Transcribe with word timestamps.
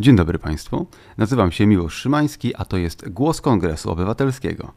Dzień 0.00 0.16
dobry 0.16 0.38
Państwu. 0.38 0.86
Nazywam 1.16 1.52
się 1.52 1.66
Miłosz 1.66 1.94
Szymański, 1.94 2.54
a 2.54 2.64
to 2.64 2.76
jest 2.76 3.08
Głos 3.08 3.40
Kongresu 3.40 3.90
Obywatelskiego. 3.90 4.72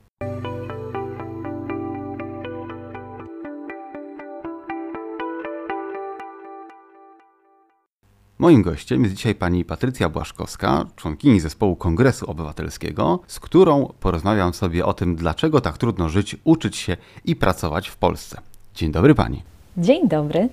Moim 8.40 8.62
gościem 8.62 9.04
jest 9.04 9.16
dzisiaj 9.16 9.36
pani 9.36 9.66
Patrycja 9.66 10.10
Błaszkowska, 10.10 10.86
członkini 10.96 11.40
zespołu 11.40 11.76
Kongresu 11.76 12.30
Obywatelskiego, 12.30 13.20
z 13.28 13.40
którą 13.40 13.94
porozmawiam 14.00 14.54
sobie 14.54 14.86
o 14.86 14.94
tym, 14.94 15.16
dlaczego 15.16 15.62
tak 15.62 15.78
trudno 15.78 16.10
żyć, 16.10 16.38
uczyć 16.44 16.76
się 16.76 16.98
i 17.26 17.36
pracować 17.36 17.88
w 17.88 17.98
Polsce. 17.98 18.42
Dzień 18.76 18.92
dobry 18.92 19.16
pani. 19.16 19.44
Dzień 19.78 20.08
dobry. 20.08 20.50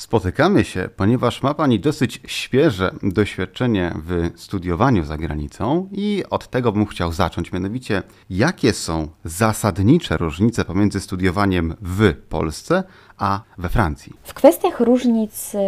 Spotykamy 0.00 0.64
się, 0.64 0.88
ponieważ 0.96 1.42
ma 1.42 1.54
Pani 1.54 1.80
dosyć 1.80 2.20
świeże 2.26 2.90
doświadczenie 3.02 3.94
w 4.06 4.30
studiowaniu 4.40 5.04
za 5.04 5.18
granicą 5.18 5.88
i 5.92 6.24
od 6.30 6.48
tego 6.48 6.72
bym 6.72 6.86
chciał 6.86 7.12
zacząć. 7.12 7.52
Mianowicie, 7.52 8.02
jakie 8.30 8.72
są 8.72 9.08
zasadnicze 9.24 10.16
różnice 10.16 10.64
pomiędzy 10.64 11.00
studiowaniem 11.00 11.74
w 11.82 12.14
Polsce 12.28 12.82
a 13.18 13.40
we 13.58 13.68
Francji? 13.68 14.12
W 14.22 14.34
kwestiach 14.34 14.80
różnic, 14.80 15.54
y, 15.54 15.58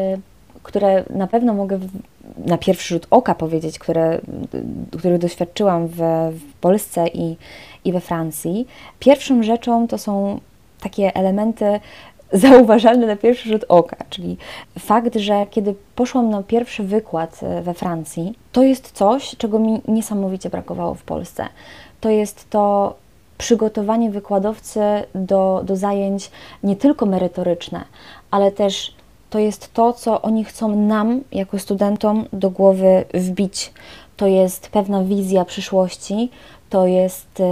które 0.62 1.04
na 1.10 1.26
pewno 1.26 1.54
mogę 1.54 1.78
na 2.46 2.58
pierwszy 2.58 2.94
rzut 2.94 3.06
oka 3.10 3.34
powiedzieć, 3.34 3.78
które, 3.78 4.20
których 4.98 5.18
doświadczyłam 5.18 5.88
w, 5.88 5.96
w 6.32 6.52
Polsce 6.60 7.08
i, 7.08 7.36
i 7.84 7.92
we 7.92 8.00
Francji, 8.00 8.66
pierwszą 8.98 9.42
rzeczą 9.42 9.88
to 9.88 9.98
są 9.98 10.40
takie 10.82 11.14
elementy 11.16 11.80
zauważalny 12.32 13.06
na 13.06 13.16
pierwszy 13.16 13.48
rzut 13.48 13.64
oka, 13.68 13.96
czyli 14.10 14.36
fakt, 14.78 15.16
że 15.16 15.46
kiedy 15.50 15.74
poszłam 15.94 16.30
na 16.30 16.42
pierwszy 16.42 16.82
wykład 16.82 17.40
e, 17.42 17.62
we 17.62 17.74
Francji, 17.74 18.34
to 18.52 18.62
jest 18.62 18.92
coś, 18.92 19.36
czego 19.38 19.58
mi 19.58 19.80
niesamowicie 19.88 20.50
brakowało 20.50 20.94
w 20.94 21.02
Polsce. 21.02 21.46
To 22.00 22.10
jest 22.10 22.50
to 22.50 22.94
przygotowanie 23.38 24.10
wykładowcy 24.10 24.80
do, 25.14 25.62
do 25.64 25.76
zajęć 25.76 26.30
nie 26.62 26.76
tylko 26.76 27.06
merytoryczne, 27.06 27.84
ale 28.30 28.52
też 28.52 28.94
to 29.30 29.38
jest 29.38 29.72
to, 29.74 29.92
co 29.92 30.22
oni 30.22 30.44
chcą 30.44 30.76
nam, 30.76 31.20
jako 31.32 31.58
studentom, 31.58 32.24
do 32.32 32.50
głowy 32.50 33.04
wbić. 33.14 33.72
To 34.16 34.26
jest 34.26 34.68
pewna 34.68 35.04
wizja 35.04 35.44
przyszłości, 35.44 36.30
to 36.70 36.86
jest 36.86 37.40
y, 37.40 37.44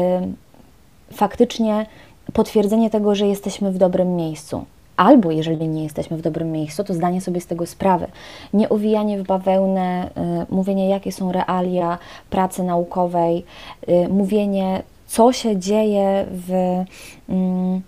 faktycznie 1.13 1.87
potwierdzenie 2.33 2.91
tego, 2.91 3.15
że 3.15 3.27
jesteśmy 3.27 3.73
w 3.73 3.79
dobrym 3.79 4.17
miejscu. 4.17 4.65
Albo 4.97 5.31
jeżeli 5.31 5.69
nie 5.69 5.83
jesteśmy 5.83 6.17
w 6.17 6.23
dobrym 6.23 6.53
miejscu, 6.53 6.85
to 6.85 6.95
zdanie 6.95 7.21
sobie 7.21 7.41
z 7.41 7.47
tego 7.47 7.67
sprawy. 7.67 8.07
Nie 8.53 8.69
owijanie 8.69 9.19
w 9.19 9.27
bawełnę, 9.27 10.11
y, 10.51 10.55
mówienie, 10.55 10.89
jakie 10.89 11.13
są 11.13 11.33
realia 11.33 11.99
pracy 12.31 12.63
naukowej, 12.63 13.45
y, 13.89 14.09
mówienie, 14.09 14.83
co 15.07 15.33
się 15.33 15.57
dzieje 15.57 16.27
w, 16.31 16.51
y, 16.51 17.81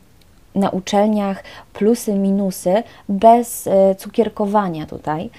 na 0.54 0.70
uczelniach, 0.70 1.44
plusy, 1.72 2.14
minusy, 2.14 2.82
bez 3.08 3.66
y, 3.66 3.70
cukierkowania 3.98 4.86
tutaj, 4.86 5.24
y, 5.24 5.30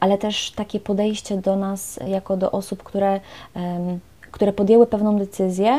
ale 0.00 0.18
też 0.18 0.50
takie 0.50 0.80
podejście 0.80 1.36
do 1.36 1.56
nas 1.56 2.00
jako 2.06 2.36
do 2.36 2.50
osób, 2.50 2.82
które, 2.82 3.20
które 4.30 4.52
podjęły 4.52 4.86
pewną 4.86 5.18
decyzję 5.18 5.78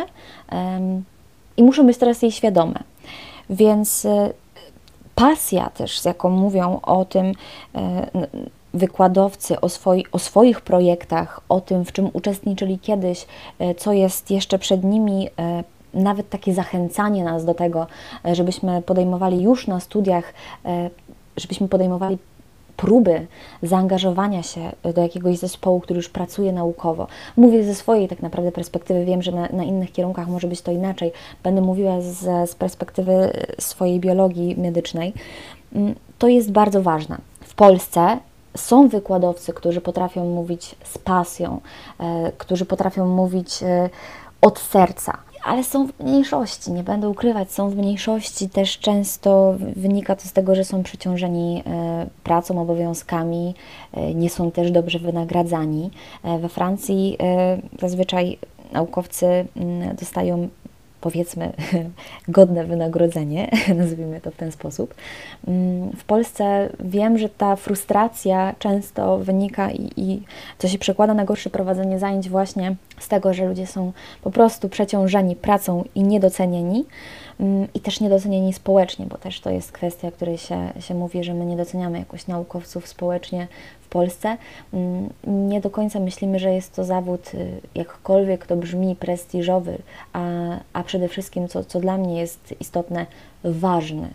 i 1.57 1.63
muszą 1.63 1.85
być 1.85 1.97
teraz 1.97 2.21
jej 2.21 2.31
świadome. 2.31 2.79
Więc 3.49 4.05
y, 4.05 4.33
pasja 5.15 5.69
też, 5.69 5.99
z 5.99 6.05
jaką 6.05 6.29
mówią 6.29 6.79
o 6.81 7.05
tym 7.05 7.31
e, 7.75 8.07
wykładowcy, 8.73 9.61
o, 9.61 9.69
swoi, 9.69 10.05
o 10.11 10.19
swoich 10.19 10.61
projektach, 10.61 11.41
o 11.49 11.61
tym, 11.61 11.85
w 11.85 11.91
czym 11.91 12.09
uczestniczyli 12.13 12.79
kiedyś, 12.79 13.25
e, 13.59 13.75
co 13.75 13.93
jest 13.93 14.31
jeszcze 14.31 14.59
przed 14.59 14.83
nimi, 14.83 15.29
nawet 15.93 16.29
takie 16.29 16.53
zachęcanie 16.53 17.23
nas 17.23 17.45
do 17.45 17.53
tego, 17.53 17.87
żebyśmy 18.33 18.81
podejmowali 18.81 19.43
już 19.43 19.67
na 19.67 19.79
studiach, 19.79 20.33
żebyśmy 21.37 21.67
podejmowali 21.67 22.17
próby 22.81 23.27
zaangażowania 23.63 24.43
się 24.43 24.71
do 24.95 25.01
jakiegoś 25.01 25.37
zespołu, 25.37 25.79
który 25.79 25.97
już 25.97 26.09
pracuje 26.09 26.53
naukowo. 26.53 27.07
Mówię 27.37 27.63
ze 27.63 27.75
swojej 27.75 28.07
tak 28.07 28.21
naprawdę 28.21 28.51
perspektywy, 28.51 29.05
wiem, 29.05 29.21
że 29.21 29.31
na, 29.31 29.47
na 29.53 29.63
innych 29.63 29.91
kierunkach 29.91 30.27
może 30.27 30.47
być 30.47 30.61
to 30.61 30.71
inaczej. 30.71 31.11
Będę 31.43 31.61
mówiła 31.61 32.01
z, 32.01 32.49
z 32.49 32.55
perspektywy 32.55 33.31
swojej 33.59 33.99
biologii 33.99 34.55
medycznej. 34.57 35.13
Mm, 35.75 35.95
to 36.19 36.27
jest 36.27 36.51
bardzo 36.51 36.81
ważne. 36.81 37.17
W 37.41 37.55
Polsce 37.55 38.17
są 38.57 38.87
wykładowcy, 38.87 39.53
którzy 39.53 39.81
potrafią 39.81 40.25
mówić 40.25 40.75
z 40.83 40.97
pasją, 40.97 41.61
e, 41.99 42.31
którzy 42.37 42.65
potrafią 42.65 43.07
mówić 43.07 43.63
e, 43.63 43.89
od 44.41 44.59
serca 44.59 45.17
ale 45.43 45.63
są 45.63 45.87
w 45.87 45.99
mniejszości, 45.99 46.71
nie 46.71 46.83
będę 46.83 47.09
ukrywać, 47.09 47.51
są 47.51 47.69
w 47.69 47.75
mniejszości. 47.75 48.49
Też 48.49 48.79
często 48.79 49.55
wynika 49.75 50.15
to 50.15 50.27
z 50.27 50.33
tego, 50.33 50.55
że 50.55 50.63
są 50.63 50.83
przeciążeni 50.83 51.63
e, 51.65 52.07
pracą, 52.23 52.61
obowiązkami, 52.61 53.55
e, 53.93 54.13
nie 54.13 54.29
są 54.29 54.51
też 54.51 54.71
dobrze 54.71 54.99
wynagradzani. 54.99 55.91
E, 56.23 56.39
we 56.39 56.49
Francji 56.49 57.17
zazwyczaj 57.79 58.37
naukowcy 58.71 59.25
mm, 59.55 59.95
dostają 59.95 60.49
powiedzmy 61.01 61.53
godne 62.27 62.65
wynagrodzenie, 62.65 63.49
nazwijmy 63.75 64.21
to 64.21 64.31
w 64.31 64.35
ten 64.35 64.51
sposób. 64.51 64.95
Mm, 65.47 65.91
w 65.91 66.03
Polsce 66.03 66.69
wiem, 66.79 67.17
że 67.17 67.29
ta 67.29 67.55
frustracja 67.55 68.55
często 68.59 69.17
wynika 69.17 69.71
i, 69.71 69.91
i 69.97 70.21
co 70.57 70.67
się 70.67 70.77
przekłada 70.77 71.13
na 71.13 71.25
gorsze 71.25 71.49
prowadzenie 71.49 71.99
zajęć 71.99 72.29
właśnie 72.29 72.75
z 73.01 73.07
tego, 73.07 73.33
że 73.33 73.45
ludzie 73.45 73.67
są 73.67 73.93
po 74.21 74.31
prostu 74.31 74.69
przeciążeni 74.69 75.35
pracą 75.35 75.83
i 75.95 76.03
niedocenieni 76.03 76.85
mm, 77.39 77.67
i 77.73 77.79
też 77.79 77.99
niedocenieni 77.99 78.53
społecznie, 78.53 79.05
bo 79.05 79.17
też 79.17 79.39
to 79.39 79.49
jest 79.49 79.71
kwestia, 79.71 80.07
o 80.07 80.11
której 80.11 80.37
się, 80.37 80.73
się 80.79 80.93
mówi, 80.93 81.23
że 81.23 81.33
my 81.33 81.45
nie 81.45 81.57
doceniamy 81.57 81.99
jakoś 81.99 82.27
naukowców 82.27 82.87
społecznie 82.87 83.47
Polsce. 83.91 84.37
Mm, 84.73 85.09
nie 85.27 85.61
do 85.61 85.69
końca 85.69 85.99
myślimy, 85.99 86.39
że 86.39 86.53
jest 86.53 86.75
to 86.75 86.83
zawód, 86.83 87.31
y, 87.33 87.61
jakkolwiek 87.75 88.47
to 88.47 88.55
brzmi, 88.55 88.95
prestiżowy, 88.95 89.77
a, 90.13 90.21
a 90.73 90.83
przede 90.83 91.07
wszystkim, 91.07 91.47
co, 91.47 91.63
co 91.63 91.79
dla 91.79 91.97
mnie 91.97 92.19
jest 92.19 92.55
istotne, 92.59 93.05
ważny. 93.43 94.09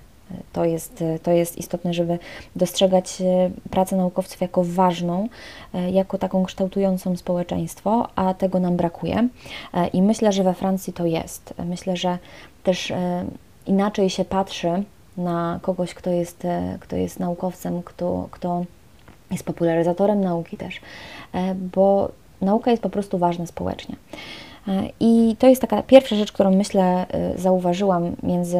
To 0.52 0.64
jest, 0.64 1.04
to 1.22 1.30
jest 1.30 1.58
istotne, 1.58 1.94
żeby 1.94 2.18
dostrzegać 2.56 3.20
y, 3.20 3.70
pracę 3.70 3.96
naukowców 3.96 4.40
jako 4.40 4.64
ważną, 4.64 5.28
y, 5.74 5.90
jako 5.90 6.18
taką 6.18 6.44
kształtującą 6.44 7.16
społeczeństwo, 7.16 8.08
a 8.16 8.34
tego 8.34 8.60
nam 8.60 8.76
brakuje. 8.76 9.28
I 9.92 10.02
myślę, 10.02 10.32
że 10.32 10.42
we 10.42 10.54
Francji 10.54 10.92
to 10.92 11.06
jest. 11.06 11.54
Myślę, 11.64 11.96
że 11.96 12.18
też 12.62 12.92
inaczej 13.66 14.10
się 14.10 14.24
patrzy 14.24 14.82
na 15.16 15.58
kogoś, 15.62 15.94
kto 15.94 16.10
jest, 16.10 16.46
kto 16.80 16.96
jest 16.96 17.20
naukowcem, 17.20 17.82
kto, 17.82 18.28
kto 18.30 18.64
jest 19.30 19.44
popularyzatorem 19.44 20.20
nauki 20.20 20.56
też, 20.56 20.80
e, 21.32 21.54
bo 21.54 22.10
nauka 22.40 22.70
jest 22.70 22.82
po 22.82 22.90
prostu 22.90 23.18
ważna 23.18 23.46
społecznie. 23.46 23.96
E, 24.68 24.88
I 25.00 25.36
to 25.38 25.46
jest 25.46 25.60
taka 25.60 25.82
pierwsza 25.82 26.16
rzecz, 26.16 26.32
którą 26.32 26.50
myślę 26.56 27.06
e, 27.08 27.38
zauważyłam 27.38 28.16
między 28.22 28.58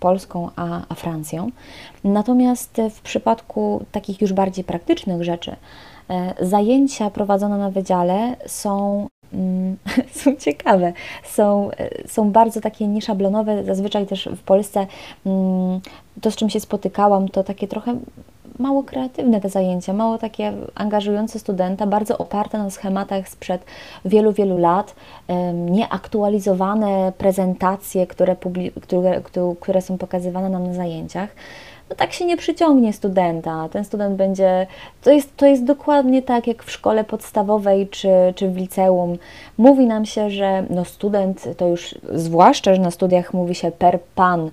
Polską 0.00 0.48
a, 0.56 0.82
a 0.88 0.94
Francją. 0.94 1.50
Natomiast 2.04 2.80
w 2.90 3.00
przypadku 3.00 3.84
takich 3.92 4.20
już 4.20 4.32
bardziej 4.32 4.64
praktycznych 4.64 5.24
rzeczy, 5.24 5.56
zajęcia 6.40 7.10
prowadzone 7.10 7.58
na 7.58 7.70
wydziale 7.70 8.36
są 8.46 9.06
mm, 9.32 9.76
są 10.22 10.36
ciekawe, 10.36 10.92
są, 11.24 11.70
są 12.06 12.30
bardzo 12.30 12.60
takie 12.60 12.86
nieszablonowe. 12.86 13.64
Zazwyczaj 13.64 14.06
też 14.06 14.28
w 14.36 14.42
Polsce 14.42 14.86
mm, 15.26 15.80
to, 16.20 16.30
z 16.30 16.36
czym 16.36 16.50
się 16.50 16.60
spotykałam, 16.60 17.28
to 17.28 17.44
takie 17.44 17.68
trochę 17.68 17.98
mało 18.58 18.82
kreatywne 18.82 19.40
te 19.40 19.48
zajęcia, 19.48 19.92
mało 19.92 20.18
takie 20.18 20.52
angażujące 20.74 21.38
studenta, 21.38 21.86
bardzo 21.86 22.18
oparte 22.18 22.58
na 22.58 22.70
schematach 22.70 23.28
sprzed 23.28 23.64
wielu, 24.04 24.32
wielu 24.32 24.58
lat, 24.58 24.94
nieaktualizowane 25.54 27.12
prezentacje, 27.18 28.06
które, 28.06 28.36
które, 28.82 29.20
które 29.60 29.82
są 29.82 29.98
pokazywane 29.98 30.48
nam 30.48 30.66
na 30.66 30.74
zajęciach 30.74 31.28
no 31.90 31.96
tak 31.96 32.12
się 32.12 32.24
nie 32.24 32.36
przyciągnie 32.36 32.92
studenta. 32.92 33.68
Ten 33.68 33.84
student 33.84 34.16
będzie. 34.16 34.66
To 35.02 35.10
jest, 35.10 35.36
to 35.36 35.46
jest 35.46 35.64
dokładnie 35.64 36.22
tak 36.22 36.46
jak 36.46 36.62
w 36.62 36.70
szkole 36.70 37.04
podstawowej 37.04 37.88
czy, 37.88 38.08
czy 38.34 38.48
w 38.48 38.56
liceum. 38.56 39.18
Mówi 39.58 39.86
nam 39.86 40.06
się, 40.06 40.30
że 40.30 40.64
no 40.70 40.84
student 40.84 41.48
to 41.56 41.68
już, 41.68 41.94
zwłaszcza, 42.12 42.74
że 42.74 42.80
na 42.80 42.90
studiach 42.90 43.34
mówi 43.34 43.54
się 43.54 43.70
per 43.70 44.00
pan, 44.14 44.50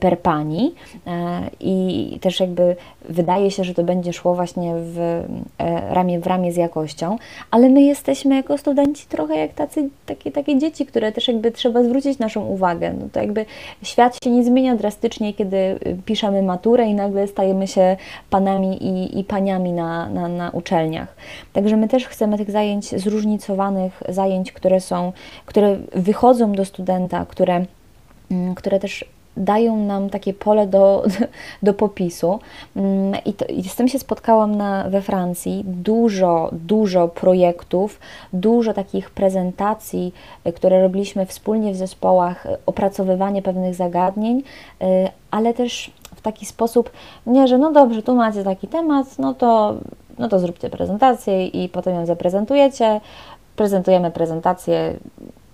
per 0.00 0.18
pani, 0.18 0.74
e, 1.06 1.40
i 1.60 2.18
też 2.20 2.40
jakby 2.40 2.76
wydaje 3.08 3.50
się, 3.50 3.64
że 3.64 3.74
to 3.74 3.84
będzie 3.84 4.12
szło 4.12 4.34
właśnie 4.34 4.74
w 4.76 4.98
e, 4.98 5.94
ramię 5.94 6.20
w 6.20 6.26
ramię 6.26 6.52
z 6.52 6.56
jakością, 6.56 7.18
ale 7.50 7.68
my 7.68 7.82
jesteśmy 7.82 8.34
jako 8.34 8.58
studenci 8.58 9.06
trochę 9.08 9.36
jak 9.36 9.52
tacy, 9.52 9.88
takie, 10.06 10.32
takie 10.32 10.58
dzieci, 10.58 10.86
które 10.86 11.12
też 11.12 11.28
jakby 11.28 11.52
trzeba 11.52 11.82
zwrócić 11.82 12.18
naszą 12.18 12.46
uwagę. 12.46 12.94
No 13.00 13.08
to 13.12 13.20
jakby 13.20 13.46
świat 13.82 14.18
się 14.24 14.30
nie 14.30 14.44
zmienia 14.44 14.76
drastycznie, 14.76 15.34
kiedy 15.34 15.78
piszemy 16.04 16.42
maturę 16.42 16.71
maturę 16.72 16.86
i 16.86 16.94
nagle 16.94 17.26
stajemy 17.26 17.66
się 17.66 17.96
panami 18.30 18.84
i, 18.84 19.18
i 19.18 19.24
paniami 19.24 19.72
na, 19.72 20.08
na, 20.08 20.28
na 20.28 20.50
uczelniach. 20.50 21.16
Także 21.52 21.76
my 21.76 21.88
też 21.88 22.06
chcemy 22.06 22.38
tych 22.38 22.50
zajęć 22.50 23.00
zróżnicowanych, 23.00 24.02
zajęć, 24.08 24.52
które 24.52 24.80
są, 24.80 25.12
które 25.46 25.76
wychodzą 25.94 26.52
do 26.52 26.64
studenta, 26.64 27.26
które, 27.26 27.64
mm, 28.30 28.54
które 28.54 28.80
też 28.80 29.04
dają 29.36 29.76
nam 29.76 30.10
takie 30.10 30.34
pole 30.34 30.66
do, 30.66 31.04
do 31.62 31.74
popisu. 31.74 32.40
Mm, 32.76 33.14
I, 33.24 33.32
to, 33.32 33.44
I 33.44 33.62
z 33.62 33.76
tym 33.76 33.88
się 33.88 33.98
spotkałam 33.98 34.56
na, 34.56 34.90
we 34.90 35.02
Francji. 35.02 35.62
Dużo, 35.66 36.50
dużo 36.52 37.08
projektów, 37.08 38.00
dużo 38.32 38.72
takich 38.72 39.10
prezentacji, 39.10 40.14
y, 40.46 40.52
które 40.52 40.82
robiliśmy 40.82 41.26
wspólnie 41.26 41.72
w 41.72 41.76
zespołach, 41.76 42.46
y, 42.46 42.56
opracowywanie 42.66 43.42
pewnych 43.42 43.74
zagadnień, 43.74 44.38
y, 44.38 44.84
ale 45.30 45.54
też 45.54 45.90
w 46.22 46.24
taki 46.24 46.46
sposób, 46.46 46.90
nie, 47.26 47.48
że 47.48 47.58
no 47.58 47.72
dobrze, 47.72 48.02
tu 48.02 48.14
macie 48.14 48.44
taki 48.44 48.68
temat, 48.68 49.18
no 49.18 49.34
to, 49.34 49.74
no 50.18 50.28
to 50.28 50.38
zróbcie 50.38 50.70
prezentację 50.70 51.46
i 51.46 51.68
potem 51.68 51.94
ją 51.94 52.06
zaprezentujecie. 52.06 53.00
Prezentujemy 53.56 54.10
prezentację, 54.10 54.96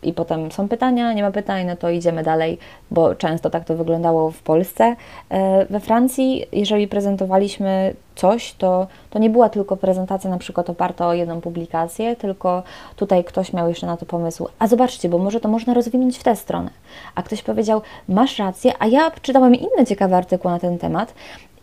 i 0.03 0.13
potem 0.13 0.53
są 0.53 0.69
pytania, 0.69 1.13
nie 1.13 1.23
ma 1.23 1.31
pytań, 1.31 1.67
no 1.67 1.77
to 1.77 1.91
idziemy 1.91 2.23
dalej, 2.23 2.59
bo 2.91 3.15
często 3.15 3.51
tak 3.51 3.65
to 3.65 3.77
wyglądało 3.77 4.31
w 4.31 4.43
Polsce. 4.43 4.97
E, 5.31 5.67
we 5.71 5.81
Francji, 5.81 6.45
jeżeli 6.53 6.89
prezentowaliśmy 6.89 7.95
coś, 8.15 8.53
to, 8.53 8.87
to 9.11 9.19
nie 9.19 9.31
była 9.31 9.49
tylko 9.49 9.77
prezentacja 9.77 10.31
na 10.31 10.39
przykład 10.39 10.71
oparta 10.71 11.09
o 11.09 11.15
jedną 11.15 11.41
publikację, 11.41 12.17
tylko 12.17 12.63
tutaj 12.97 13.25
ktoś 13.25 13.53
miał 13.53 13.69
jeszcze 13.69 13.87
na 13.87 13.97
to 13.97 14.07
pomysł, 14.07 14.49
a 14.59 14.67
zobaczcie, 14.67 15.09
bo 15.09 15.19
może 15.19 15.41
to 15.41 15.49
można 15.49 15.75
rozwinąć 15.75 16.19
w 16.19 16.23
tę 16.23 16.37
stronę. 16.37 16.71
A 17.15 17.23
ktoś 17.23 17.43
powiedział, 17.43 17.83
masz 18.09 18.39
rację, 18.39 18.73
a 18.79 18.87
ja 18.87 19.11
czytałem 19.23 19.55
inne 19.55 19.87
ciekawe 19.87 20.17
artykuły 20.17 20.55
na 20.55 20.61
ten 20.61 20.79
temat, 20.79 21.15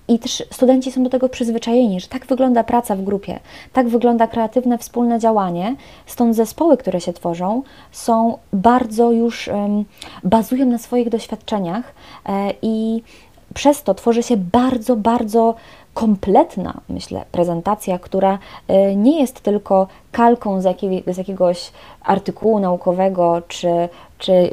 i 0.08 0.20
też 0.20 0.44
studenci 0.52 0.92
są 0.92 1.04
do 1.04 1.10
tego 1.10 1.30
przyzwyczajeni, 1.30 2.00
że 2.00 2.08
tak 2.08 2.26
wygląda 2.26 2.64
praca 2.64 2.96
w 2.96 3.02
grupie, 3.02 3.40
tak 3.74 3.90
wygląda 3.90 4.28
kreatywne 4.28 4.78
wspólne 4.78 5.20
działanie. 5.20 5.76
Stąd 6.06 6.36
zespoły, 6.36 6.78
które 6.78 7.02
się 7.02 7.14
tworzą, 7.14 7.64
są 7.92 8.38
bardzo 8.54 9.12
już 9.12 9.48
um, 9.48 9.86
bazują 10.24 10.66
na 10.66 10.78
swoich 10.78 11.10
doświadczeniach 11.10 11.94
e, 12.26 12.54
i 12.62 13.04
przez 13.54 13.84
to 13.84 13.94
tworzy 13.94 14.24
się 14.24 14.38
bardzo, 14.38 14.96
bardzo 14.96 15.56
kompletna, 15.94 16.82
myślę, 16.90 17.26
prezentacja, 17.32 18.00
która 18.00 18.40
e, 18.68 18.96
nie 18.96 19.20
jest 19.20 19.42
tylko 19.42 19.88
kalką 20.12 20.62
z, 20.62 20.80
z 21.08 21.18
jakiegoś 21.18 21.72
artykułu 22.02 22.60
naukowego 22.60 23.42
czy, 23.48 23.90
czy 24.18 24.52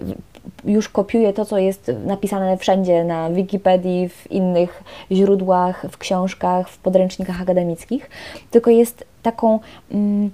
już 0.64 0.88
kopiuje 0.88 1.32
to, 1.32 1.44
co 1.44 1.58
jest 1.58 1.90
napisane 2.06 2.56
wszędzie 2.56 3.04
na 3.04 3.30
Wikipedii, 3.30 4.08
w 4.08 4.30
innych 4.30 4.82
źródłach, 5.12 5.86
w 5.90 5.98
książkach, 5.98 6.68
w 6.68 6.78
podręcznikach 6.78 7.42
akademickich, 7.42 8.10
tylko 8.50 8.70
jest 8.70 9.04
taką. 9.22 9.60
Mm, 9.92 10.30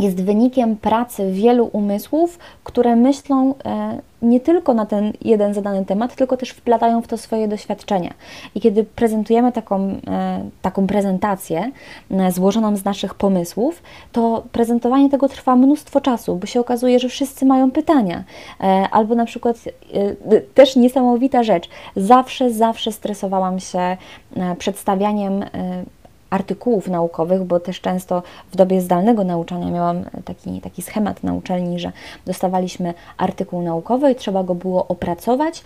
jest 0.00 0.24
wynikiem 0.24 0.76
pracy 0.76 1.32
wielu 1.32 1.70
umysłów, 1.72 2.38
które 2.64 2.96
myślą 2.96 3.54
e, 3.64 3.98
nie 4.22 4.40
tylko 4.40 4.74
na 4.74 4.86
ten 4.86 5.12
jeden 5.22 5.54
zadany 5.54 5.84
temat, 5.84 6.16
tylko 6.16 6.36
też 6.36 6.50
wplatają 6.50 7.02
w 7.02 7.06
to 7.06 7.18
swoje 7.18 7.48
doświadczenia. 7.48 8.14
I 8.54 8.60
kiedy 8.60 8.84
prezentujemy 8.84 9.52
taką, 9.52 9.80
e, 9.80 10.44
taką 10.62 10.86
prezentację 10.86 11.70
e, 12.10 12.32
złożoną 12.32 12.76
z 12.76 12.84
naszych 12.84 13.14
pomysłów, 13.14 13.82
to 14.12 14.44
prezentowanie 14.52 15.08
tego 15.10 15.28
trwa 15.28 15.56
mnóstwo 15.56 16.00
czasu, 16.00 16.36
bo 16.36 16.46
się 16.46 16.60
okazuje, 16.60 16.98
że 16.98 17.08
wszyscy 17.08 17.46
mają 17.46 17.70
pytania. 17.70 18.24
Albo 18.90 19.14
na 19.14 19.24
przykład 19.24 19.56
też 20.54 20.76
niesamowita 20.76 21.42
rzecz, 21.42 21.68
zawsze, 21.96 22.50
zawsze 22.50 22.92
stresowałam 22.92 23.60
się 23.60 23.96
przedstawianiem 24.58 25.44
artykułów 26.30 26.88
naukowych, 26.88 27.44
bo 27.44 27.60
też 27.60 27.80
często 27.80 28.22
w 28.52 28.56
dobie 28.56 28.80
zdalnego 28.80 29.24
nauczania 29.24 29.70
miałam 29.70 30.04
taki, 30.24 30.60
taki 30.60 30.82
schemat 30.82 31.22
na 31.22 31.34
uczelni, 31.34 31.78
że 31.78 31.92
dostawaliśmy 32.26 32.94
artykuł 33.16 33.62
naukowy 33.62 34.12
i 34.12 34.14
trzeba 34.14 34.44
go 34.44 34.54
było 34.54 34.88
opracować 34.88 35.64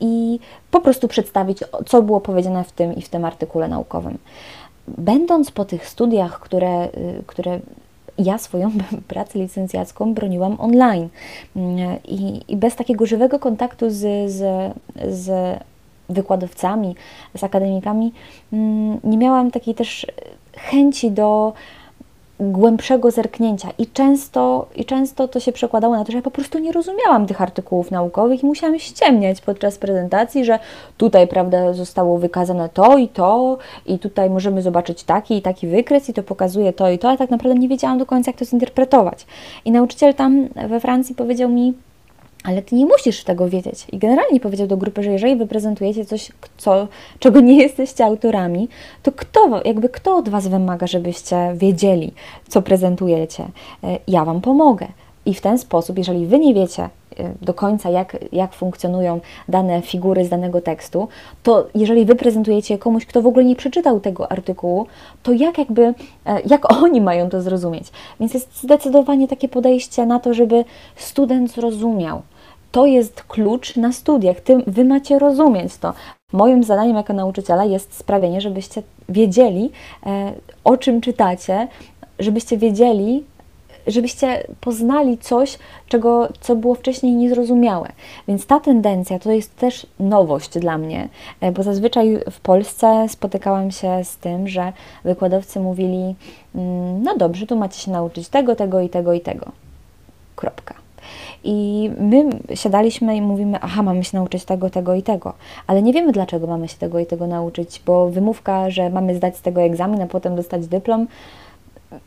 i 0.00 0.40
po 0.70 0.80
prostu 0.80 1.08
przedstawić, 1.08 1.64
co 1.86 2.02
było 2.02 2.20
powiedziane 2.20 2.64
w 2.64 2.72
tym 2.72 2.94
i 2.94 3.02
w 3.02 3.08
tym 3.08 3.24
artykule 3.24 3.68
naukowym. 3.68 4.18
Będąc 4.88 5.50
po 5.50 5.64
tych 5.64 5.88
studiach, 5.88 6.40
które, 6.40 6.84
y, 6.84 7.22
które 7.26 7.60
ja 8.18 8.38
swoją 8.38 8.70
pracę 9.08 9.38
licencjacką 9.38 10.14
broniłam 10.14 10.60
online 10.60 11.08
i, 12.04 12.40
i 12.48 12.56
bez 12.56 12.76
takiego 12.76 13.06
żywego 13.06 13.38
kontaktu 13.38 13.90
z, 13.90 14.30
z, 14.30 14.72
z 15.08 15.58
wykładowcami, 16.08 16.96
z 17.36 17.44
akademikami, 17.44 18.12
mm, 18.52 19.00
nie 19.04 19.18
miałam 19.18 19.50
takiej 19.50 19.74
też 19.74 20.06
chęci 20.56 21.10
do 21.10 21.52
głębszego 22.40 23.10
zerknięcia 23.10 23.68
i 23.78 23.86
często, 23.86 24.66
i 24.76 24.84
często 24.84 25.28
to 25.28 25.40
się 25.40 25.52
przekładało 25.52 25.96
na 25.96 26.04
to, 26.04 26.12
że 26.12 26.18
ja 26.18 26.22
po 26.22 26.30
prostu 26.30 26.58
nie 26.58 26.72
rozumiałam 26.72 27.26
tych 27.26 27.42
artykułów 27.42 27.90
naukowych 27.90 28.42
i 28.42 28.46
musiałam 28.46 28.78
ściemniać 28.78 29.40
podczas 29.40 29.78
prezentacji, 29.78 30.44
że 30.44 30.58
tutaj 30.96 31.28
prawda, 31.28 31.72
zostało 31.72 32.18
wykazane 32.18 32.68
to 32.68 32.98
i 32.98 33.08
to 33.08 33.58
i 33.86 33.98
tutaj 33.98 34.30
możemy 34.30 34.62
zobaczyć 34.62 35.04
taki 35.04 35.36
i 35.36 35.42
taki 35.42 35.66
wykres 35.66 36.08
i 36.08 36.14
to 36.14 36.22
pokazuje 36.22 36.72
to 36.72 36.90
i 36.90 36.98
to, 36.98 37.10
a 37.10 37.16
tak 37.16 37.30
naprawdę 37.30 37.60
nie 37.60 37.68
wiedziałam 37.68 37.98
do 37.98 38.06
końca, 38.06 38.30
jak 38.30 38.38
to 38.38 38.44
zinterpretować. 38.44 39.26
I 39.64 39.70
nauczyciel 39.70 40.14
tam 40.14 40.48
we 40.68 40.80
Francji 40.80 41.14
powiedział 41.14 41.48
mi, 41.48 41.74
ale 42.44 42.62
ty 42.62 42.74
nie 42.74 42.86
musisz 42.86 43.24
tego 43.24 43.48
wiedzieć. 43.48 43.86
I 43.92 43.98
generalnie 43.98 44.40
powiedział 44.40 44.66
do 44.66 44.76
grupy, 44.76 45.02
że 45.02 45.10
jeżeli 45.10 45.36
wy 45.36 45.46
prezentujecie 45.46 46.04
coś, 46.04 46.32
co, 46.56 46.88
czego 47.18 47.40
nie 47.40 47.62
jesteście 47.62 48.04
autorami, 48.04 48.68
to 49.02 49.12
kto, 49.12 49.62
jakby 49.64 49.88
kto 49.88 50.16
od 50.16 50.28
was 50.28 50.48
wymaga, 50.48 50.86
żebyście 50.86 51.54
wiedzieli, 51.56 52.12
co 52.48 52.62
prezentujecie? 52.62 53.44
E, 53.84 53.98
ja 54.08 54.24
wam 54.24 54.40
pomogę. 54.40 54.86
I 55.26 55.34
w 55.34 55.40
ten 55.40 55.58
sposób, 55.58 55.98
jeżeli 55.98 56.26
wy 56.26 56.38
nie 56.38 56.54
wiecie 56.54 56.82
e, 56.82 56.88
do 57.42 57.54
końca, 57.54 57.90
jak, 57.90 58.16
jak 58.32 58.54
funkcjonują 58.54 59.20
dane 59.48 59.82
figury 59.82 60.24
z 60.24 60.28
danego 60.28 60.60
tekstu, 60.60 61.08
to 61.42 61.66
jeżeli 61.74 62.04
wy 62.04 62.14
prezentujecie 62.14 62.78
komuś, 62.78 63.06
kto 63.06 63.22
w 63.22 63.26
ogóle 63.26 63.44
nie 63.44 63.56
przeczytał 63.56 64.00
tego 64.00 64.32
artykułu, 64.32 64.86
to 65.22 65.32
jak 65.32 65.58
jakby, 65.58 65.82
e, 66.26 66.40
jak 66.46 66.72
oni 66.82 67.00
mają 67.00 67.30
to 67.30 67.42
zrozumieć? 67.42 67.88
Więc 68.20 68.34
jest 68.34 68.62
zdecydowanie 68.62 69.28
takie 69.28 69.48
podejście 69.48 70.06
na 70.06 70.20
to, 70.20 70.34
żeby 70.34 70.64
student 70.96 71.52
zrozumiał, 71.52 72.22
to 72.74 72.86
jest 72.86 73.22
klucz 73.22 73.76
na 73.76 73.92
studiach. 73.92 74.40
Ty, 74.40 74.56
wy 74.66 74.84
macie 74.84 75.18
rozumieć 75.18 75.76
to. 75.76 75.92
Moim 76.32 76.64
zadaniem 76.64 76.96
jako 76.96 77.12
nauczyciela 77.12 77.64
jest 77.64 77.94
sprawienie, 77.94 78.40
żebyście 78.40 78.82
wiedzieli, 79.08 79.70
e, 80.06 80.32
o 80.64 80.76
czym 80.76 81.00
czytacie, 81.00 81.68
żebyście 82.18 82.56
wiedzieli, 82.58 83.24
żebyście 83.86 84.46
poznali 84.60 85.18
coś, 85.18 85.58
czego, 85.88 86.28
co 86.40 86.56
było 86.56 86.74
wcześniej 86.74 87.12
niezrozumiałe. 87.12 87.88
Więc 88.28 88.46
ta 88.46 88.60
tendencja 88.60 89.18
to 89.18 89.32
jest 89.32 89.56
też 89.56 89.86
nowość 90.00 90.58
dla 90.58 90.78
mnie, 90.78 91.08
e, 91.40 91.52
bo 91.52 91.62
zazwyczaj 91.62 92.18
w 92.30 92.40
Polsce 92.40 93.06
spotykałam 93.08 93.70
się 93.70 94.04
z 94.04 94.16
tym, 94.16 94.48
że 94.48 94.72
wykładowcy 95.04 95.60
mówili: 95.60 96.14
mm, 96.54 97.02
No 97.02 97.16
dobrze, 97.16 97.46
tu 97.46 97.56
macie 97.56 97.80
się 97.80 97.90
nauczyć 97.90 98.28
tego, 98.28 98.56
tego 98.56 98.80
i 98.80 98.88
tego 98.88 99.12
i 99.12 99.20
tego. 99.20 99.52
Kropka. 100.36 100.83
I 101.44 101.90
my 101.98 102.24
siadaliśmy 102.54 103.16
i 103.16 103.22
mówimy, 103.22 103.58
aha, 103.60 103.82
mamy 103.82 104.04
się 104.04 104.16
nauczyć 104.16 104.44
tego, 104.44 104.70
tego 104.70 104.94
i 104.94 105.02
tego, 105.02 105.32
ale 105.66 105.82
nie 105.82 105.92
wiemy, 105.92 106.12
dlaczego 106.12 106.46
mamy 106.46 106.68
się 106.68 106.76
tego 106.76 106.98
i 106.98 107.06
tego 107.06 107.26
nauczyć, 107.26 107.82
bo 107.86 108.10
wymówka, 108.10 108.70
że 108.70 108.90
mamy 108.90 109.14
zdać 109.14 109.36
z 109.36 109.42
tego 109.42 109.62
egzamin, 109.62 110.02
a 110.02 110.06
potem 110.06 110.36
dostać 110.36 110.66
dyplom, 110.66 111.06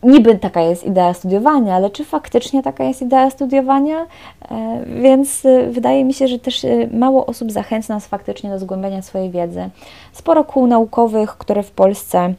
niby 0.04 0.38
taka 0.38 0.62
jest 0.62 0.86
idea 0.86 1.14
studiowania, 1.14 1.76
ale 1.76 1.90
czy 1.90 2.06
faktycznie 2.06 2.64
taka 2.64 2.84
jest 2.84 3.02
idea 3.02 3.30
studiowania? 3.30 4.06
E, 4.52 4.84
więc 5.02 5.46
e, 5.46 5.68
wydaje 5.68 6.06
mi 6.06 6.14
się, 6.14 6.28
że 6.28 6.40
też 6.40 6.66
e, 6.66 6.88
mało 6.92 7.26
osób 7.26 7.52
zachęca 7.52 7.94
nas 7.94 8.08
faktycznie 8.08 8.50
do 8.50 8.60
zgłębiania 8.60 9.02
swojej 9.02 9.30
wiedzy. 9.30 9.70
Sporo 10.14 10.44
kół 10.44 10.68
naukowych, 10.68 11.30
które 11.30 11.64
w 11.64 11.72
Polsce 11.72 12.34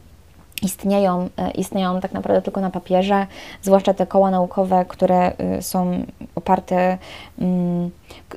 istnieją, 0.62 1.29
e, 1.37 1.50
istnieją 1.50 2.00
tak 2.00 2.12
naprawdę 2.12 2.43
tylko 2.43 2.61
na 2.61 2.71
papierze, 2.71 3.27
zwłaszcza 3.62 3.95
te 3.95 4.07
koła 4.07 4.31
naukowe, 4.31 4.85
które 4.88 5.33
e, 5.38 5.62
są 5.62 6.03
oparte, 6.35 6.99
mm, 7.38 7.91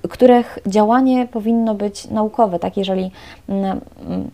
których 0.09 0.59
działanie 0.67 1.27
powinno 1.27 1.75
być 1.75 2.07
naukowe, 2.07 2.59
tak? 2.59 2.77
Jeżeli, 2.77 3.11
mm, 3.49 3.81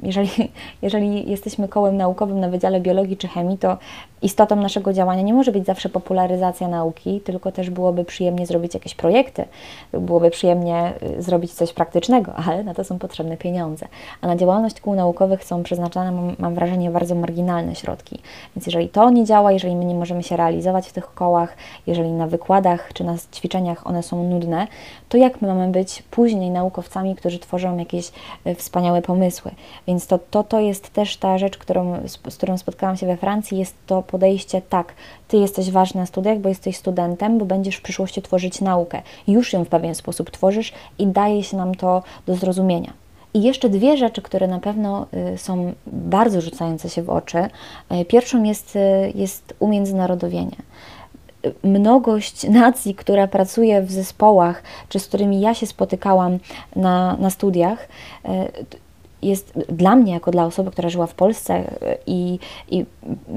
jeżeli, 0.03 0.29
jeżeli 0.81 1.31
jesteśmy 1.31 1.67
kołem 1.67 1.97
naukowym 1.97 2.39
na 2.39 2.49
Wydziale 2.49 2.81
Biologii 2.81 3.17
czy 3.17 3.27
Chemii, 3.27 3.57
to 3.57 3.77
istotą 4.21 4.55
naszego 4.55 4.93
działania 4.93 5.21
nie 5.21 5.33
może 5.33 5.51
być 5.51 5.65
zawsze 5.65 5.89
popularyzacja 5.89 6.67
nauki, 6.67 7.21
tylko 7.21 7.51
też 7.51 7.69
byłoby 7.69 8.05
przyjemnie 8.05 8.45
zrobić 8.45 8.73
jakieś 8.73 8.95
projekty, 8.95 9.45
byłoby 9.93 10.29
przyjemnie 10.29 10.93
y, 11.17 11.21
zrobić 11.21 11.53
coś 11.53 11.73
praktycznego, 11.73 12.33
ale 12.47 12.63
na 12.63 12.73
to 12.73 12.83
są 12.83 12.99
potrzebne 12.99 13.37
pieniądze. 13.37 13.87
A 14.21 14.27
na 14.27 14.35
działalność 14.35 14.81
kół 14.81 14.95
naukowych 14.95 15.43
są 15.43 15.63
przeznaczane, 15.63 16.11
mam, 16.11 16.35
mam 16.39 16.55
wrażenie, 16.55 16.91
bardzo 16.91 17.15
marginalne 17.15 17.75
środki. 17.75 18.19
Więc 18.55 18.65
jeżeli 18.65 18.89
to 18.89 19.09
nie 19.09 19.25
działa, 19.25 19.51
jeżeli 19.51 19.75
my 19.75 19.85
nie 19.85 19.95
możemy 19.95 20.23
się 20.23 20.37
realizować 20.37 20.87
w 20.87 20.93
tych 20.93 21.13
kołach, 21.13 21.57
jeżeli 21.87 22.11
na 22.11 22.27
wykładach 22.27 22.93
czy 22.93 23.03
na 23.03 23.15
ćwiczeniach 23.35 23.87
one 23.87 24.03
są 24.03 24.23
nudne, 24.23 24.67
to 25.09 25.17
jak 25.17 25.26
jak 25.27 25.41
my 25.41 25.47
mamy 25.47 25.67
być 25.71 26.03
później 26.11 26.49
naukowcami, 26.49 27.15
którzy 27.15 27.39
tworzą 27.39 27.77
jakieś 27.77 28.11
e, 28.45 28.55
wspaniałe 28.55 29.01
pomysły. 29.01 29.51
Więc 29.87 30.07
to, 30.07 30.19
to, 30.31 30.43
to 30.43 30.59
jest 30.59 30.89
też 30.89 31.17
ta 31.17 31.37
rzecz, 31.37 31.57
którą, 31.57 32.07
z, 32.07 32.33
z 32.33 32.37
którą 32.37 32.57
spotkałam 32.57 32.97
się 32.97 33.07
we 33.07 33.17
Francji, 33.17 33.57
jest 33.57 33.75
to 33.87 34.01
podejście 34.01 34.61
tak, 34.61 34.93
ty 35.27 35.37
jesteś 35.37 35.71
ważny 35.71 36.01
na 36.01 36.05
studiach, 36.05 36.39
bo 36.39 36.49
jesteś 36.49 36.77
studentem, 36.77 37.37
bo 37.37 37.45
będziesz 37.45 37.75
w 37.75 37.81
przyszłości 37.81 38.21
tworzyć 38.21 38.61
naukę. 38.61 39.01
Już 39.27 39.53
ją 39.53 39.63
w 39.65 39.69
pewien 39.69 39.95
sposób 39.95 40.31
tworzysz 40.31 40.73
i 40.99 41.07
daje 41.07 41.43
się 41.43 41.57
nam 41.57 41.75
to 41.75 42.03
do 42.25 42.35
zrozumienia. 42.35 42.93
I 43.33 43.43
jeszcze 43.43 43.69
dwie 43.69 43.97
rzeczy, 43.97 44.21
które 44.21 44.47
na 44.47 44.59
pewno 44.59 45.07
y, 45.33 45.37
są 45.37 45.73
bardzo 45.87 46.41
rzucające 46.41 46.89
się 46.89 47.03
w 47.03 47.09
oczy. 47.09 47.37
Y, 47.37 48.05
pierwszą 48.05 48.43
jest, 48.43 48.75
y, 48.75 48.79
jest 49.15 49.53
umiędzynarodowienie 49.59 50.55
mnogość 51.63 52.43
nacji, 52.49 52.95
która 52.95 53.27
pracuje 53.27 53.81
w 53.81 53.91
zespołach, 53.91 54.63
czy 54.89 54.99
z 54.99 55.07
którymi 55.07 55.41
ja 55.41 55.53
się 55.53 55.67
spotykałam 55.67 56.39
na, 56.75 57.17
na 57.19 57.29
studiach, 57.29 57.87
jest 59.27 59.53
dla 59.69 59.95
mnie, 59.95 60.13
jako 60.13 60.31
dla 60.31 60.45
osoby, 60.45 60.71
która 60.71 60.89
żyła 60.89 61.07
w 61.07 61.13
Polsce 61.13 61.53
e, 61.53 61.97
i, 62.07 62.39
i, 62.71 62.85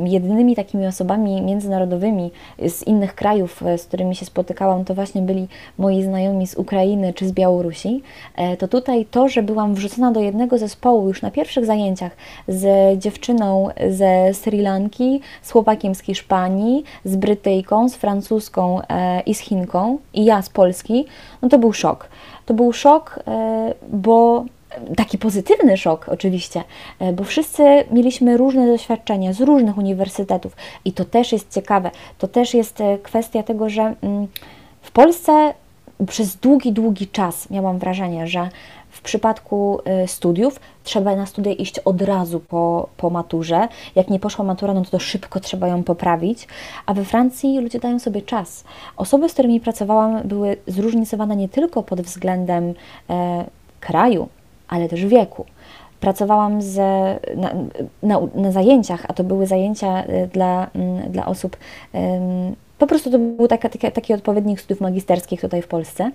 jedynymi 0.04 0.56
takimi 0.56 0.86
osobami 0.86 1.42
międzynarodowymi 1.42 2.30
z 2.68 2.82
innych 2.82 3.14
krajów, 3.14 3.62
e, 3.62 3.78
z 3.78 3.84
którymi 3.84 4.16
się 4.16 4.26
spotykałam, 4.26 4.84
to 4.84 4.94
właśnie 4.94 5.22
byli 5.22 5.48
moi 5.78 6.02
znajomi 6.02 6.46
z 6.46 6.54
Ukrainy 6.54 7.12
czy 7.14 7.28
z 7.28 7.32
Białorusi, 7.32 8.02
e, 8.36 8.56
to 8.56 8.68
tutaj 8.68 9.06
to, 9.10 9.28
że 9.28 9.42
byłam 9.42 9.74
wrzucona 9.74 10.12
do 10.12 10.20
jednego 10.20 10.58
zespołu 10.58 11.08
już 11.08 11.22
na 11.22 11.30
pierwszych 11.30 11.66
zajęciach 11.66 12.16
z 12.48 12.98
dziewczyną 12.98 13.68
ze 13.90 14.34
Sri 14.34 14.60
Lanki, 14.60 15.20
z 15.42 15.50
chłopakiem 15.50 15.94
z 15.94 16.00
Hiszpanii, 16.00 16.84
z 17.04 17.16
Brytyjką, 17.16 17.88
z 17.88 17.94
francuską 17.94 18.80
i 19.26 19.34
z 19.34 19.38
Chinką 19.38 19.98
i 20.14 20.24
ja 20.24 20.42
z 20.42 20.48
Polski, 20.48 21.04
no 21.42 21.48
to 21.48 21.58
był 21.58 21.72
szok. 21.72 22.08
To 22.46 22.54
był 22.54 22.72
szok, 22.72 23.20
bo 23.92 24.44
taki 24.96 25.18
pozytywny 25.18 25.76
szok 25.76 26.06
oczywiście, 26.08 26.62
e, 26.98 27.12
bo 27.12 27.24
wszyscy 27.24 27.62
mieliśmy 27.90 28.36
różne 28.36 28.66
doświadczenia 28.66 29.32
z 29.32 29.40
różnych 29.40 29.78
uniwersytetów 29.78 30.56
i 30.84 30.92
to 30.92 31.04
też 31.04 31.32
jest 31.32 31.54
ciekawe. 31.54 31.90
To 32.18 32.28
też 32.28 32.54
jest 32.54 32.80
e, 32.80 32.98
kwestia 32.98 33.42
tego, 33.42 33.68
że 33.68 33.94
mm, 34.02 34.28
w 34.82 34.90
Polsce 34.90 35.54
przez 36.06 36.36
długi, 36.36 36.72
długi 36.72 37.06
czas 37.08 37.50
miałam 37.50 37.78
wrażenie, 37.78 38.26
że 38.26 38.48
w 38.90 39.02
przypadku 39.02 39.80
e, 39.84 40.08
studiów 40.08 40.60
trzeba 40.84 41.16
na 41.16 41.26
studia 41.26 41.52
iść 41.52 41.78
od 41.78 42.02
razu 42.02 42.40
po, 42.40 42.88
po 42.96 43.10
maturze. 43.10 43.68
Jak 43.94 44.08
nie 44.08 44.20
poszła 44.20 44.44
matura, 44.44 44.74
no 44.74 44.84
to, 44.84 44.90
to 44.90 44.98
szybko 44.98 45.40
trzeba 45.40 45.68
ją 45.68 45.82
poprawić. 45.82 46.48
A 46.86 46.94
we 46.94 47.04
Francji 47.04 47.60
ludzie 47.60 47.80
dają 47.80 47.98
sobie 47.98 48.22
czas. 48.22 48.64
Osoby, 48.96 49.28
z 49.28 49.32
którymi 49.32 49.60
pracowałam, 49.60 50.22
były 50.24 50.56
zróżnicowane 50.66 51.36
nie 51.36 51.48
tylko 51.48 51.82
pod 51.82 52.00
względem 52.00 52.74
e, 53.10 53.44
kraju, 53.80 54.28
ale 54.70 54.88
też 54.88 55.06
wieku. 55.06 55.44
Pracowałam 56.00 56.62
z, 56.62 56.76
na, 57.36 57.50
na, 58.02 58.20
na 58.34 58.52
zajęciach, 58.52 59.04
a 59.08 59.12
to 59.12 59.24
były 59.24 59.46
zajęcia 59.46 60.04
y, 60.04 60.28
dla, 60.32 60.70
mm, 60.74 61.12
dla 61.12 61.26
osób, 61.26 61.56
po 62.78 62.86
prostu 62.86 63.10
to 63.10 63.18
był 63.18 63.48
taka, 63.48 63.68
taki, 63.68 63.92
taki 63.92 64.14
odpowiednik 64.14 64.60
studiów 64.60 64.80
magisterskich 64.80 65.40
tutaj 65.40 65.62
w 65.62 65.68
Polsce. 65.68 66.10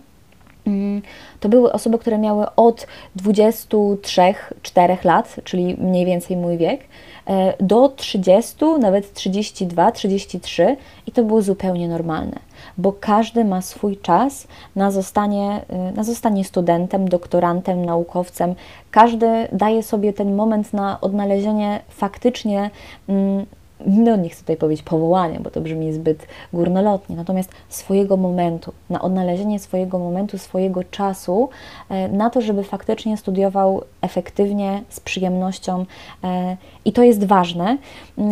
Mm, 0.67 1.01
to 1.39 1.49
były 1.49 1.71
osoby, 1.71 1.99
które 1.99 2.17
miały 2.17 2.45
od 2.55 2.87
23-4 3.15 5.05
lat, 5.05 5.35
czyli 5.43 5.75
mniej 5.79 6.05
więcej 6.05 6.37
mój 6.37 6.57
wiek, 6.57 6.81
e, 7.27 7.53
do 7.59 7.89
30, 7.89 8.65
nawet 8.79 9.13
32, 9.13 9.91
33 9.91 10.77
i 11.07 11.11
to 11.11 11.23
było 11.23 11.41
zupełnie 11.41 11.87
normalne 11.87 12.39
bo 12.77 12.93
każdy 12.99 13.45
ma 13.45 13.61
swój 13.61 13.97
czas 13.97 14.47
na 14.75 14.91
zostanie, 14.91 15.65
y, 15.91 15.95
na 15.95 16.03
zostanie 16.03 16.43
studentem, 16.43 17.09
doktorantem, 17.09 17.85
naukowcem. 17.85 18.55
Każdy 18.91 19.47
daje 19.51 19.83
sobie 19.83 20.13
ten 20.13 20.35
moment 20.35 20.73
na 20.73 21.01
odnalezienie 21.01 21.81
faktycznie 21.89 22.69
mm, 23.09 23.45
no 23.85 24.15
nie 24.15 24.29
chcę 24.29 24.41
tutaj 24.41 24.57
powiedzieć 24.57 24.83
powołania, 24.83 25.39
bo 25.39 25.51
to 25.51 25.61
brzmi 25.61 25.93
zbyt 25.93 26.27
górnolotnie, 26.53 27.15
natomiast 27.15 27.49
swojego 27.69 28.17
momentu, 28.17 28.73
na 28.89 29.01
odnalezienie 29.01 29.59
swojego 29.59 29.99
momentu, 29.99 30.37
swojego 30.37 30.83
czasu, 30.83 31.49
e, 31.89 32.07
na 32.07 32.29
to, 32.29 32.41
żeby 32.41 32.63
faktycznie 32.63 33.17
studiował 33.17 33.81
efektywnie, 34.01 34.83
z 34.89 34.99
przyjemnością 34.99 35.85
e, 36.23 36.57
i 36.85 36.93
to 36.93 37.03
jest 37.03 37.23
ważne, 37.23 37.77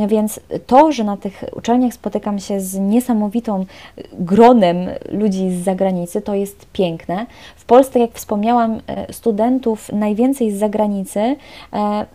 więc 0.08 0.40
to, 0.68 0.92
że 0.92 1.04
na 1.04 1.18
tych 1.18 1.44
uczelniach 1.56 1.94
spotykam 1.94 2.40
się 2.40 2.60
z 2.60 2.80
niesamowitą 2.80 3.66
gronem 4.14 4.78
ludzi 5.12 5.52
z 5.52 5.64
zagranicy, 5.64 6.22
to 6.22 6.34
jest 6.34 6.66
piękne. 6.74 7.26
W 7.56 7.66
Polsce, 7.66 8.00
jak 8.00 8.12
wspomniałam, 8.12 8.82
e, 8.88 9.14
studentów 9.14 9.92
najwięcej 9.92 10.52
z 10.52 10.60
zagranicy, 10.60 11.36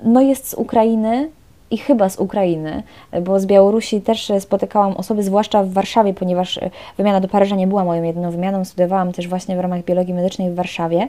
no 0.02 0.20
jest 0.20 0.48
z 0.48 0.54
Ukrainy, 0.54 1.30
i 1.70 1.78
chyba 1.78 2.08
z 2.08 2.18
Ukrainy, 2.18 2.82
bo 3.22 3.40
z 3.40 3.46
Białorusi 3.46 4.00
też 4.00 4.32
spotykałam 4.40 4.96
osoby, 4.96 5.22
zwłaszcza 5.22 5.62
w 5.62 5.72
Warszawie, 5.72 6.14
ponieważ 6.14 6.58
e, 6.58 6.70
wymiana 6.96 7.20
do 7.20 7.28
Paryża 7.28 7.56
nie 7.56 7.66
była 7.66 7.84
moją 7.84 8.02
jedyną 8.02 8.30
wymianą, 8.30 8.64
studiowałam 8.64 9.12
też 9.12 9.28
właśnie 9.28 9.56
w 9.56 9.60
ramach 9.60 9.84
biologii 9.84 10.14
medycznej 10.14 10.50
w 10.50 10.54
Warszawie 10.54 11.08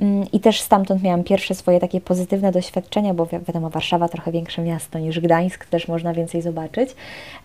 mm, 0.00 0.26
i 0.32 0.40
też 0.40 0.60
stamtąd 0.60 1.02
miałam 1.02 1.24
pierwsze 1.24 1.54
swoje 1.54 1.80
takie 1.80 2.00
pozytywne 2.00 2.52
doświadczenia, 2.52 3.14
bo 3.14 3.26
wiadomo, 3.26 3.70
Warszawa 3.70 4.08
trochę 4.08 4.32
większe 4.32 4.62
miasto 4.62 4.98
niż 4.98 5.20
Gdańsk, 5.20 5.64
też 5.64 5.88
można 5.88 6.14
więcej 6.14 6.42
zobaczyć. 6.42 6.90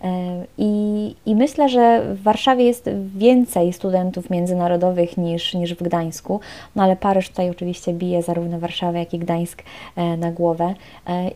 E, 0.04 0.08
I, 0.58 1.14
i 1.26 1.34
myślę, 1.34 1.68
że 1.68 2.14
w 2.14 2.22
Warszawie 2.22 2.64
jest 2.64 2.90
więcej 3.16 3.72
studentów 3.72 4.30
międzynarodowych 4.30 5.16
niż, 5.16 5.54
niż 5.54 5.74
w 5.74 5.82
Gdańsku, 5.82 6.40
no 6.76 6.82
ale 6.82 6.96
Paryż 6.96 7.28
tutaj 7.28 7.50
oczywiście 7.50 7.92
bije 7.92 8.22
zarówno 8.22 8.58
Warszawę, 8.58 8.98
jak 8.98 9.14
i 9.14 9.18
Gdańsk 9.18 9.62
e, 9.96 10.16
na 10.16 10.32
głowę. 10.32 10.74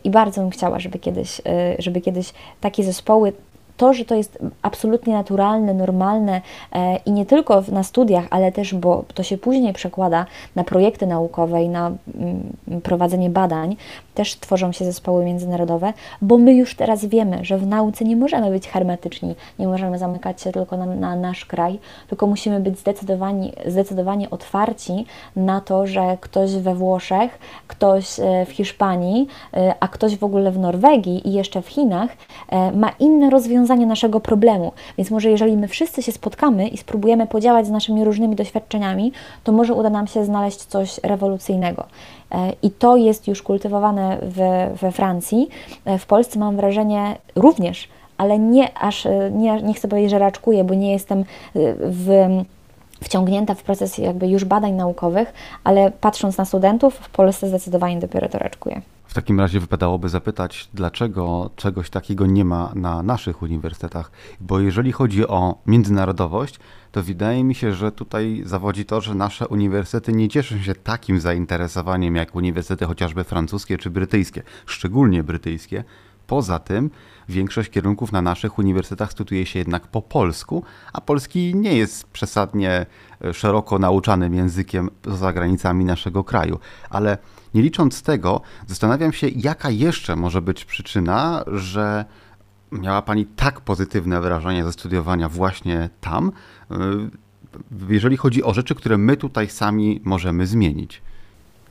I 0.03 0.09
bardzo 0.09 0.41
bym 0.41 0.49
chciała, 0.49 0.79
żeby 0.79 0.99
kiedy 0.99 1.20
kiedyś, 1.21 1.39
y, 1.39 1.75
żeby 1.79 2.01
kiedyś 2.01 2.33
takie 2.61 2.83
zespoły 2.83 3.33
to, 3.81 3.93
że 3.93 4.05
to 4.05 4.15
jest 4.15 4.37
absolutnie 4.61 5.13
naturalne, 5.13 5.73
normalne 5.73 6.41
e, 6.71 6.95
i 7.05 7.11
nie 7.11 7.25
tylko 7.25 7.63
na 7.71 7.83
studiach, 7.83 8.25
ale 8.29 8.51
też, 8.51 8.73
bo 8.75 9.03
to 9.13 9.23
się 9.23 9.37
później 9.37 9.73
przekłada 9.73 10.25
na 10.55 10.63
projekty 10.63 11.07
naukowe 11.07 11.63
i 11.63 11.69
na 11.69 11.91
mm, 12.15 12.81
prowadzenie 12.83 13.29
badań, 13.29 13.75
też 14.15 14.35
tworzą 14.35 14.71
się 14.71 14.85
zespoły 14.85 15.25
międzynarodowe, 15.25 15.93
bo 16.21 16.37
my 16.37 16.53
już 16.53 16.75
teraz 16.75 17.05
wiemy, 17.05 17.45
że 17.45 17.57
w 17.57 17.67
nauce 17.67 18.05
nie 18.05 18.15
możemy 18.15 18.49
być 18.49 18.67
hermetyczni, 18.67 19.35
nie 19.59 19.67
możemy 19.67 19.97
zamykać 19.97 20.41
się 20.41 20.51
tylko 20.51 20.77
na, 20.77 20.85
na 20.85 21.15
nasz 21.15 21.45
kraj, 21.45 21.79
tylko 22.07 22.27
musimy 22.27 22.59
być 22.59 22.79
zdecydowani, 22.79 23.53
zdecydowanie 23.65 24.29
otwarci 24.29 25.05
na 25.35 25.61
to, 25.61 25.87
że 25.87 26.17
ktoś 26.21 26.55
we 26.55 26.75
Włoszech, 26.75 27.39
ktoś 27.67 28.19
e, 28.19 28.45
w 28.45 28.51
Hiszpanii, 28.51 29.27
e, 29.53 29.75
a 29.79 29.87
ktoś 29.87 30.17
w 30.17 30.23
ogóle 30.23 30.51
w 30.51 30.59
Norwegii 30.59 31.29
i 31.29 31.33
jeszcze 31.33 31.61
w 31.61 31.67
Chinach 31.67 32.09
ma 32.73 32.89
inne 32.99 33.29
rozwiązania 33.29 33.70
rozwiązanie 33.71 33.85
naszego 33.85 34.19
problemu. 34.19 34.71
Więc 34.97 35.11
może 35.11 35.29
jeżeli 35.29 35.57
my 35.57 35.67
wszyscy 35.67 36.03
się 36.03 36.11
spotkamy 36.11 36.67
i 36.67 36.77
spróbujemy 36.77 37.27
podziałać 37.27 37.67
z 37.67 37.69
naszymi 37.69 38.03
różnymi 38.03 38.35
doświadczeniami, 38.35 39.11
to 39.43 39.51
może 39.51 39.73
uda 39.73 39.89
nam 39.89 40.07
się 40.07 40.25
znaleźć 40.25 40.65
coś 40.65 40.99
rewolucyjnego. 41.03 41.85
E, 42.31 42.53
I 42.61 42.71
to 42.71 42.97
jest 42.97 43.27
już 43.27 43.41
kultywowane 43.41 44.17
we, 44.21 44.71
we 44.81 44.91
Francji. 44.91 45.49
E, 45.85 45.97
w 45.97 46.05
Polsce 46.05 46.39
mam 46.39 46.55
wrażenie 46.55 47.17
również, 47.35 47.87
ale 48.17 48.39
nie 48.39 48.77
aż, 48.77 49.05
e, 49.05 49.31
nie, 49.31 49.61
nie 49.61 49.73
chcę 49.73 49.87
powiedzieć, 49.87 50.11
że 50.11 50.19
raczkuję, 50.19 50.63
bo 50.63 50.73
nie 50.73 50.91
jestem 50.91 51.23
w 51.55 52.27
wciągnięta 53.03 53.55
w 53.55 53.63
proces 53.63 53.97
jakby 53.97 54.27
już 54.27 54.45
badań 54.45 54.73
naukowych, 54.73 55.33
ale 55.63 55.91
patrząc 55.91 56.37
na 56.37 56.45
studentów, 56.45 56.95
w 56.95 57.09
Polsce 57.09 57.47
zdecydowanie 57.47 57.99
dopiero 57.99 58.29
to 58.29 58.37
raczkuje. 58.37 58.81
W 59.11 59.13
takim 59.13 59.39
razie 59.39 59.59
wypadałoby 59.59 60.09
zapytać, 60.09 60.69
dlaczego 60.73 61.49
czegoś 61.55 61.89
takiego 61.89 62.25
nie 62.25 62.45
ma 62.45 62.71
na 62.75 63.03
naszych 63.03 63.41
uniwersytetach, 63.41 64.11
bo 64.41 64.59
jeżeli 64.59 64.91
chodzi 64.91 65.27
o 65.27 65.55
międzynarodowość, 65.65 66.59
to 66.91 67.03
wydaje 67.03 67.43
mi 67.43 67.55
się, 67.55 67.73
że 67.73 67.91
tutaj 67.91 68.41
zawodzi 68.45 68.85
to, 68.85 69.01
że 69.01 69.15
nasze 69.15 69.47
uniwersytety 69.47 70.13
nie 70.13 70.29
cieszą 70.29 70.57
się 70.57 70.75
takim 70.75 71.19
zainteresowaniem 71.19 72.15
jak 72.15 72.35
uniwersytety 72.35 72.85
chociażby 72.85 73.23
francuskie 73.23 73.77
czy 73.77 73.89
brytyjskie, 73.89 74.43
szczególnie 74.65 75.23
brytyjskie. 75.23 75.83
Poza 76.27 76.59
tym 76.59 76.89
większość 77.29 77.69
kierunków 77.69 78.11
na 78.11 78.21
naszych 78.21 78.59
uniwersytetach 78.59 79.11
studiuje 79.11 79.45
się 79.45 79.59
jednak 79.59 79.87
po 79.87 80.01
polsku, 80.01 80.63
a 80.93 81.01
polski 81.01 81.55
nie 81.55 81.77
jest 81.77 82.07
przesadnie 82.07 82.85
e, 83.25 83.33
szeroko 83.33 83.79
nauczanym 83.79 84.33
językiem 84.33 84.89
poza 85.01 85.33
granicami 85.33 85.85
naszego 85.85 86.23
kraju. 86.23 86.59
Ale 86.89 87.17
nie 87.53 87.61
licząc 87.61 88.01
tego, 88.01 88.41
zastanawiam 88.67 89.13
się, 89.13 89.27
jaka 89.35 89.69
jeszcze 89.69 90.15
może 90.15 90.41
być 90.41 90.65
przyczyna, 90.65 91.43
że 91.47 92.05
miała 92.71 93.01
Pani 93.01 93.25
tak 93.25 93.61
pozytywne 93.61 94.21
wrażenie 94.21 94.63
ze 94.63 94.71
studiowania 94.71 95.29
właśnie 95.29 95.89
tam, 96.01 96.31
e, 96.71 96.75
jeżeli 97.89 98.17
chodzi 98.17 98.43
o 98.43 98.53
rzeczy, 98.53 98.75
które 98.75 98.97
my 98.97 99.17
tutaj 99.17 99.49
sami 99.49 100.01
możemy 100.03 100.47
zmienić 100.47 101.01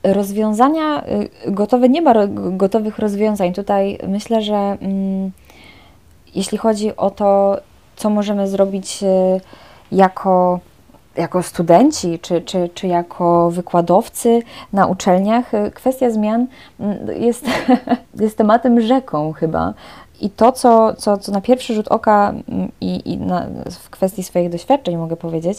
rozwiązania 0.02 1.04
y, 1.46 1.52
gotowe, 1.52 1.88
nie 1.88 2.02
ma 2.02 2.14
gotowych 2.50 2.98
rozwiązań. 2.98 3.52
Tutaj 3.52 3.98
myślę, 4.08 4.42
że 4.42 4.54
mm, 4.54 5.30
jeśli 6.34 6.58
chodzi 6.58 6.96
o 6.96 7.10
to, 7.10 7.60
co 7.96 8.10
możemy 8.10 8.48
zrobić 8.48 9.02
y, 9.02 9.40
jako 9.96 10.60
jako 11.20 11.42
studenci 11.42 12.18
czy, 12.18 12.40
czy, 12.40 12.70
czy 12.74 12.86
jako 12.86 13.50
wykładowcy 13.50 14.42
na 14.72 14.86
uczelniach, 14.86 15.50
kwestia 15.74 16.10
zmian 16.10 16.46
mm, 16.80 16.98
jest, 17.22 17.46
jest 18.20 18.38
tematem 18.38 18.80
rzeką 18.80 19.32
chyba. 19.32 19.74
I 20.20 20.30
to, 20.30 20.52
co, 20.52 20.94
co, 20.94 21.18
co 21.18 21.32
na 21.32 21.40
pierwszy 21.40 21.74
rzut 21.74 21.88
oka 21.88 22.34
mm, 22.48 22.72
i, 22.80 23.12
i 23.12 23.18
na, 23.18 23.46
w 23.70 23.90
kwestii 23.90 24.22
swoich 24.22 24.50
doświadczeń 24.50 24.96
mogę 24.96 25.16
powiedzieć, 25.16 25.58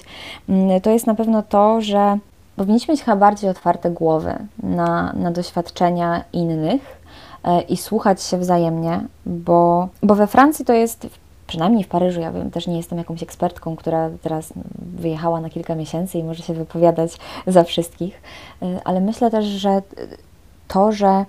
mm, 0.49 0.81
to 0.81 0.89
jest 0.89 1.07
na 1.07 1.15
pewno 1.15 1.43
to, 1.43 1.81
że 1.81 2.17
powinniśmy 2.55 2.91
mieć 2.91 3.03
chyba 3.03 3.17
bardziej 3.17 3.49
otwarte 3.49 3.91
głowy 3.91 4.35
na, 4.63 5.13
na 5.13 5.31
doświadczenia 5.31 6.23
innych 6.33 6.81
e, 7.43 7.61
i 7.61 7.77
słuchać 7.77 8.23
się 8.23 8.37
wzajemnie, 8.37 9.01
bo, 9.25 9.87
bo 10.03 10.15
we 10.15 10.27
Francji 10.27 10.65
to 10.65 10.73
jest 10.73 11.07
przynajmniej 11.51 11.83
w 11.83 11.87
Paryżu, 11.87 12.21
ja 12.21 12.33
też 12.53 12.67
nie 12.67 12.77
jestem 12.77 12.97
jakąś 12.97 13.23
ekspertką, 13.23 13.75
która 13.75 14.09
teraz 14.21 14.53
wyjechała 14.75 15.41
na 15.41 15.49
kilka 15.49 15.75
miesięcy 15.75 16.17
i 16.17 16.23
może 16.23 16.43
się 16.43 16.53
wypowiadać 16.53 17.11
za 17.47 17.63
wszystkich, 17.63 18.21
e, 18.61 18.79
ale 18.83 19.01
myślę 19.01 19.31
też, 19.31 19.45
że 19.45 19.81
to, 20.67 20.91
że 20.91 21.25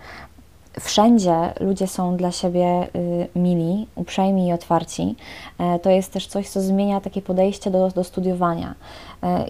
wszędzie 0.81 1.35
ludzie 1.61 1.87
są 1.87 2.17
dla 2.17 2.33
siebie 2.33 2.89
y, 2.97 3.29
mili, 3.37 3.87
uprzejmi 3.95 4.49
i 4.49 4.53
otwarci. 4.53 5.17
E, 5.59 5.79
to 5.79 5.91
jest 5.91 6.13
też 6.13 6.27
coś, 6.27 6.49
co 6.49 6.61
zmienia 6.61 7.01
takie 7.01 7.23
podejście 7.23 7.71
do, 7.71 7.89
do 7.89 8.05
studiowania. 8.05 8.75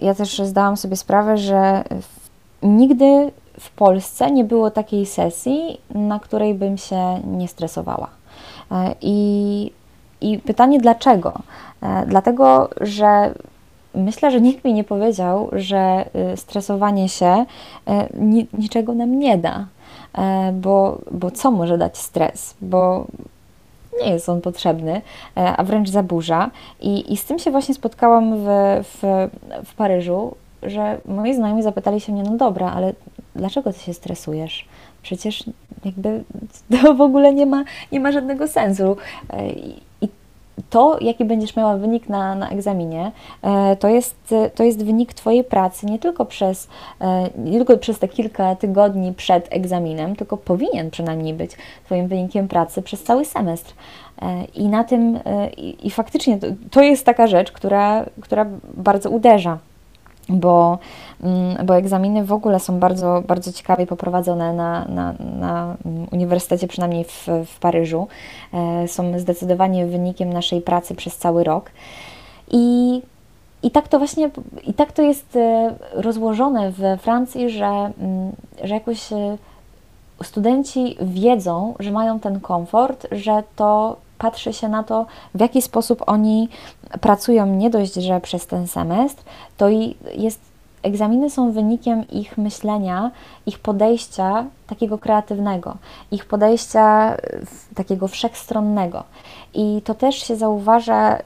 Ja 0.01 0.13
też 0.13 0.37
zdałam 0.37 0.77
sobie 0.77 0.95
sprawę, 0.95 1.37
że 1.37 1.83
nigdy 2.63 3.31
w 3.59 3.71
Polsce 3.71 4.31
nie 4.31 4.43
było 4.43 4.71
takiej 4.71 5.05
sesji, 5.05 5.81
na 5.89 6.19
której 6.19 6.53
bym 6.53 6.77
się 6.77 7.21
nie 7.23 7.47
stresowała. 7.47 8.07
I, 9.01 9.71
i 10.31 10.39
pytanie 10.39 10.79
dlaczego? 10.79 11.33
Dlatego, 12.07 12.69
że 12.81 13.33
myślę, 13.95 14.31
że 14.31 14.41
nikt 14.41 14.65
mi 14.65 14.73
nie 14.73 14.83
powiedział, 14.83 15.49
że 15.51 16.05
y, 16.33 16.37
stresowanie 16.37 17.09
się 17.09 17.45
niczego 18.53 18.93
nam 18.93 19.19
nie 19.19 19.37
da. 19.37 19.65
E, 20.17 20.51
bo, 20.53 20.99
bo 21.11 21.31
co 21.31 21.51
może 21.51 21.77
dać 21.77 21.97
stres? 21.97 22.55
Bo 22.61 23.05
nie 24.03 24.09
jest 24.09 24.29
on 24.29 24.41
potrzebny, 24.41 25.01
e, 25.37 25.57
a 25.57 25.63
wręcz 25.63 25.89
zaburza. 25.89 26.51
I, 26.81 27.13
i 27.13 27.17
z 27.17 27.25
tym 27.25 27.39
się 27.39 27.51
właśnie 27.51 27.75
spotkałam 27.75 28.37
w, 28.37 28.47
w, 28.83 29.29
w 29.65 29.75
Paryżu, 29.75 30.35
że 30.63 30.97
moi 31.05 31.35
znajomi 31.35 31.63
zapytali 31.63 32.01
się 32.01 32.13
mnie, 32.13 32.23
no 32.23 32.37
dobra, 32.37 32.71
ale 32.71 32.93
dlaczego 33.35 33.73
ty 33.73 33.79
się 33.79 33.93
stresujesz? 33.93 34.65
Przecież 35.01 35.43
jakby 35.85 36.23
to 36.81 36.93
w 36.93 37.01
ogóle 37.01 37.33
nie 37.33 37.45
ma, 37.45 37.63
nie 37.91 37.99
ma 37.99 38.11
żadnego 38.11 38.47
sensu. 38.47 38.97
To, 40.69 40.97
jaki 41.01 41.25
będziesz 41.25 41.55
miała 41.55 41.77
wynik 41.77 42.09
na, 42.09 42.35
na 42.35 42.49
egzaminie, 42.49 43.11
e, 43.41 43.75
to 43.75 43.87
jest, 43.87 44.33
to 44.55 44.63
jest 44.63 44.85
wynik 44.85 45.13
Twojej 45.13 45.43
pracy 45.43 45.85
nie 45.85 45.99
tylko, 45.99 46.25
przez, 46.25 46.67
e, 47.01 47.29
nie 47.37 47.57
tylko 47.57 47.77
przez 47.77 47.99
te 47.99 48.07
kilka 48.07 48.55
tygodni 48.55 49.13
przed 49.13 49.47
egzaminem, 49.51 50.15
tylko 50.15 50.37
powinien 50.37 50.91
przynajmniej 50.91 51.33
być 51.33 51.51
Twoim 51.85 52.07
wynikiem 52.07 52.47
pracy 52.47 52.81
przez 52.81 53.03
cały 53.03 53.25
semestr. 53.25 53.73
E, 54.21 54.45
I 54.45 54.67
na 54.67 54.83
tym, 54.83 55.19
i, 55.57 55.87
i 55.87 55.91
faktycznie 55.91 56.37
to, 56.37 56.47
to 56.71 56.81
jest 56.81 57.05
taka 57.05 57.27
rzecz, 57.27 57.51
która, 57.51 58.05
która 58.21 58.45
bardzo 58.73 59.09
uderza 59.09 59.57
bo, 60.29 60.79
mm, 61.23 61.65
bo 61.65 61.77
egzaminy 61.77 62.25
w 62.25 62.33
ogóle 62.33 62.59
są 62.59 62.79
bardzo, 62.79 63.23
bardzo 63.27 63.53
ciekawie 63.53 63.87
poprowadzone 63.87 64.53
na, 64.53 64.85
na, 64.85 65.13
na 65.39 65.75
uniwersytecie, 66.11 66.67
przynajmniej 66.67 67.03
w, 67.03 67.27
w 67.45 67.59
Paryżu. 67.59 68.07
E, 68.53 68.87
są 68.87 69.19
zdecydowanie 69.19 69.85
wynikiem 69.85 70.33
naszej 70.33 70.61
pracy 70.61 70.95
przez 70.95 71.17
cały 71.17 71.43
rok. 71.43 71.71
I, 72.51 73.01
i 73.63 73.71
tak 73.71 73.87
to 73.87 73.97
właśnie, 73.97 74.29
i 74.67 74.73
tak 74.73 74.91
to 74.91 75.01
jest 75.01 75.35
e, 75.35 75.75
rozłożone 75.93 76.71
we 76.71 76.97
Francji, 76.97 77.49
że, 77.49 77.65
mm, 77.65 78.31
że 78.63 78.73
jakoś 78.73 79.13
e, 79.13 79.37
studenci 80.23 80.97
wiedzą, 81.01 81.75
że 81.79 81.91
mają 81.91 82.19
ten 82.19 82.39
komfort, 82.39 83.07
że 83.11 83.43
to 83.55 83.97
patrzy 84.23 84.53
się 84.53 84.69
na 84.69 84.83
to, 84.83 85.05
w 85.35 85.39
jaki 85.39 85.61
sposób 85.61 86.03
oni 86.07 86.49
pracują 87.01 87.45
nie 87.45 87.69
dość, 87.69 87.93
że 87.93 88.21
przez 88.21 88.47
ten 88.47 88.67
semestr, 88.67 89.23
to 89.57 89.69
i 89.69 89.95
jest 90.15 90.39
egzaminy 90.83 91.29
są 91.29 91.51
wynikiem 91.51 92.07
ich 92.07 92.37
myślenia, 92.37 93.11
ich 93.45 93.59
podejścia 93.59 94.45
takiego 94.67 94.97
kreatywnego, 94.97 95.77
ich 96.11 96.25
podejścia 96.25 97.17
takiego 97.75 98.07
wszechstronnego. 98.07 99.03
I 99.53 99.81
to 99.85 99.93
też 99.93 100.15
się 100.15 100.35
zauważa 100.35 101.17
y, 101.17 101.21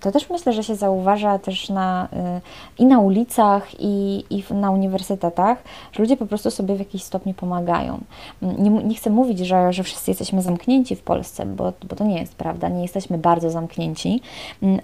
to 0.00 0.12
też 0.12 0.30
myślę, 0.30 0.52
że 0.52 0.62
się 0.64 0.74
zauważa 0.74 1.38
też 1.38 1.68
na, 1.68 2.08
y, 2.12 2.82
i 2.82 2.86
na 2.86 2.98
ulicach, 2.98 3.68
i, 3.78 4.24
i 4.30 4.44
na 4.54 4.70
uniwersytetach, 4.70 5.62
że 5.92 6.02
ludzie 6.02 6.16
po 6.16 6.26
prostu 6.26 6.50
sobie 6.50 6.74
w 6.74 6.78
jakiś 6.78 7.02
stopniu 7.02 7.34
pomagają. 7.34 8.00
Nie, 8.42 8.70
nie 8.70 8.94
chcę 8.94 9.10
mówić, 9.10 9.38
że, 9.38 9.72
że 9.72 9.82
wszyscy 9.82 10.10
jesteśmy 10.10 10.42
zamknięci 10.42 10.96
w 10.96 11.02
Polsce, 11.02 11.46
bo, 11.46 11.72
bo 11.88 11.96
to 11.96 12.04
nie 12.04 12.20
jest 12.20 12.34
prawda, 12.34 12.68
nie 12.68 12.82
jesteśmy 12.82 13.18
bardzo 13.18 13.50
zamknięci. 13.50 14.20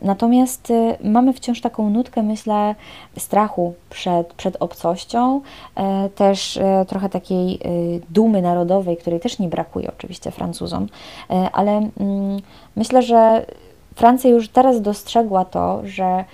Natomiast 0.03 0.71
y, 0.71 0.97
mamy 1.05 1.33
wciąż 1.33 1.61
taką 1.61 1.91
nutkę, 1.91 2.23
myślę, 2.23 2.75
strachu 3.19 3.75
przed, 3.91 4.33
przed 4.33 4.57
obcością, 4.61 5.41
e, 5.75 6.09
też 6.09 6.57
e, 6.57 6.85
trochę 6.89 7.09
takiej 7.09 7.55
y, 7.55 8.01
dumy 8.11 8.43
narodowej, 8.43 8.97
której 8.97 9.21
też 9.21 9.39
nie 9.39 9.49
brakuje 9.49 9.89
oczywiście 9.89 10.31
Francuzom, 10.31 10.87
e, 11.31 11.51
ale 11.53 11.73
mm, 11.73 12.41
myślę, 12.77 13.03
że 13.03 13.47
Francja 13.97 14.31
już 14.31 14.49
teraz 14.49 14.83
dostrzegła 14.83 15.45
to, 15.45 15.81
że 15.85 16.05
e, 16.05 16.25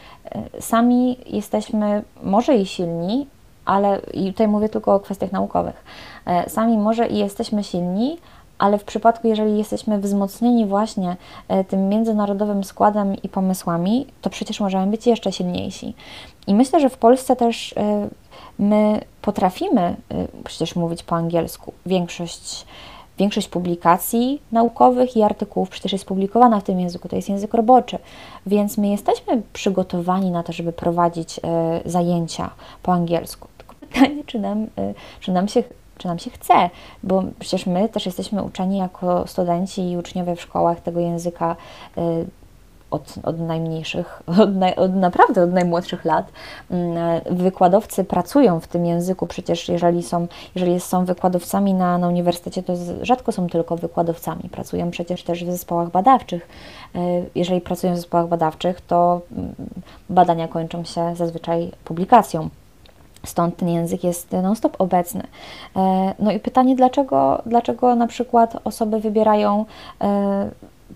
sami 0.61 1.16
jesteśmy 1.27 2.03
może 2.22 2.57
i 2.57 2.66
silni, 2.66 3.27
ale 3.64 4.01
i 4.14 4.33
tutaj 4.33 4.48
mówię 4.48 4.68
tylko 4.68 4.94
o 4.94 5.01
kwestiach 5.01 5.33
naukowych. 5.33 5.85
E, 6.27 6.51
sami 6.51 6.79
może 6.79 7.09
i 7.09 7.18
jesteśmy 7.18 7.64
silni, 7.64 8.18
ale 8.59 8.79
w 8.79 8.85
przypadku, 8.85 9.29
jeżeli 9.29 9.59
jesteśmy 9.59 9.98
wzmocnieni 9.98 10.66
właśnie 10.66 11.16
e, 11.48 11.64
tym 11.64 11.88
międzynarodowym 11.88 12.64
składem 12.64 13.22
i 13.22 13.29
pomysłami, 13.29 14.07
to 14.22 14.31
przecież 14.31 14.61
możemy 14.61 14.87
być 14.87 15.07
jeszcze 15.07 15.33
silniejsi. 15.33 15.94
I 16.46 16.55
myślę, 16.55 16.81
że 16.81 16.90
w 16.90 16.98
Polsce 16.98 17.37
też 17.37 17.75
my 18.59 19.01
potrafimy 19.22 19.96
przecież 20.44 20.77
mówić 20.77 21.03
po 21.03 21.16
angielsku. 21.16 21.72
Większość 21.87 22.66
Większość 23.18 23.48
publikacji 23.48 24.42
naukowych 24.53 25.16
i 25.16 25.22
artykułów 25.22 25.68
przecież 25.68 25.92
jest 25.92 26.05
publikowana 26.05 26.61
w 26.61 26.62
tym 26.62 26.81
języku, 26.81 27.09
to 27.09 27.16
jest 27.16 27.29
język 27.29 27.55
roboczy, 27.55 27.98
więc 28.46 28.79
my 28.79 28.88
jesteśmy 28.88 29.42
przygotowani 29.53 30.31
na 30.31 30.42
to, 30.42 30.53
żeby 30.53 30.72
prowadzić 30.72 31.38
y, 31.38 31.42
zajęcia 31.90 32.51
po 32.83 32.92
angielsku. 32.92 33.48
Tylko 33.59 33.75
pytanie, 33.81 34.22
czy 34.27 34.38
nam, 34.38 34.62
y, 34.62 34.68
czy 35.20 35.33
nam 35.33 35.48
się 35.48 35.62
czy 35.98 36.09
nam 36.09 36.18
się 36.18 36.31
chce, 36.31 36.70
bo 37.03 37.22
przecież 37.38 37.66
my 37.66 37.88
też 37.88 38.07
jesteśmy 38.07 38.42
uczeni 38.42 38.79
jako 38.79 39.27
studenci 39.27 39.90
i 39.90 39.96
uczniowie 39.96 40.37
w 40.37 40.40
szkołach 40.40 40.81
tego 40.81 41.01
języka 41.01 41.57
y, 41.98 42.27
od, 42.93 43.15
od 43.23 43.41
najmniejszych, 43.41 44.23
od, 44.43 44.57
naj, 44.57 44.75
od, 44.75 44.95
naprawdę 44.95 45.43
od 45.45 45.53
najmłodszych 45.53 46.05
lat. 46.05 46.33
Mm, 46.71 47.21
wykładowcy 47.31 48.05
pracują 48.05 48.61
w 48.61 48.67
tym 48.67 48.87
języku, 48.87 49.27
przecież 49.27 49.69
jeżeli 49.69 50.03
są, 50.03 50.27
jeżeli 50.55 50.81
są 50.81 51.05
wykładowcami 51.05 51.75
na, 51.75 51.99
na 51.99 52.09
uniwersytecie, 52.09 52.63
to 52.63 52.73
rzadko 53.03 53.33
są 53.33 53.47
tylko 53.47 53.77
wykładowcami, 53.77 54.49
pracują 54.53 54.91
przecież 54.91 55.23
też 55.23 55.45
w 55.45 55.51
zespołach 55.51 55.91
badawczych. 55.91 56.49
E, 56.95 56.99
jeżeli 57.35 57.61
pracują 57.61 57.93
w 57.93 57.97
zespołach 57.97 58.29
badawczych, 58.29 58.81
to 58.81 59.21
mm, 59.33 59.55
badania 60.11 60.49
kończą 60.49 60.85
się 60.85 61.17
zazwyczaj 61.17 61.71
publikacją. 61.85 62.49
Stąd 63.27 63.57
ten 63.57 63.69
język 63.69 64.05
jest 64.05 64.33
non-stop 64.33 64.77
obecny. 64.79 65.23
E, 65.77 66.15
no 66.19 66.33
i 66.33 66.41
pytanie, 66.41 66.77
dlaczego, 66.77 67.43
dlaczego 67.47 67.95
na 67.95 68.07
przykład 68.07 68.57
osoby 68.65 69.01
wybierają 69.01 69.65
e, 70.01 70.51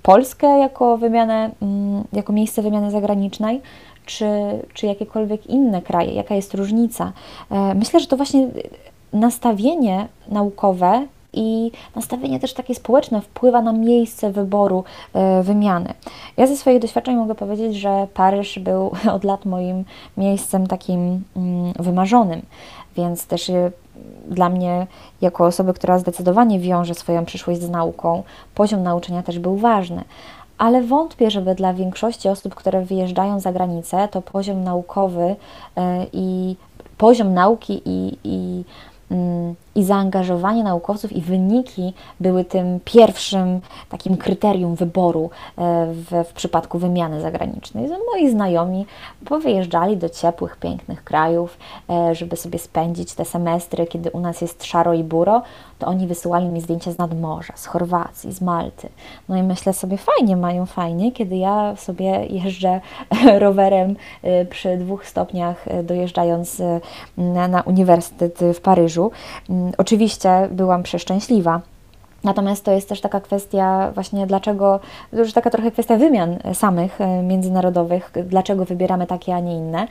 Polskę 0.06 0.58
jako 0.58 0.98
wymianę, 0.98 1.50
mm, 1.62 2.04
jako 2.12 2.32
miejsce 2.32 2.62
wymiany 2.62 2.90
zagranicznej, 2.90 3.60
czy, 4.04 4.26
czy 4.74 4.86
jakiekolwiek 4.86 5.46
inne 5.46 5.82
kraje, 5.82 6.12
jaka 6.12 6.34
jest 6.34 6.54
różnica. 6.54 7.12
E, 7.50 7.74
myślę, 7.74 8.00
że 8.00 8.06
to 8.06 8.16
właśnie 8.16 8.48
nastawienie 9.12 10.08
naukowe 10.28 11.06
i 11.32 11.70
nastawienie 11.96 12.40
też 12.40 12.54
takie 12.54 12.74
społeczne 12.74 13.20
wpływa 13.20 13.62
na 13.62 13.72
miejsce 13.72 14.32
wyboru 14.32 14.84
e, 15.14 15.42
wymiany. 15.42 15.94
Ja 16.36 16.46
ze 16.46 16.56
swoich 16.56 16.78
doświadczeń 16.78 17.16
mogę 17.16 17.34
powiedzieć, 17.34 17.76
że 17.76 18.06
Paryż 18.14 18.58
był 18.58 18.90
od 19.16 19.24
lat 19.24 19.44
moim 19.44 19.84
miejscem 20.16 20.66
takim 20.66 21.22
mm, 21.36 21.72
wymarzonym, 21.78 22.42
więc 22.96 23.26
też 23.26 23.50
dla 24.28 24.48
mnie, 24.48 24.86
jako 25.20 25.46
osoby, 25.46 25.74
która 25.74 25.98
zdecydowanie 25.98 26.60
wiąże 26.60 26.94
swoją 26.94 27.24
przyszłość 27.24 27.60
z 27.60 27.70
nauką, 27.70 28.22
poziom 28.54 28.82
nauczania 28.82 29.22
też 29.22 29.38
był 29.38 29.56
ważny. 29.56 30.04
Ale 30.58 30.82
wątpię, 30.82 31.30
żeby 31.30 31.54
dla 31.54 31.74
większości 31.74 32.28
osób, 32.28 32.54
które 32.54 32.84
wyjeżdżają 32.84 33.40
za 33.40 33.52
granicę, 33.52 34.08
to 34.08 34.22
poziom 34.22 34.64
naukowy 34.64 35.36
e, 35.76 36.06
i 36.12 36.56
poziom 36.98 37.34
nauki 37.34 37.82
i, 37.84 38.18
i, 38.24 38.64
mm, 39.10 39.54
i 39.76 39.84
zaangażowanie 39.84 40.64
naukowców 40.64 41.12
i 41.12 41.20
wyniki 41.20 41.92
były 42.20 42.44
tym 42.44 42.80
pierwszym 42.84 43.60
takim 43.88 44.16
kryterium 44.16 44.74
wyboru 44.74 45.30
e, 45.58 45.86
w, 45.92 46.24
w 46.28 46.32
przypadku 46.32 46.78
wymiany 46.78 47.20
zagranicznej. 47.20 47.88
Moi 48.12 48.30
znajomi 48.30 48.86
powyjeżdżali 49.24 49.96
do 49.96 50.08
ciepłych, 50.08 50.56
pięknych 50.56 51.04
krajów, 51.04 51.58
e, 51.90 52.14
żeby 52.14 52.36
sobie 52.36 52.58
spędzić 52.58 53.14
te 53.14 53.24
semestry, 53.24 53.86
kiedy 53.86 54.10
u 54.10 54.20
nas 54.20 54.40
jest 54.40 54.64
szaro 54.64 54.94
i 54.94 55.04
buro, 55.04 55.42
to 55.78 55.86
oni 55.86 56.06
wysyłali 56.06 56.48
mi 56.48 56.60
zdjęcia 56.60 56.92
z 56.92 56.98
nadmorza, 56.98 57.52
z 57.56 57.66
Chorwacji, 57.66 58.32
z 58.32 58.40
Malty. 58.40 58.88
No 59.28 59.36
i 59.36 59.42
myślę 59.42 59.72
sobie, 59.72 59.96
fajnie 59.96 60.36
mają, 60.36 60.66
fajnie, 60.66 61.12
kiedy 61.12 61.36
ja 61.36 61.76
sobie 61.76 62.26
jeżdżę 62.26 62.80
rowerem 63.38 63.96
y, 64.24 64.46
przy 64.50 64.76
dwóch 64.76 65.06
stopniach 65.06 65.68
y, 65.68 65.82
dojeżdżając 65.82 66.60
y, 66.60 66.80
na, 67.16 67.48
na 67.48 67.60
uniwersytet 67.62 68.40
w 68.54 68.60
Paryżu. 68.60 69.10
Mm, 69.50 69.72
oczywiście 69.78 70.48
byłam 70.50 70.82
przeszczęśliwa. 70.82 71.60
Natomiast 72.24 72.64
to 72.64 72.72
jest 72.72 72.88
też 72.88 73.00
taka 73.00 73.20
kwestia 73.20 73.90
właśnie 73.94 74.26
dlaczego, 74.26 74.80
już 75.12 75.32
taka 75.32 75.50
trochę 75.50 75.70
kwestia 75.70 75.96
wymian 75.96 76.38
samych 76.54 76.98
międzynarodowych, 77.22 78.12
dlaczego 78.24 78.64
wybieramy 78.64 79.06
takie, 79.06 79.34
a 79.34 79.40
nie 79.40 79.56
inne, 79.56 79.88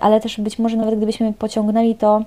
ale 0.00 0.20
też 0.20 0.40
być 0.40 0.58
może 0.58 0.76
nawet 0.76 0.96
gdybyśmy 0.96 1.32
pociągnęli 1.32 1.94
to 1.94 2.22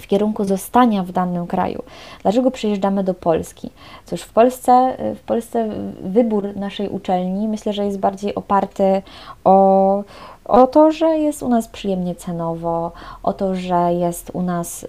w 0.00 0.06
kierunku 0.06 0.44
zostania 0.44 1.02
w 1.02 1.12
danym 1.12 1.46
kraju. 1.46 1.82
Dlaczego 2.22 2.50
przyjeżdżamy 2.50 3.04
do 3.04 3.14
Polski? 3.14 3.70
Cóż, 4.04 4.22
w 4.22 4.32
Polsce, 4.32 4.96
w 5.16 5.20
Polsce 5.20 5.68
wybór 6.00 6.56
naszej 6.56 6.88
uczelni 6.88 7.48
myślę, 7.48 7.72
że 7.72 7.84
jest 7.84 7.98
bardziej 7.98 8.34
oparty 8.34 9.02
o, 9.44 10.04
o 10.50 10.66
to, 10.66 10.92
że 10.92 11.18
jest 11.18 11.42
u 11.42 11.48
nas 11.48 11.68
przyjemnie 11.68 12.14
cenowo, 12.14 12.92
o 13.22 13.32
to, 13.32 13.54
że 13.54 13.92
jest 13.92 14.30
u 14.32 14.42
nas 14.42 14.84
y, 14.84 14.86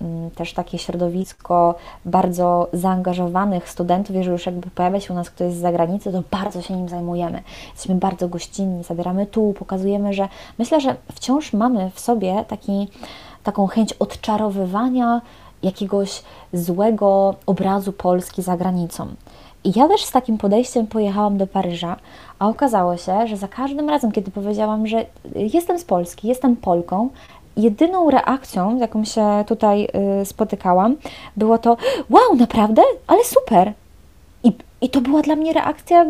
mm, 0.00 0.30
też 0.30 0.52
takie 0.52 0.78
środowisko 0.78 1.74
bardzo 2.04 2.68
zaangażowanych 2.72 3.70
studentów. 3.70 4.16
Jeżeli 4.16 4.32
już 4.32 4.46
jakby 4.46 4.70
pojawia 4.70 5.00
się 5.00 5.12
u 5.12 5.16
nas 5.16 5.30
ktoś 5.30 5.52
z 5.52 5.60
zagranicy, 5.60 6.12
to 6.12 6.22
bardzo 6.30 6.62
się 6.62 6.76
nim 6.76 6.88
zajmujemy. 6.88 7.42
Jesteśmy 7.70 7.94
bardzo 7.94 8.28
gościnni, 8.28 8.84
zabieramy 8.84 9.26
tu, 9.26 9.54
pokazujemy, 9.58 10.12
że 10.12 10.28
myślę, 10.58 10.80
że 10.80 10.96
wciąż 11.14 11.52
mamy 11.52 11.90
w 11.94 12.00
sobie 12.00 12.44
taki 12.48 12.88
taką 13.42 13.66
chęć 13.66 13.92
odczarowywania 13.92 15.20
jakiegoś 15.62 16.22
złego 16.52 17.34
obrazu 17.46 17.92
Polski 17.92 18.42
za 18.42 18.56
granicą. 18.56 19.06
I 19.64 19.72
ja 19.78 19.88
też 19.88 20.04
z 20.04 20.10
takim 20.10 20.38
podejściem 20.38 20.86
pojechałam 20.86 21.38
do 21.38 21.46
Paryża, 21.46 21.96
a 22.38 22.48
okazało 22.48 22.96
się, 22.96 23.26
że 23.26 23.36
za 23.36 23.48
każdym 23.48 23.88
razem, 23.88 24.12
kiedy 24.12 24.30
powiedziałam, 24.30 24.86
że 24.86 25.06
jestem 25.34 25.78
z 25.78 25.84
Polski, 25.84 26.28
jestem 26.28 26.56
Polką, 26.56 27.08
jedyną 27.56 28.10
reakcją, 28.10 28.78
jaką 28.78 29.04
się 29.04 29.44
tutaj 29.46 29.88
y, 30.20 30.24
spotykałam, 30.24 30.96
było 31.36 31.58
to: 31.58 31.76
Wow, 32.10 32.34
naprawdę? 32.36 32.82
Ale 33.06 33.24
super! 33.24 33.72
I, 34.44 34.52
I 34.80 34.90
to 34.90 35.00
była 35.00 35.22
dla 35.22 35.36
mnie 35.36 35.52
reakcja 35.52 36.06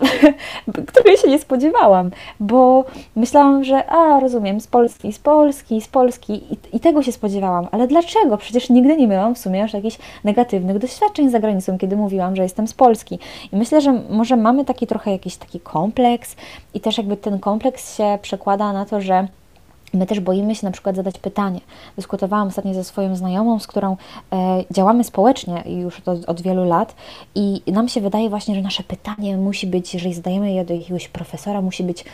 której 0.86 1.16
się 1.16 1.28
nie 1.28 1.38
spodziewałam, 1.38 2.10
bo 2.40 2.84
myślałam, 3.16 3.64
że 3.64 3.86
a, 3.86 4.20
rozumiem, 4.20 4.60
z 4.60 4.66
Polski, 4.66 5.12
z 5.12 5.18
Polski, 5.18 5.80
z 5.80 5.88
Polski 5.88 6.32
i, 6.32 6.76
i 6.76 6.80
tego 6.80 7.02
się 7.02 7.12
spodziewałam, 7.12 7.68
ale 7.72 7.86
dlaczego? 7.86 8.38
Przecież 8.38 8.70
nigdy 8.70 8.96
nie 8.96 9.08
miałam 9.08 9.34
w 9.34 9.38
sumie 9.38 9.64
aż 9.64 9.72
jakichś 9.74 9.98
negatywnych 10.24 10.78
doświadczeń 10.78 11.30
za 11.30 11.40
granicą, 11.40 11.78
kiedy 11.78 11.96
mówiłam, 11.96 12.36
że 12.36 12.42
jestem 12.42 12.68
z 12.68 12.74
Polski. 12.74 13.18
I 13.52 13.56
myślę, 13.56 13.80
że 13.80 13.92
może 14.10 14.36
mamy 14.36 14.64
taki 14.64 14.86
trochę 14.86 15.12
jakiś 15.12 15.36
taki 15.36 15.60
kompleks 15.60 16.36
i 16.74 16.80
też 16.80 16.98
jakby 16.98 17.16
ten 17.16 17.38
kompleks 17.38 17.96
się 17.96 18.18
przekłada 18.22 18.72
na 18.72 18.84
to, 18.84 19.00
że 19.00 19.28
My 19.94 20.06
też 20.06 20.20
boimy 20.20 20.54
się 20.54 20.66
na 20.66 20.72
przykład 20.72 20.96
zadać 20.96 21.18
pytanie. 21.18 21.60
Dyskutowałam 21.96 22.48
ostatnio 22.48 22.74
ze 22.74 22.84
swoją 22.84 23.16
znajomą, 23.16 23.58
z 23.58 23.66
którą 23.66 23.96
e, 24.32 24.64
działamy 24.70 25.04
społecznie 25.04 25.62
już 25.66 26.00
od, 26.00 26.24
od, 26.24 26.42
wielu 26.42 26.64
lat 26.64 26.94
i 27.34 27.62
nam 27.66 27.88
się 27.88 28.00
wydaje 28.00 28.30
właśnie, 28.30 28.54
że 28.54 28.62
nasze 28.62 28.82
pytanie 28.82 29.36
musi 29.36 29.66
być, 29.66 29.94
jeżeli 29.94 30.14
zadajemy 30.14 30.52
je 30.52 30.64
do 30.64 30.74
jakiegoś 30.74 31.08
profesora, 31.08 31.62
musi 31.62 31.82
być 31.82 32.04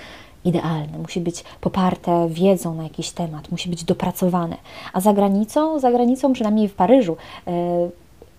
idealne, 0.44 0.98
musi 0.98 1.20
być 1.20 1.44
poparte 1.60 2.28
wiedzą 2.28 2.74
na 2.74 2.82
jakiś 2.82 3.10
temat, 3.10 3.50
musi 3.50 3.68
być 3.70 3.84
dopracowane. 3.84 4.56
A 4.92 5.00
za 5.00 5.12
granicą, 5.12 5.78
za 5.78 5.92
granicą, 5.92 6.32
przynajmniej 6.32 6.68
w 6.68 6.74
Paryżu, 6.74 7.16
e, 7.46 7.52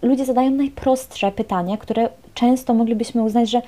ludzie 0.02 0.26
zadają 0.26 0.52
najprostsze 0.52 1.32
pytania, 1.32 1.78
które 1.78 2.10
często 2.34 2.74
moglibyśmy 2.74 3.24
uznać, 3.24 3.50
że 3.50 3.62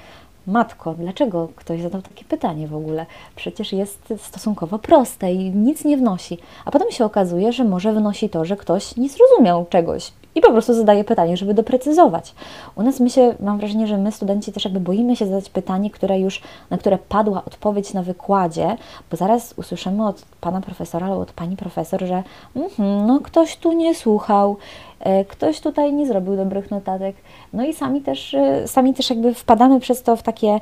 Matko, 0.47 0.93
dlaczego 0.93 1.49
ktoś 1.56 1.82
zadał 1.82 2.01
takie 2.01 2.25
pytanie 2.25 2.67
w 2.67 2.75
ogóle? 2.75 3.06
Przecież 3.36 3.73
jest 3.73 4.13
stosunkowo 4.17 4.80
proste 4.80 5.34
i 5.34 5.51
nic 5.51 5.86
nie 5.86 5.97
wnosi. 5.97 6.38
A 6.65 6.71
potem 6.71 6.91
się 6.91 7.06
okazuje, 7.06 7.54
że 7.54 7.63
może 7.63 7.93
wnosi 7.93 8.30
to, 8.30 8.45
że 8.45 8.58
ktoś 8.58 8.97
nie 8.97 9.10
zrozumiał 9.10 9.65
czegoś 9.69 10.12
i 10.36 10.41
po 10.41 10.52
prostu 10.52 10.74
zadaje 10.74 11.04
pytanie, 11.04 11.38
żeby 11.38 11.54
doprecyzować. 11.54 12.36
U 12.76 12.84
nas 12.84 13.00
my 13.00 13.10
się, 13.10 13.36
mam 13.39 13.58
wrażenie, 13.58 13.88
że 13.88 13.98
my 13.98 14.12
studenci 14.12 14.52
też 14.52 14.65
jakby 14.65 14.80
boimy 14.80 15.15
się 15.15 15.26
zadać 15.26 15.50
pytanie, 15.50 15.89
które 15.89 16.20
już, 16.20 16.41
na 16.70 16.78
które 16.78 16.98
padła 16.98 17.46
odpowiedź 17.46 17.94
na 17.94 18.04
wykładzie, 18.04 18.78
bo 19.12 19.17
zaraz 19.17 19.54
usłyszymy 19.58 20.08
od 20.08 20.22
pana 20.41 20.62
profesora 20.62 21.08
albo 21.08 21.20
od 21.20 21.32
pani 21.32 21.58
profesor, 21.58 22.06
że 22.06 22.24
mm, 22.56 23.08
no 23.08 23.20
ktoś 23.20 23.58
tu 23.58 23.74
nie 23.74 23.96
słuchał, 23.96 24.58
e, 25.00 25.26
ktoś 25.26 25.60
tutaj 25.60 25.94
nie 25.94 26.08
zrobił 26.08 26.36
dobrych 26.36 26.72
notatek. 26.72 27.15
No 27.54 27.63
i 27.63 27.74
sami 27.74 28.02
też, 28.02 28.34
e, 28.34 28.67
sami 28.67 28.94
też 28.94 29.10
jakby 29.10 29.34
wpadamy 29.34 29.80
przez 29.80 30.04
to 30.04 30.15
w 30.15 30.24
takie 30.24 30.60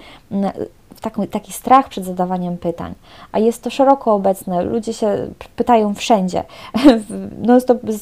taki, 1.00 1.28
taki 1.28 1.54
strach 1.54 1.90
przed 1.90 2.06
zadawaniem 2.06 2.58
pytań, 2.58 2.94
a 3.32 3.40
jest 3.40 3.64
to 3.64 3.70
szeroko 3.70 4.14
obecne. 4.14 4.64
Ludzie 4.64 4.94
się 4.94 5.28
pytają 5.56 5.94
wszędzie. 5.94 6.44
No, 7.42 7.58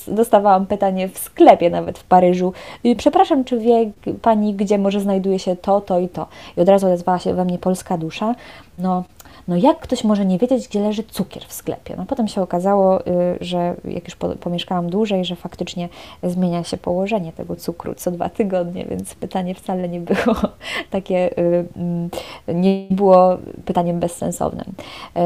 dostawałam 0.08 0.66
pytanie 0.66 1.10
w 1.10 1.18
sklepie, 1.18 1.70
nawet 1.70 2.00
w 2.00 2.04
Paryżu. 2.04 2.54
Przepraszam, 2.98 3.44
czy 3.44 3.60
wie 3.60 3.92
Pani, 4.22 4.54
gdzie 4.54 4.78
może 4.78 5.00
znajduje 5.00 5.40
się 5.40 5.56
to, 5.56 5.82
to 5.82 6.00
i 6.00 6.10
to? 6.10 6.28
I 6.58 6.62
od 6.62 6.70
razu 6.70 6.88
odezwała 6.88 7.20
się 7.20 7.34
we 7.34 7.46
mnie 7.46 7.58
polska 7.58 7.98
dusza. 7.98 8.36
No, 8.80 9.04
no 9.48 9.56
jak 9.56 9.80
ktoś 9.80 10.04
może 10.04 10.26
nie 10.26 10.38
wiedzieć, 10.38 10.68
gdzie 10.68 10.80
leży 10.80 11.04
cukier 11.04 11.44
w 11.48 11.54
sklepie? 11.54 11.96
No 11.98 12.06
potem 12.06 12.28
się 12.28 12.42
okazało, 12.42 13.02
y, 13.02 13.04
że 13.42 13.76
jak 13.86 14.04
już 14.06 14.16
pomieszkałam 14.40 14.90
dłużej, 14.90 15.26
że 15.26 15.36
faktycznie 15.36 15.90
zmienia 16.24 16.64
się 16.64 16.78
położenie 16.78 17.32
tego 17.32 17.56
cukru 17.56 17.96
co 17.96 18.12
dwa 18.12 18.30
tygodnie, 18.30 18.86
więc 18.86 19.16
pytanie 19.16 19.56
wcale 19.56 19.90
nie 19.90 20.00
było 20.00 20.36
takie, 20.90 21.38
y, 21.38 21.66
mm, 21.76 22.10
nie 22.48 22.88
było 22.90 23.38
pytaniem 23.66 24.00
bezsensownym. 24.00 24.74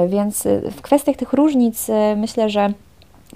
Y, 0.06 0.08
więc 0.08 0.48
w 0.72 0.82
kwestiach 0.82 1.16
tych 1.16 1.34
różnic 1.34 1.88
myślę, 2.16 2.50
że 2.50 2.74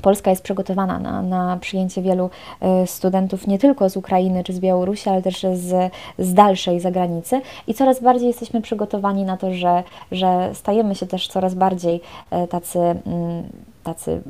Polska 0.01 0.29
jest 0.29 0.43
przygotowana 0.43 0.99
na, 0.99 1.21
na 1.21 1.57
przyjęcie 1.57 2.01
wielu 2.01 2.29
e, 2.61 2.87
studentów 2.87 3.47
nie 3.47 3.59
tylko 3.59 3.89
z 3.89 3.97
Ukrainy 3.97 4.43
czy 4.43 4.53
z 4.53 4.59
Białorusi, 4.59 5.09
ale 5.09 5.21
też 5.21 5.45
z, 5.53 5.93
z 6.19 6.33
dalszej 6.33 6.79
zagranicy. 6.79 7.41
I 7.67 7.73
coraz 7.73 8.01
bardziej 8.01 8.27
jesteśmy 8.27 8.61
przygotowani 8.61 9.23
na 9.23 9.37
to, 9.37 9.53
że, 9.53 9.83
że 10.11 10.49
stajemy 10.53 10.95
się 10.95 11.05
też 11.05 11.27
coraz 11.27 11.53
bardziej 11.53 12.01
e, 12.31 12.47
tacy 12.47 12.79
mm, 12.79 13.43
tacy, 13.85 14.21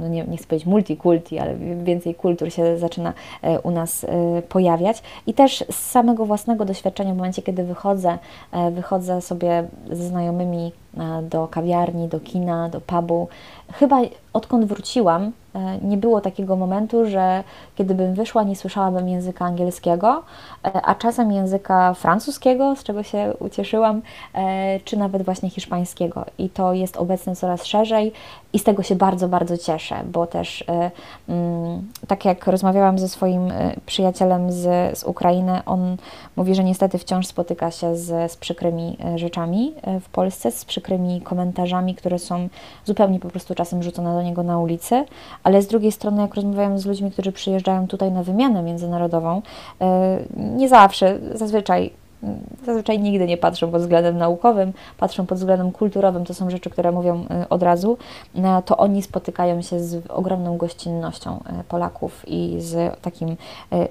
no 0.00 0.08
nie, 0.08 0.24
nie 0.24 0.36
chcę 0.36 0.46
powiedzieć 0.46 0.66
multikulti, 0.66 1.38
ale 1.38 1.56
więcej 1.84 2.14
kultur 2.14 2.52
się 2.52 2.78
zaczyna 2.78 3.12
e, 3.42 3.60
u 3.60 3.70
nas 3.70 4.06
pojawiać. 4.48 5.02
I 5.26 5.34
też 5.34 5.64
z 5.70 5.76
samego 5.76 6.26
własnego 6.26 6.64
doświadczenia, 6.64 7.14
w 7.14 7.16
momencie, 7.16 7.42
kiedy 7.42 7.64
wychodzę, 7.64 8.18
wychodzę 8.72 9.20
sobie 9.20 9.64
ze 9.90 10.04
znajomymi 10.08 10.72
do 11.22 11.48
kawiarni, 11.48 12.08
do 12.08 12.20
kina, 12.20 12.68
do 12.68 12.80
pubu, 12.80 13.28
chyba 13.72 14.00
odkąd 14.32 14.64
wróciłam, 14.64 15.32
e, 15.54 15.78
nie 15.82 15.96
było 15.96 16.20
takiego 16.20 16.56
momentu, 16.56 17.06
że 17.06 17.44
kiedybym 17.76 18.14
wyszła, 18.14 18.42
nie 18.42 18.56
słyszałabym 18.56 19.08
języka 19.08 19.44
angielskiego, 19.44 20.22
e, 20.57 20.57
a 20.62 20.94
czasem 20.94 21.32
języka 21.32 21.94
francuskiego, 21.94 22.76
z 22.76 22.82
czego 22.82 23.02
się 23.02 23.32
ucieszyłam, 23.38 24.02
e, 24.34 24.80
czy 24.80 24.96
nawet 24.96 25.22
właśnie 25.22 25.50
hiszpańskiego. 25.50 26.24
I 26.38 26.50
to 26.50 26.72
jest 26.72 26.96
obecne 26.96 27.36
coraz 27.36 27.64
szerzej 27.64 28.12
i 28.52 28.58
z 28.58 28.64
tego 28.64 28.82
się 28.82 28.94
bardzo, 28.94 29.28
bardzo 29.28 29.58
cieszę, 29.58 29.96
bo 30.12 30.26
też 30.26 30.64
mm, 31.28 31.86
tak 32.06 32.24
jak 32.24 32.46
rozmawiałam 32.46 32.98
ze 32.98 33.08
swoim 33.08 33.52
przyjacielem 33.86 34.52
z, 34.52 34.98
z 34.98 35.04
Ukrainy, 35.04 35.60
on 35.66 35.96
mówi, 36.36 36.54
że 36.54 36.64
niestety 36.64 36.98
wciąż 36.98 37.26
spotyka 37.26 37.70
się 37.70 37.96
z, 37.96 38.32
z 38.32 38.36
przykrymi 38.36 38.96
rzeczami 39.16 39.74
w 40.00 40.08
Polsce, 40.08 40.50
z 40.50 40.64
przykrymi 40.64 41.20
komentarzami, 41.20 41.94
które 41.94 42.18
są 42.18 42.48
zupełnie 42.84 43.20
po 43.20 43.28
prostu 43.28 43.54
czasem 43.54 43.82
rzucone 43.82 44.14
do 44.14 44.22
niego 44.22 44.42
na 44.42 44.58
ulicy, 44.58 45.04
ale 45.42 45.62
z 45.62 45.66
drugiej 45.66 45.92
strony, 45.92 46.22
jak 46.22 46.34
rozmawiam 46.34 46.78
z 46.78 46.86
ludźmi, 46.86 47.10
którzy 47.10 47.32
przyjeżdżają 47.32 47.86
tutaj 47.86 48.12
na 48.12 48.22
wymianę 48.22 48.62
międzynarodową, 48.62 49.42
e, 49.80 50.18
nie 50.58 50.68
zawsze, 50.68 51.18
zazwyczaj 51.34 51.90
zazwyczaj 52.66 52.98
nigdy 52.98 53.26
nie 53.26 53.36
patrzą 53.36 53.70
pod 53.70 53.80
względem 53.80 54.18
naukowym, 54.18 54.72
patrzą 54.96 55.26
pod 55.26 55.38
względem 55.38 55.72
kulturowym, 55.72 56.24
to 56.24 56.34
są 56.34 56.50
rzeczy, 56.50 56.70
które 56.70 56.92
mówią 56.92 57.26
e, 57.30 57.48
od 57.48 57.62
razu, 57.62 57.98
e, 58.34 58.62
to 58.62 58.76
oni 58.76 59.02
spotykają 59.02 59.62
się 59.62 59.80
z 59.80 60.06
ogromną 60.08 60.56
gościnnością 60.56 61.42
Polaków 61.68 62.24
i 62.26 62.56
z 62.58 63.00
takim, 63.00 63.36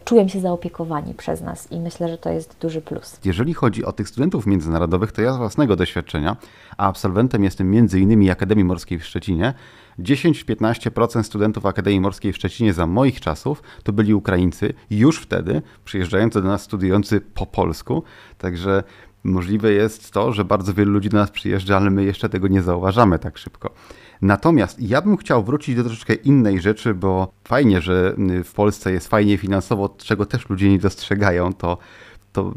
czują 0.06 0.27
się 0.27 0.39
zaopiekowani 0.39 1.13
przez 1.13 1.41
nas 1.41 1.71
i 1.71 1.80
myślę, 1.80 2.10
że 2.10 2.17
to 2.17 2.30
jest 2.30 2.56
duży 2.62 2.82
plus. 2.82 3.19
Jeżeli 3.25 3.53
chodzi 3.53 3.86
o 3.86 3.91
tych 3.91 4.10
studentów 4.10 4.45
międzynarodowych, 4.45 5.12
to 5.12 5.21
ja 5.21 5.34
z 5.34 5.38
własnego 5.38 5.75
doświadczenia, 5.75 6.36
a 6.77 6.88
absolwentem 6.88 7.43
jestem 7.43 7.73
innymi 7.93 8.30
Akademii 8.30 8.65
Morskiej 8.65 8.99
w 8.99 9.06
Szczecinie, 9.06 9.53
10-15% 9.99 11.23
studentów 11.23 11.65
Akademii 11.65 11.99
Morskiej 11.99 12.33
w 12.33 12.36
Szczecinie 12.36 12.73
za 12.73 12.88
moich 12.88 13.21
czasów 13.21 13.63
to 13.83 13.93
byli 13.93 14.13
Ukraińcy, 14.13 14.73
już 14.89 15.19
wtedy 15.19 15.62
przyjeżdżający 15.86 16.41
do 16.41 16.47
nas 16.47 16.62
studiujący 16.62 17.21
po 17.21 17.45
polsku. 17.45 18.03
Także 18.38 18.83
możliwe 19.23 19.71
jest 19.71 20.12
to, 20.12 20.33
że 20.33 20.45
bardzo 20.45 20.73
wielu 20.73 20.91
ludzi 20.91 21.10
do 21.10 21.17
nas 21.17 21.31
przyjeżdża, 21.31 21.77
ale 21.77 21.89
my 21.89 22.03
jeszcze 22.03 22.29
tego 22.29 22.47
nie 22.47 22.62
zauważamy 22.62 23.19
tak 23.19 23.38
szybko. 23.38 23.73
Natomiast 24.21 24.81
ja 24.81 25.01
bym 25.01 25.17
chciał 25.17 25.43
wrócić 25.43 25.75
do 25.75 25.83
troszeczkę 25.83 26.13
innej 26.13 26.62
rzeczy, 26.62 26.93
bo 26.93 27.31
fajnie, 27.43 27.81
że 27.81 28.15
w 28.43 28.53
Polsce 28.53 28.91
jest 28.91 29.07
fajnie 29.07 29.38
finansowo, 29.38 29.95
czego 29.97 30.25
też 30.25 30.49
ludzie 30.49 30.69
nie 30.69 30.79
dostrzegają, 30.79 31.53
to 31.53 31.77
to 32.38 32.53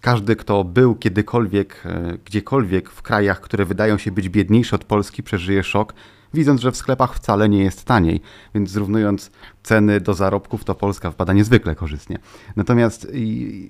każdy, 0.00 0.36
kto 0.36 0.64
był 0.64 0.94
kiedykolwiek, 0.94 1.82
e, 1.84 2.18
gdziekolwiek 2.24 2.90
w 2.90 3.02
krajach, 3.02 3.40
które 3.40 3.64
wydają 3.64 3.98
się 3.98 4.12
być 4.12 4.28
biedniejsze 4.28 4.76
od 4.76 4.84
Polski, 4.84 5.22
przeżyje 5.22 5.62
szok, 5.62 5.94
widząc, 6.34 6.60
że 6.60 6.72
w 6.72 6.76
sklepach 6.76 7.14
wcale 7.14 7.48
nie 7.48 7.62
jest 7.62 7.84
taniej. 7.84 8.20
Więc 8.54 8.70
zrównując 8.70 9.30
ceny 9.62 10.00
do 10.00 10.14
zarobków, 10.14 10.64
to 10.64 10.74
Polska 10.74 11.10
wpada 11.10 11.32
niezwykle 11.32 11.74
korzystnie. 11.74 12.18
Natomiast 12.56 13.08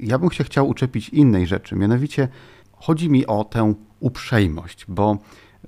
ja 0.01 0.19
bym 0.19 0.31
się 0.31 0.45
chciał 0.45 0.69
uczepić 0.69 1.09
innej 1.09 1.47
rzeczy, 1.47 1.77
mianowicie 1.77 2.29
chodzi 2.73 3.11
mi 3.11 3.27
o 3.27 3.45
tę 3.45 3.75
uprzejmość, 4.01 4.85
bo 4.89 5.19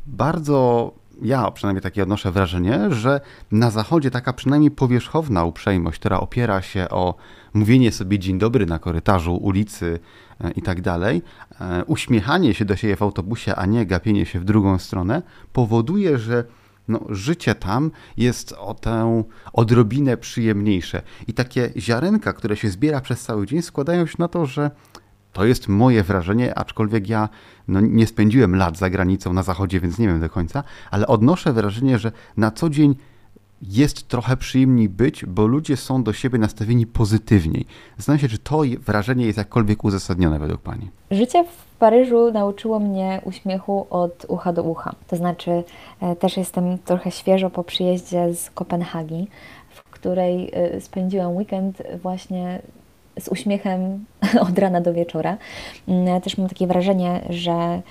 bardzo 0.06 0.92
ja 1.22 1.50
przynajmniej 1.50 1.82
takie 1.82 2.02
odnoszę 2.02 2.32
wrażenie, 2.32 2.90
że 2.90 3.20
na 3.52 3.70
Zachodzie 3.70 4.10
taka 4.10 4.32
przynajmniej 4.32 4.70
powierzchowna 4.70 5.44
uprzejmość, 5.44 5.98
która 5.98 6.20
opiera 6.20 6.62
się 6.62 6.88
o 6.90 7.14
mówienie 7.54 7.92
sobie 7.92 8.18
dzień 8.18 8.38
dobry 8.38 8.66
na 8.66 8.78
korytarzu, 8.78 9.36
ulicy 9.36 9.98
e, 10.40 10.50
i 10.50 10.62
tak 10.62 10.80
dalej, 10.80 11.22
e, 11.60 11.84
uśmiechanie 11.84 12.54
się 12.54 12.64
do 12.64 12.76
siebie 12.76 12.96
w 12.96 13.02
autobusie, 13.02 13.54
a 13.54 13.66
nie 13.66 13.86
gapienie 13.86 14.26
się 14.26 14.40
w 14.40 14.44
drugą 14.44 14.78
stronę, 14.78 15.22
powoduje, 15.52 16.18
że 16.18 16.44
no, 16.88 17.00
życie 17.08 17.54
tam 17.54 17.90
jest 18.16 18.52
o 18.52 18.74
tę 18.74 19.22
odrobinę 19.52 20.16
przyjemniejsze. 20.16 21.02
I 21.26 21.34
takie 21.34 21.70
ziarenka, 21.76 22.32
które 22.32 22.56
się 22.56 22.70
zbiera 22.70 23.00
przez 23.00 23.22
cały 23.22 23.46
dzień, 23.46 23.62
składają 23.62 24.06
się 24.06 24.16
na 24.18 24.28
to, 24.28 24.46
że 24.46 24.70
to 25.32 25.44
jest 25.44 25.68
moje 25.68 26.02
wrażenie, 26.02 26.58
aczkolwiek 26.58 27.08
ja 27.08 27.28
no, 27.68 27.80
nie 27.80 28.06
spędziłem 28.06 28.56
lat 28.56 28.78
za 28.78 28.90
granicą 28.90 29.32
na 29.32 29.42
zachodzie, 29.42 29.80
więc 29.80 29.98
nie 29.98 30.06
wiem 30.06 30.20
do 30.20 30.30
końca, 30.30 30.62
ale 30.90 31.06
odnoszę 31.06 31.52
wrażenie, 31.52 31.98
że 31.98 32.12
na 32.36 32.50
co 32.50 32.70
dzień 32.70 32.94
jest 33.62 34.08
trochę 34.08 34.36
przyjemniej 34.36 34.88
być, 34.88 35.24
bo 35.26 35.46
ludzie 35.46 35.76
są 35.76 36.02
do 36.02 36.12
siebie 36.12 36.38
nastawieni 36.38 36.86
pozytywniej. 36.86 37.66
Zastanawiam 37.96 38.20
się, 38.20 38.28
czy 38.28 38.38
to 38.38 38.62
wrażenie 38.80 39.26
jest 39.26 39.38
jakkolwiek 39.38 39.84
uzasadnione 39.84 40.38
według 40.38 40.60
Pani. 40.60 40.90
Życie 41.10 41.44
Paryżu 41.84 42.32
nauczyło 42.32 42.78
mnie 42.78 43.20
uśmiechu 43.24 43.86
od 43.90 44.24
ucha 44.28 44.52
do 44.52 44.62
ucha. 44.62 44.94
To 45.08 45.16
znaczy, 45.16 45.64
e, 46.00 46.16
też 46.16 46.36
jestem 46.36 46.78
trochę 46.78 47.10
świeżo 47.10 47.50
po 47.50 47.64
przyjeździe 47.64 48.34
z 48.34 48.50
Kopenhagi, 48.50 49.28
w 49.68 49.82
której 49.82 50.50
e, 50.52 50.80
spędziłam 50.80 51.36
weekend 51.36 51.82
właśnie 52.02 52.62
z 53.20 53.28
uśmiechem 53.28 54.04
od 54.48 54.58
rana 54.58 54.80
do 54.80 54.92
wieczora. 54.92 55.36
Mm, 55.88 56.20
też 56.20 56.38
mam 56.38 56.48
takie 56.48 56.66
wrażenie, 56.66 57.20
że 57.30 57.52
mm, 57.52 57.82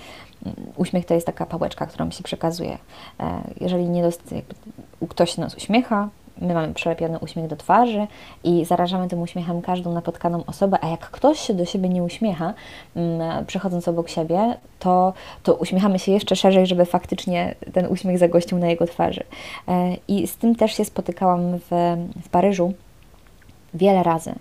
uśmiech 0.77 1.05
to 1.05 1.13
jest 1.13 1.25
taka 1.25 1.45
pałeczka, 1.45 1.85
którą 1.85 2.11
się 2.11 2.23
przekazuje. 2.23 2.77
E, 3.19 3.41
jeżeli 3.61 3.89
nie 3.89 4.01
dost, 4.01 4.35
ktoś 5.09 5.37
nas 5.37 5.55
uśmiecha, 5.55 6.09
my 6.41 6.53
mamy 6.53 6.73
przylepiony 6.73 7.19
uśmiech 7.19 7.47
do 7.47 7.55
twarzy 7.55 8.07
i 8.43 8.65
zarażamy 8.65 9.07
tym 9.07 9.21
uśmiechem 9.21 9.61
każdą 9.61 9.93
napotkaną 9.93 10.43
osobę, 10.45 10.77
a 10.81 10.87
jak 10.87 10.99
ktoś 10.99 11.39
się 11.39 11.53
do 11.53 11.65
siebie 11.65 11.89
nie 11.89 12.03
uśmiecha, 12.03 12.53
mm, 12.95 13.45
przechodząc 13.45 13.87
obok 13.87 14.09
siebie, 14.09 14.57
to, 14.79 15.13
to 15.43 15.55
uśmiechamy 15.55 15.99
się 15.99 16.11
jeszcze 16.11 16.35
szerzej, 16.35 16.67
żeby 16.67 16.85
faktycznie 16.85 17.55
ten 17.73 17.87
uśmiech 17.87 18.17
zagościł 18.17 18.57
na 18.57 18.67
jego 18.67 18.87
twarzy. 18.87 19.23
E, 19.67 19.95
I 20.07 20.27
z 20.27 20.37
tym 20.37 20.55
też 20.55 20.77
się 20.77 20.85
spotykałam 20.85 21.57
w, 21.57 21.97
w 22.23 22.29
Paryżu 22.29 22.73
wiele 23.73 24.03
razy. 24.03 24.33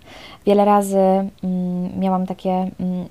Wiele 0.47 0.65
razy 0.65 0.99
mm, 0.99 2.01
miałam 2.01 2.27
takie 2.27 2.51
mm, 2.51 3.07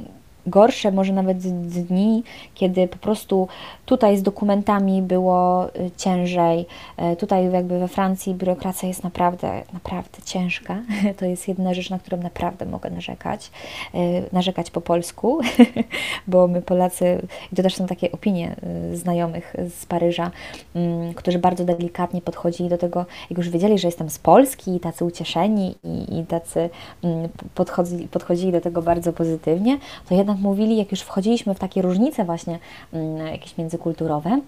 gorsze, 0.52 0.92
może 0.92 1.14
nawet 1.14 1.38
dni, 1.38 2.24
kiedy 2.56 2.88
po 2.88 2.98
prostu 2.98 3.48
tutaj 3.86 4.18
z 4.18 4.24
dokumentami 4.24 5.02
było 5.02 5.68
y, 5.68 5.92
ciężej. 5.98 6.66
E, 6.98 7.16
tutaj 7.16 7.52
jakby 7.52 7.80
we 7.80 7.88
Francji 7.88 8.36
biurokracja 8.36 8.88
jest 8.88 9.04
naprawdę, 9.04 9.64
naprawdę 9.74 10.22
ciężka. 10.26 10.78
To 11.18 11.26
jest 11.26 11.48
jedna 11.48 11.74
rzecz, 11.74 11.90
na 11.90 12.00
którą 12.00 12.18
naprawdę 12.18 12.66
mogę 12.66 12.90
narzekać. 12.90 13.52
E, 13.94 13.98
narzekać 14.34 14.72
po 14.72 14.82
polsku, 14.82 15.40
bo 16.28 16.48
my 16.48 16.62
Polacy, 16.62 17.22
i 17.54 17.56
to 17.56 17.64
też 17.64 17.76
są 17.76 17.88
takie 17.88 18.12
opinie 18.12 18.56
y, 18.94 18.98
znajomych 18.98 19.56
z 19.70 19.86
Paryża, 19.86 20.32
mm, 20.76 21.14
którzy 21.14 21.40
bardzo 21.40 21.66
delikatnie 21.66 22.22
podchodzili 22.22 22.70
do 22.70 22.78
tego, 22.78 23.06
jak 23.30 23.38
już 23.38 23.50
wiedzieli, 23.50 23.80
że 23.80 23.88
jestem 23.88 24.10
z 24.10 24.20
Polski, 24.20 24.80
tacy 24.80 25.06
ucieszeni 25.06 25.76
i, 25.84 26.20
i 26.20 26.26
tacy 26.26 26.70
mm, 27.04 27.30
podchodzili, 27.56 28.08
podchodzili 28.08 28.52
do 28.52 28.62
tego 28.62 28.82
bardzo 28.82 29.14
pozytywnie, 29.14 29.78
to 30.10 30.16
jednak 30.16 30.38
mówili, 30.42 30.78
jak 30.78 30.92
już 30.92 31.02
wchodziliśmy 31.02 31.56
w 31.56 31.60
takie 31.60 31.82
różnice 31.82 32.26
właśnie 32.26 32.60
mm, 32.94 33.28
jakieś 33.28 33.58
międzykulturowe, 33.58 34.40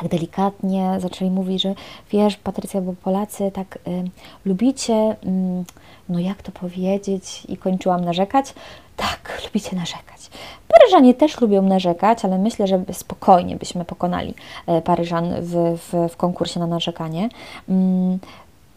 tak 0.00 0.08
delikatnie 0.08 0.96
zaczęli 0.98 1.30
mówić, 1.30 1.62
że 1.62 1.74
wiesz, 2.10 2.36
Patrycja, 2.36 2.80
bo 2.80 2.92
Polacy 2.92 3.50
tak 3.54 3.78
y, 3.88 4.04
lubicie, 4.44 5.16
y, 5.26 5.64
no 6.08 6.18
jak 6.18 6.42
to 6.42 6.52
powiedzieć, 6.52 7.42
i 7.48 7.56
kończyłam 7.56 8.04
narzekać. 8.04 8.54
Tak, 8.96 9.32
lubicie 9.44 9.76
narzekać. 9.76 10.30
Paryżanie 10.68 11.14
też 11.14 11.40
lubią 11.40 11.62
narzekać, 11.62 12.24
ale 12.24 12.38
myślę, 12.38 12.66
że 12.66 12.84
spokojnie 12.92 13.56
byśmy 13.56 13.84
pokonali 13.84 14.34
y, 14.78 14.82
Paryżan 14.82 15.34
w, 15.40 15.78
w, 15.78 16.12
w 16.12 16.16
konkursie 16.16 16.60
na 16.60 16.66
narzekanie. 16.66 17.28
Y, 17.68 17.72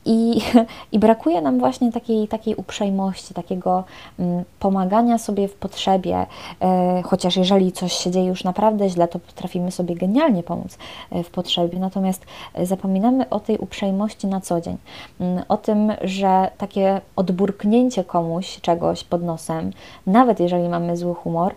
i, 0.09 0.41
I 0.95 0.99
brakuje 0.99 1.41
nam 1.41 1.59
właśnie 1.59 1.91
takiej, 1.91 2.27
takiej 2.27 2.55
uprzejmości, 2.55 3.33
takiego 3.33 3.83
mm, 4.19 4.43
pomagania 4.59 5.17
sobie 5.17 5.47
w 5.47 5.53
potrzebie, 5.53 6.25
e, 6.61 7.01
chociaż 7.05 7.37
jeżeli 7.37 7.71
coś 7.71 7.93
się 7.93 8.11
dzieje 8.11 8.25
już 8.25 8.43
naprawdę 8.43 8.89
źle, 8.89 9.07
to 9.07 9.19
potrafimy 9.19 9.71
sobie 9.71 9.95
genialnie 9.95 10.43
pomóc 10.43 10.77
e, 11.11 11.23
w 11.23 11.29
potrzebie. 11.29 11.79
Natomiast 11.79 12.25
e, 12.53 12.65
zapominamy 12.65 13.29
o 13.29 13.39
tej 13.39 13.57
uprzejmości 13.57 14.27
na 14.27 14.41
co 14.41 14.61
dzień, 14.61 14.77
mm, 15.19 15.43
o 15.49 15.57
tym, 15.57 15.91
że 16.01 16.51
takie 16.57 17.01
odburknięcie 17.15 18.03
komuś 18.03 18.61
czegoś 18.61 19.03
pod 19.03 19.23
nosem, 19.23 19.71
nawet 20.07 20.39
jeżeli 20.39 20.69
mamy 20.69 20.97
zły 20.97 21.15
humor, 21.15 21.55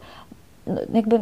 jakby 0.94 1.20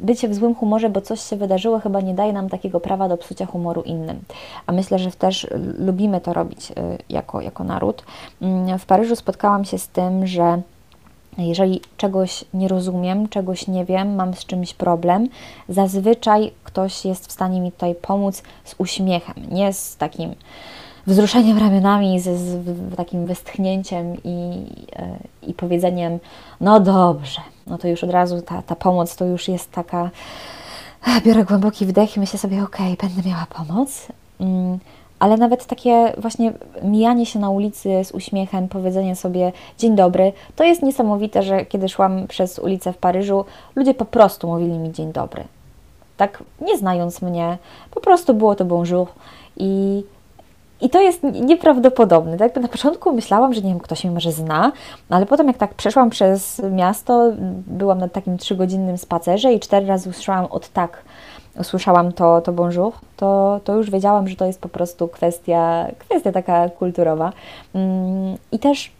bycie 0.00 0.28
w 0.28 0.34
złym 0.34 0.54
humorze, 0.54 0.90
bo 0.90 1.00
coś 1.00 1.20
się 1.20 1.36
wydarzyło, 1.36 1.80
chyba 1.80 2.00
nie 2.00 2.14
daje 2.14 2.32
nam 2.32 2.48
takiego 2.48 2.80
prawa 2.80 3.08
do 3.08 3.16
psucia 3.16 3.46
humoru 3.46 3.82
innym. 3.82 4.20
A 4.66 4.72
myślę, 4.72 4.98
że 4.98 5.10
też 5.10 5.46
lubimy 5.78 6.20
to 6.20 6.32
robić 6.32 6.70
y, 6.70 6.74
jako, 7.08 7.40
jako 7.40 7.64
naród. 7.64 8.04
Mm, 8.42 8.78
w 8.78 8.86
Paryżu 8.86 9.16
spotkałam 9.16 9.64
się 9.64 9.78
z 9.78 9.88
tym, 9.88 10.26
że 10.26 10.62
jeżeli 11.38 11.80
czegoś 11.96 12.44
nie 12.54 12.68
rozumiem, 12.68 13.28
czegoś 13.28 13.68
nie 13.68 13.84
wiem, 13.84 14.14
mam 14.14 14.34
z 14.34 14.44
czymś 14.44 14.74
problem, 14.74 15.28
zazwyczaj 15.68 16.52
ktoś 16.64 17.04
jest 17.04 17.26
w 17.26 17.32
stanie 17.32 17.60
mi 17.60 17.72
tutaj 17.72 17.94
pomóc 17.94 18.42
z 18.64 18.74
uśmiechem, 18.78 19.34
nie 19.50 19.72
z 19.72 19.96
takim 19.96 20.34
wzruszeniem 21.08 21.58
ramionami, 21.58 22.20
z, 22.20 22.24
z 22.24 22.96
takim 22.96 23.26
westchnięciem 23.26 24.16
i, 24.24 24.66
e, 24.96 25.18
i 25.42 25.54
powiedzeniem, 25.54 26.18
no 26.60 26.80
dobrze, 26.80 27.40
no 27.66 27.78
to 27.78 27.88
już 27.88 28.04
od 28.04 28.10
razu 28.10 28.42
ta, 28.42 28.62
ta 28.62 28.76
pomoc 28.76 29.16
to 29.16 29.24
już 29.24 29.48
jest 29.48 29.72
taka, 29.72 30.10
biorę 31.24 31.44
głęboki 31.44 31.86
wdech 31.86 32.16
i 32.16 32.20
myślę 32.20 32.38
sobie, 32.38 32.62
okej, 32.62 32.92
okay, 32.92 33.08
będę 33.08 33.28
miała 33.28 33.46
pomoc. 33.46 34.06
Mm, 34.40 34.78
ale 35.18 35.36
nawet 35.36 35.66
takie 35.66 36.12
właśnie 36.18 36.52
mijanie 36.82 37.26
się 37.26 37.38
na 37.38 37.50
ulicy 37.50 38.04
z 38.04 38.12
uśmiechem, 38.12 38.68
powiedzenie 38.68 39.16
sobie 39.16 39.52
dzień 39.78 39.96
dobry, 39.96 40.32
to 40.56 40.64
jest 40.64 40.82
niesamowite, 40.82 41.42
że 41.42 41.66
kiedy 41.66 41.88
szłam 41.88 42.26
przez 42.26 42.58
ulicę 42.58 42.92
w 42.92 42.96
Paryżu, 42.96 43.44
ludzie 43.76 43.94
po 43.94 44.04
prostu 44.04 44.46
mówili 44.46 44.78
mi 44.78 44.92
dzień 44.92 45.12
dobry. 45.12 45.44
Tak 46.16 46.42
nie 46.60 46.78
znając 46.78 47.22
mnie, 47.22 47.58
po 47.90 48.00
prostu 48.00 48.34
było 48.34 48.54
to 48.54 48.64
bonjour 48.64 49.06
i 49.56 50.02
i 50.80 50.90
to 50.90 51.00
jest 51.00 51.22
nieprawdopodobne. 51.22 52.36
Tak? 52.36 52.56
Na 52.56 52.68
początku 52.68 53.12
myślałam, 53.12 53.54
że 53.54 53.60
nie 53.60 53.68
wiem, 53.68 53.80
ktoś 53.80 54.04
mnie 54.04 54.14
może 54.14 54.32
zna, 54.32 54.72
ale 55.10 55.26
potem 55.26 55.46
jak 55.46 55.56
tak 55.56 55.74
przeszłam 55.74 56.10
przez 56.10 56.62
miasto, 56.70 57.32
byłam 57.66 57.98
na 57.98 58.08
takim 58.08 58.38
trzygodzinnym 58.38 58.98
spacerze 58.98 59.52
i 59.52 59.60
cztery 59.60 59.86
razy 59.86 60.10
usłyszałam 60.10 60.44
od 60.44 60.68
tak, 60.68 61.02
usłyszałam 61.60 62.12
to, 62.12 62.40
to 62.40 62.52
bonjour, 62.52 62.92
to, 63.16 63.60
to 63.64 63.76
już 63.76 63.90
wiedziałam, 63.90 64.28
że 64.28 64.36
to 64.36 64.44
jest 64.44 64.60
po 64.60 64.68
prostu 64.68 65.08
kwestia, 65.08 65.86
kwestia 65.98 66.32
taka 66.32 66.68
kulturowa. 66.68 67.32
Mm, 67.74 68.36
I 68.52 68.58
też 68.58 68.97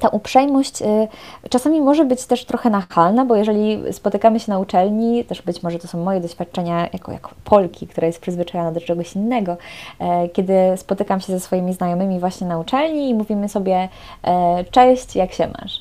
ta 0.00 0.08
uprzejmość 0.08 0.82
y, 0.82 1.08
czasami 1.50 1.80
może 1.80 2.04
być 2.04 2.26
też 2.26 2.44
trochę 2.44 2.70
nachalna, 2.70 3.24
bo 3.24 3.36
jeżeli 3.36 3.92
spotykamy 3.92 4.40
się 4.40 4.52
na 4.52 4.58
uczelni, 4.58 5.24
też 5.24 5.42
być 5.42 5.62
może 5.62 5.78
to 5.78 5.88
są 5.88 6.04
moje 6.04 6.20
doświadczenia 6.20 6.88
jako, 6.92 7.12
jako 7.12 7.30
Polki, 7.44 7.86
która 7.86 8.06
jest 8.06 8.20
przyzwyczajona 8.20 8.72
do 8.72 8.80
czegoś 8.80 9.16
innego, 9.16 9.56
e, 9.98 10.28
kiedy 10.28 10.54
spotykam 10.76 11.20
się 11.20 11.32
ze 11.32 11.40
swoimi 11.40 11.72
znajomymi 11.72 12.20
właśnie 12.20 12.46
na 12.46 12.58
uczelni 12.58 13.10
i 13.10 13.14
mówimy 13.14 13.48
sobie 13.48 13.88
e, 14.22 14.64
cześć, 14.70 15.16
jak 15.16 15.32
się 15.32 15.48
masz? 15.48 15.80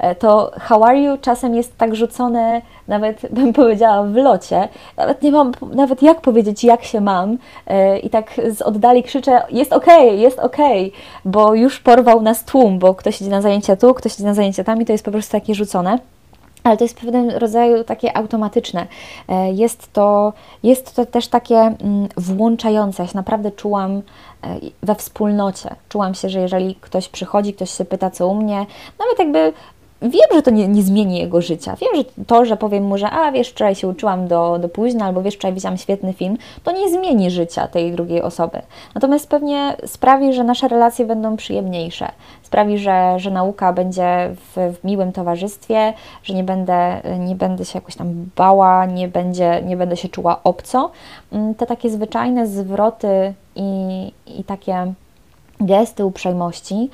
E, 0.00 0.14
to 0.14 0.52
how 0.60 0.84
are 0.84 0.98
you 1.00 1.18
czasem 1.18 1.54
jest 1.54 1.78
tak 1.78 1.94
rzucone, 1.94 2.62
nawet 2.88 3.20
bym 3.36 3.52
powiedziała 3.52 4.02
w 4.02 4.14
locie, 4.14 4.68
nawet 4.96 5.22
nie 5.22 5.32
mam, 5.32 5.52
nawet 5.72 6.02
jak 6.02 6.20
powiedzieć, 6.20 6.64
jak 6.64 6.84
się 6.84 7.00
mam 7.00 7.38
e, 7.66 7.98
i 7.98 8.10
tak 8.10 8.40
z 8.50 8.62
oddali 8.62 9.02
krzyczę, 9.02 9.42
jest 9.50 9.72
okej, 9.72 10.08
okay, 10.08 10.16
jest 10.16 10.38
okej, 10.38 10.88
okay, 10.88 11.32
bo 11.32 11.54
już 11.54 11.80
porwał 11.80 12.22
nas 12.22 12.44
tłum, 12.44 12.78
bo 12.78 12.94
ktoś 12.94 13.20
idzie 13.20 13.30
na 13.30 13.42
zajęcia 13.42 13.76
tu, 13.76 13.94
ktoś 13.94 14.14
idzie 14.14 14.24
na 14.24 14.34
zajęcia 14.34 14.64
tam 14.64 14.82
i 14.82 14.84
to 14.84 14.92
jest 14.92 15.04
po 15.04 15.10
prostu 15.10 15.32
takie 15.32 15.54
rzucone 15.54 15.98
ale 16.64 16.76
to 16.76 16.84
jest 16.84 17.00
pewnego 17.00 17.38
rodzaju 17.38 17.84
takie 17.84 18.16
automatyczne. 18.16 18.86
E, 19.28 19.52
jest 19.52 19.92
to, 19.92 20.32
jest 20.62 20.96
to 20.96 21.06
też 21.06 21.28
takie 21.28 21.56
mm, 21.56 22.08
włączające. 22.16 23.02
Ja 23.02 23.08
się 23.08 23.16
naprawdę 23.16 23.50
czułam 23.50 24.02
we 24.82 24.94
wspólnocie. 24.94 25.74
Czułam 25.88 26.14
się, 26.14 26.28
że 26.28 26.40
jeżeli 26.40 26.74
ktoś 26.74 27.08
przychodzi, 27.08 27.54
ktoś 27.54 27.70
się 27.70 27.84
pyta, 27.84 28.10
co 28.10 28.28
u 28.28 28.34
mnie, 28.34 28.66
nawet 28.98 29.18
jakby 29.18 29.52
wiem, 30.02 30.28
że 30.34 30.42
to 30.42 30.50
nie, 30.50 30.68
nie, 30.68 30.82
zmieni 30.82 31.18
jego 31.18 31.40
życia. 31.40 31.76
Wiem, 31.80 31.90
że 31.96 32.24
to, 32.26 32.44
że 32.44 32.56
powiem 32.56 32.84
mu, 32.84 32.98
że 32.98 33.10
a 33.10 33.32
wiesz, 33.32 33.48
wczoraj 33.48 33.74
się 33.74 33.88
uczyłam 33.88 34.28
do, 34.28 34.58
do 34.58 34.68
późna, 34.68 35.04
albo 35.04 35.22
wiesz, 35.22 35.34
wczoraj 35.34 35.54
widziałam 35.54 35.78
świetny 35.78 36.12
film, 36.12 36.36
to 36.64 36.72
nie 36.72 36.90
zmieni 36.90 37.30
życia 37.30 37.68
tej 37.68 37.92
drugiej 37.92 38.22
osoby. 38.22 38.62
Natomiast 38.94 39.28
pewnie 39.28 39.76
sprawi, 39.86 40.32
że 40.32 40.44
nasze 40.44 40.68
relacje 40.68 41.06
będą 41.06 41.36
przyjemniejsze. 41.36 42.08
Sprawi, 42.42 42.78
że, 42.78 43.14
że 43.16 43.30
nauka 43.30 43.72
będzie 43.72 44.34
w, 44.34 44.76
w 44.76 44.84
miłym 44.84 45.12
towarzystwie, 45.12 45.92
że 46.22 46.34
nie 46.34 46.44
będę, 46.44 47.00
nie 47.18 47.34
będę 47.34 47.64
się 47.64 47.78
jakoś 47.78 47.96
tam 47.96 48.30
bała, 48.36 48.86
nie, 48.86 49.08
będzie, 49.08 49.62
nie 49.62 49.76
będę 49.76 49.96
się 49.96 50.08
czuła 50.08 50.40
obco. 50.44 50.90
Mm, 51.32 51.54
te 51.54 51.66
takie 51.66 51.90
zwyczajne 51.90 52.46
zwroty 52.46 53.34
i, 53.56 54.12
i 54.26 54.44
takie 54.44 54.92
gesty 55.60 56.04
uprzejmości 56.04 56.90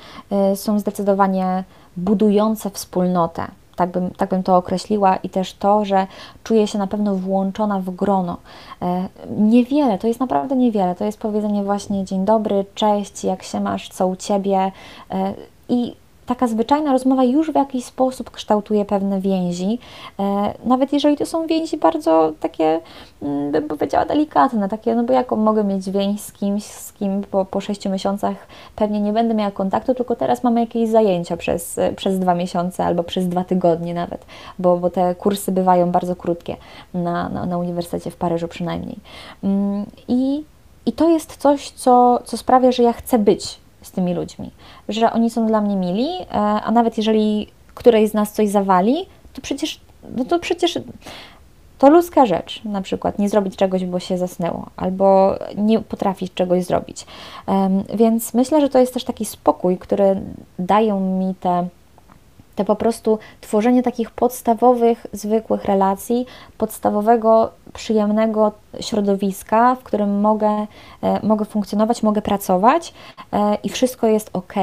y, 0.51 0.55
są 0.55 0.79
zdecydowanie 0.79 1.63
budujące 1.97 2.69
wspólnotę. 2.69 3.47
Tak 3.75 3.91
bym, 3.91 4.11
tak 4.11 4.29
bym 4.29 4.43
to 4.43 4.57
określiła, 4.57 5.15
i 5.15 5.29
też 5.29 5.53
to, 5.53 5.85
że 5.85 6.07
czuję 6.43 6.67
się 6.67 6.77
na 6.77 6.87
pewno 6.87 7.15
włączona 7.15 7.79
w 7.79 7.89
grono. 7.89 8.37
E, 8.81 9.07
niewiele, 9.37 9.97
to 9.97 10.07
jest 10.07 10.19
naprawdę 10.19 10.55
niewiele. 10.55 10.95
To 10.95 11.05
jest 11.05 11.19
powiedzenie 11.19 11.63
właśnie 11.63 12.05
dzień 12.05 12.25
dobry, 12.25 12.65
cześć, 12.75 13.23
jak 13.23 13.43
się 13.43 13.59
masz, 13.59 13.89
co 13.89 14.07
u 14.07 14.15
ciebie. 14.15 14.71
E, 15.11 15.33
I 15.69 15.95
taka 16.27 16.47
zwyczajna 16.47 16.91
rozmowa 16.91 17.23
już 17.23 17.51
w 17.51 17.55
jakiś 17.55 17.85
sposób 17.85 18.31
kształtuje 18.31 18.85
pewne 18.85 19.21
więzi, 19.21 19.79
e, 20.19 20.53
nawet 20.65 20.93
jeżeli 20.93 21.17
to 21.17 21.25
są 21.25 21.47
więzi 21.47 21.77
bardzo 21.77 22.31
takie, 22.39 22.79
mm, 23.21 23.51
bym 23.51 23.67
powiedziała, 23.67 24.05
delikatne, 24.05 24.69
takie, 24.69 24.95
no 24.95 25.03
bo 25.03 25.13
jaką 25.13 25.35
mogę 25.35 25.63
mieć 25.63 25.89
więź 25.89 26.21
z 26.21 26.31
kimś, 26.31 26.63
z 26.63 26.93
kim 26.93 27.23
po, 27.31 27.45
po 27.45 27.61
sześciu 27.61 27.89
miesiącach 27.89 28.35
pewnie 28.75 29.01
nie 29.01 29.13
będę 29.13 29.33
miała 29.33 29.51
kontaktu, 29.51 29.93
tylko 29.93 30.15
teraz 30.15 30.43
mamy 30.43 30.59
jakieś 30.59 30.89
zajęcia 30.89 31.37
przez, 31.37 31.79
przez 31.95 32.19
dwa 32.19 32.35
miesiące 32.35 32.85
albo 32.85 33.03
przez 33.03 33.27
dwa 33.27 33.43
tygodnie 33.43 33.93
nawet, 33.93 34.25
bo, 34.59 34.77
bo 34.77 34.89
te 34.89 35.15
kursy 35.15 35.51
bywają 35.51 35.91
bardzo 35.91 36.15
krótkie 36.15 36.55
na, 36.93 37.29
na, 37.29 37.45
na 37.45 37.57
Uniwersytecie 37.57 38.11
w 38.11 38.15
Paryżu 38.15 38.47
przynajmniej. 38.47 38.99
Mm, 39.43 39.85
I, 40.07 40.43
i 40.85 40.91
to 40.93 41.09
jest 41.09 41.37
coś, 41.37 41.69
co, 41.69 42.19
co 42.25 42.37
sprawia, 42.37 42.71
że 42.71 42.83
ja 42.83 42.93
chcę 42.93 43.19
być 43.19 43.59
tymi 43.97 44.13
ludźmi, 44.13 44.51
że 44.89 45.11
oni 45.11 45.29
są 45.29 45.47
dla 45.47 45.61
mnie 45.61 45.75
mili, 45.75 46.07
e, 46.21 46.25
a 46.39 46.71
nawet 46.71 46.97
jeżeli 46.97 47.47
któreś 47.75 48.09
z 48.09 48.13
nas 48.13 48.33
coś 48.33 48.49
zawali, 48.49 49.05
to 49.33 49.41
przecież, 49.41 49.79
no 50.15 50.25
to 50.25 50.39
przecież 50.39 50.79
to 51.79 51.89
ludzka 51.89 52.25
rzecz, 52.25 52.61
na 52.65 52.81
przykład 52.81 53.19
nie 53.19 53.29
zrobić 53.29 53.55
czegoś, 53.55 53.85
bo 53.85 53.99
się 53.99 54.17
zasnęło, 54.17 54.65
albo 54.75 55.35
nie 55.55 55.79
potrafić 55.79 56.33
czegoś 56.33 56.63
zrobić. 56.63 57.05
Więc 57.93 58.33
myślę, 58.33 58.61
że 58.61 58.69
to 58.69 58.79
jest 58.79 58.93
też 58.93 59.03
taki 59.03 59.25
spokój, 59.25 59.77
który 59.77 60.21
dają 60.59 60.99
mi 60.99 61.35
te 61.35 61.67
te 62.57 62.65
po 62.65 62.75
prostu 62.75 63.19
tworzenie 63.41 63.83
takich 63.83 64.11
podstawowych, 64.11 65.07
zwykłych 65.13 65.65
relacji, 65.65 66.25
podstawowego, 66.57 67.51
przyjemnego 67.73 68.51
środowiska, 68.79 69.75
w 69.75 69.83
którym 69.83 70.21
mogę, 70.21 70.67
e, 71.03 71.27
mogę 71.27 71.45
funkcjonować, 71.45 72.03
mogę 72.03 72.21
pracować 72.21 72.93
e, 73.33 73.57
i 73.63 73.69
wszystko 73.69 74.07
jest 74.07 74.29
ok, 74.33 74.53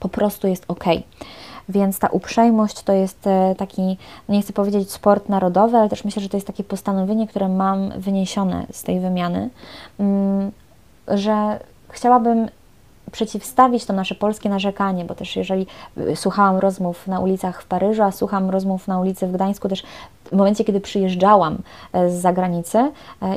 po 0.00 0.08
prostu 0.08 0.48
jest 0.48 0.64
ok. 0.68 0.84
Więc 1.68 1.98
ta 1.98 2.08
uprzejmość 2.08 2.82
to 2.82 2.92
jest 2.92 3.26
e, 3.26 3.54
taki, 3.58 3.96
nie 4.28 4.42
chcę 4.42 4.52
powiedzieć 4.52 4.92
sport 4.92 5.28
narodowy, 5.28 5.76
ale 5.76 5.88
też 5.88 6.04
myślę, 6.04 6.22
że 6.22 6.28
to 6.28 6.36
jest 6.36 6.46
takie 6.46 6.64
postanowienie, 6.64 7.28
które 7.28 7.48
mam 7.48 7.90
wyniesione 8.00 8.66
z 8.72 8.82
tej 8.82 9.00
wymiany, 9.00 9.50
mm, 9.98 10.52
że 11.08 11.60
chciałabym 11.88 12.48
przeciwstawić 13.12 13.84
to 13.84 13.92
nasze 13.92 14.14
polskie 14.14 14.48
narzekanie, 14.48 15.04
bo 15.04 15.14
też 15.14 15.36
jeżeli 15.36 15.66
y, 15.98 16.16
słuchałam 16.16 16.56
rozmów 16.56 17.06
na 17.06 17.20
ulicach 17.20 17.62
w 17.62 17.66
Paryżu, 17.66 18.02
a 18.02 18.12
słucham 18.12 18.50
rozmów 18.50 18.88
na 18.88 19.00
ulicy 19.00 19.26
w 19.26 19.32
Gdańsku, 19.32 19.68
też 19.68 19.82
w 20.32 20.36
momencie, 20.36 20.64
kiedy 20.64 20.80
przyjeżdżałam 20.80 21.58
e, 21.92 22.10
z 22.10 22.14
zagranicy 22.14 22.78
e, 22.78 22.90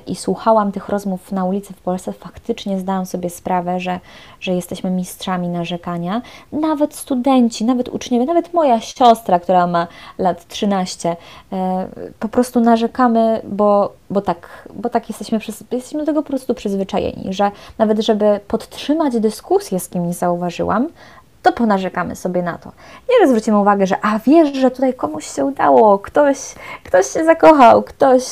i 0.08 0.16
słuchałam 0.16 0.72
tych 0.72 0.90
rozmów 0.90 1.32
na 1.32 1.46
ulicy 1.46 1.74
w 1.74 1.82
Polsce, 1.82 2.14
faktycznie 2.14 2.80
zdałam 2.80 3.06
sobie 3.06 3.30
sprawę, 3.30 3.80
że, 3.80 4.00
że 4.40 4.54
jesteśmy 4.54 4.90
mistrzami 4.90 5.48
narzekania. 5.48 6.22
Nawet 6.52 6.96
studenci, 6.96 7.66
nawet 7.66 7.90
uczniowie, 7.90 8.26
nawet 8.26 8.54
moja 8.54 8.82
siostra, 8.82 9.40
która 9.40 9.68
ma 9.68 9.88
lat 10.18 10.48
13, 10.48 11.16
e, 11.54 11.88
po 12.20 12.28
prostu 12.28 12.60
narzekamy, 12.60 13.42
bo, 13.44 13.94
bo, 14.10 14.22
tak, 14.22 14.70
bo 14.74 14.90
tak 14.90 15.10
jesteśmy, 15.10 15.40
jesteśmy 15.72 16.00
do 16.00 16.06
tego 16.06 16.24
po 16.24 16.28
prostu 16.28 16.54
przyzwyczajeni, 16.54 17.34
że 17.34 17.52
nawet 17.78 18.00
żeby 18.00 18.40
podtrzymać 18.48 19.20
dyskusję 19.20 19.80
z 19.80 19.90
kimś 19.90 20.16
zauważyłam, 20.16 20.88
to 21.46 21.52
ponarzekamy 21.52 22.16
sobie 22.16 22.42
na 22.42 22.58
to. 22.58 22.72
Nie, 23.10 23.16
że 23.22 23.28
zwrócimy 23.28 23.60
uwagę, 23.60 23.88
że 23.88 23.96
a 24.02 24.20
wiesz, 24.20 24.54
że 24.54 24.72
tutaj 24.72 24.94
komuś 24.94 25.36
się 25.36 25.46
udało, 25.46 26.00
ktoś, 26.00 26.38
ktoś 26.84 27.08
się 27.08 27.26
zakochał, 27.26 27.84
ktoś 27.84 28.24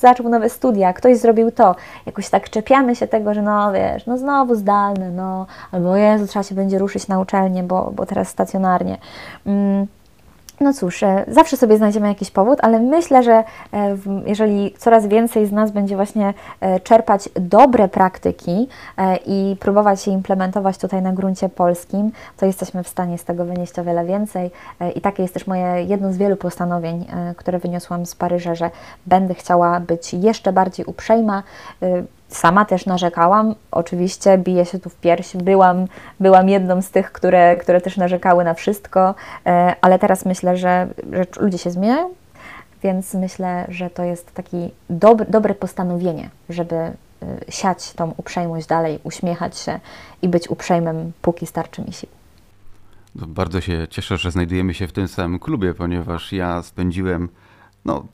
zaczął 0.00 0.28
nowe 0.28 0.48
studia, 0.48 0.92
ktoś 0.92 1.18
zrobił 1.18 1.50
to. 1.50 1.76
Jakoś 2.06 2.28
tak 2.28 2.50
czepiamy 2.50 2.96
się 2.96 3.08
tego, 3.08 3.34
że 3.34 3.42
no 3.42 3.72
wiesz, 3.72 4.06
no 4.06 4.18
znowu 4.18 4.54
zdalne, 4.54 5.10
no, 5.10 5.46
albo 5.72 5.96
Jezu, 5.96 6.26
trzeba 6.26 6.42
się 6.42 6.54
będzie 6.54 6.78
ruszyć 6.78 7.08
na 7.08 7.20
uczelnię, 7.20 7.62
bo, 7.62 7.90
bo 7.94 8.06
teraz 8.06 8.28
stacjonarnie. 8.28 8.98
Mm 9.46 9.86
no 10.60 10.72
cóż, 10.72 11.02
e, 11.02 11.24
zawsze 11.28 11.56
sobie 11.56 11.76
znajdziemy 11.76 12.08
jakiś 12.08 12.30
powód, 12.30 12.58
ale 12.62 12.80
myślę, 12.80 13.22
że 13.22 13.32
e, 13.32 13.44
jeżeli 14.26 14.74
coraz 14.78 15.06
więcej 15.06 15.46
z 15.46 15.52
nas 15.52 15.70
będzie 15.70 15.96
właśnie 15.96 16.34
e, 16.60 16.80
czerpać 16.80 17.28
dobre 17.34 17.88
praktyki 17.88 18.68
i 19.26 19.56
próbować 19.60 20.06
je 20.06 20.12
implementować 20.12 20.78
tutaj 20.78 21.02
na 21.02 21.12
gruncie 21.12 21.48
polskim, 21.48 22.12
to 22.36 22.46
jesteśmy 22.46 22.82
w 22.82 22.88
stanie 22.88 23.18
z 23.18 23.24
tego 23.24 23.44
wynieść 23.44 23.78
o 23.78 23.84
wiele 23.84 24.04
więcej. 24.04 24.50
I 24.94 25.00
takie 25.00 25.22
jest 25.22 25.34
też 25.34 25.46
moje 25.46 25.84
jedno 25.84 26.12
z 26.12 26.16
wielu 26.16 26.36
postanowień, 26.36 27.06
które 27.36 27.58
wyniosłam 27.58 28.06
z 28.06 28.14
Paryża, 28.14 28.54
że 28.54 28.70
będę 29.06 29.34
chciała 29.34 29.80
być 29.80 30.14
jeszcze 30.14 30.52
bardziej 30.52 30.86
uprzejma 30.86 31.42
Sama 32.32 32.64
też 32.64 32.86
narzekałam, 32.86 33.54
oczywiście 33.70 34.38
biję 34.38 34.64
się 34.64 34.78
tu 34.78 34.90
w 34.90 34.96
pierś, 34.96 35.36
byłam, 35.36 35.86
byłam 36.20 36.48
jedną 36.48 36.82
z 36.82 36.90
tych, 36.90 37.12
które, 37.12 37.56
które 37.56 37.80
też 37.80 37.96
narzekały 37.96 38.44
na 38.44 38.54
wszystko, 38.54 39.14
e, 39.46 39.76
ale 39.80 39.98
teraz 39.98 40.24
myślę, 40.24 40.56
że, 40.56 40.88
że 41.12 41.24
ludzie 41.40 41.58
się 41.58 41.70
zmieniają, 41.70 42.10
więc 42.82 43.14
myślę, 43.14 43.66
że 43.68 43.90
to 43.90 44.04
jest 44.04 44.34
takie 44.34 44.70
dob 44.90 45.30
dobre 45.30 45.54
postanowienie, 45.54 46.30
żeby 46.48 46.76
e, 46.76 46.92
siać 47.48 47.92
tą 47.92 48.14
uprzejmość 48.16 48.66
dalej, 48.66 48.98
uśmiechać 49.02 49.58
się 49.58 49.80
i 50.22 50.28
być 50.28 50.50
uprzejmym, 50.50 51.12
póki 51.22 51.46
starczy 51.46 51.82
mi 51.82 51.92
sił. 51.92 52.08
No, 53.14 53.26
bardzo 53.26 53.60
się 53.60 53.86
cieszę, 53.90 54.16
że 54.16 54.30
znajdujemy 54.30 54.74
się 54.74 54.86
w 54.86 54.92
tym 54.92 55.08
samym 55.08 55.38
klubie, 55.38 55.74
ponieważ 55.74 56.32
ja 56.32 56.62
spędziłem 56.62 57.28
no, 57.84 58.04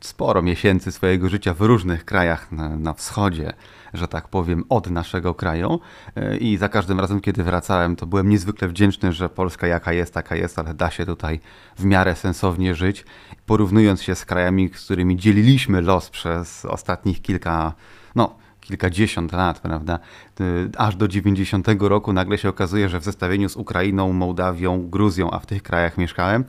sporo 0.00 0.42
miesięcy 0.42 0.92
swojego 0.92 1.28
życia 1.28 1.54
w 1.54 1.60
różnych 1.60 2.04
krajach 2.04 2.52
na, 2.52 2.68
na, 2.68 2.94
wschodzie, 2.94 3.52
że 3.94 4.08
tak 4.08 4.28
powiem, 4.28 4.64
od 4.68 4.90
naszego 4.90 5.34
kraju. 5.34 5.80
E, 6.16 6.36
I 6.36 6.56
za 6.56 6.68
każdym 6.68 7.00
razem, 7.00 7.20
kiedy 7.20 7.44
wracałem, 7.44 7.96
to 7.96 8.06
byłem 8.06 8.28
niezwykle 8.28 8.68
wdzięczny, 8.68 9.12
że 9.12 9.28
Polska 9.28 9.66
jaka 9.66 9.92
jest, 9.92 10.14
taka 10.14 10.36
jest, 10.36 10.58
ale 10.58 10.74
da 10.74 10.90
się 10.90 11.06
tutaj 11.06 11.40
w 11.76 11.84
miarę 11.84 12.16
sensownie 12.16 12.74
żyć. 12.74 13.04
Porównując 13.46 14.02
się 14.02 14.14
z 14.14 14.24
krajami, 14.24 14.70
z 14.74 14.84
którymi 14.84 15.16
dzieliliśmy 15.16 15.80
los 15.80 16.10
przez 16.10 16.64
ostatnich 16.64 17.22
kilka, 17.22 17.72
no, 18.14 18.34
kilkadziesiąt 18.60 19.32
lat, 19.32 19.60
prawda? 19.60 19.98
E, 20.40 20.44
aż 20.76 20.96
do 20.96 21.08
90 21.08 21.66
roku 21.80 22.12
nagle 22.12 22.38
się 22.38 22.48
okazuje, 22.48 22.88
że 22.88 23.00
w 23.00 23.04
zestawieniu 23.04 23.48
z 23.48 23.56
Ukrainą, 23.56 24.12
Mołdawią, 24.12 24.88
Gruzją, 24.90 25.30
a 25.30 25.38
w 25.38 25.46
tych 25.46 25.62
krajach 25.62 25.98
mieszkałem, 25.98 26.44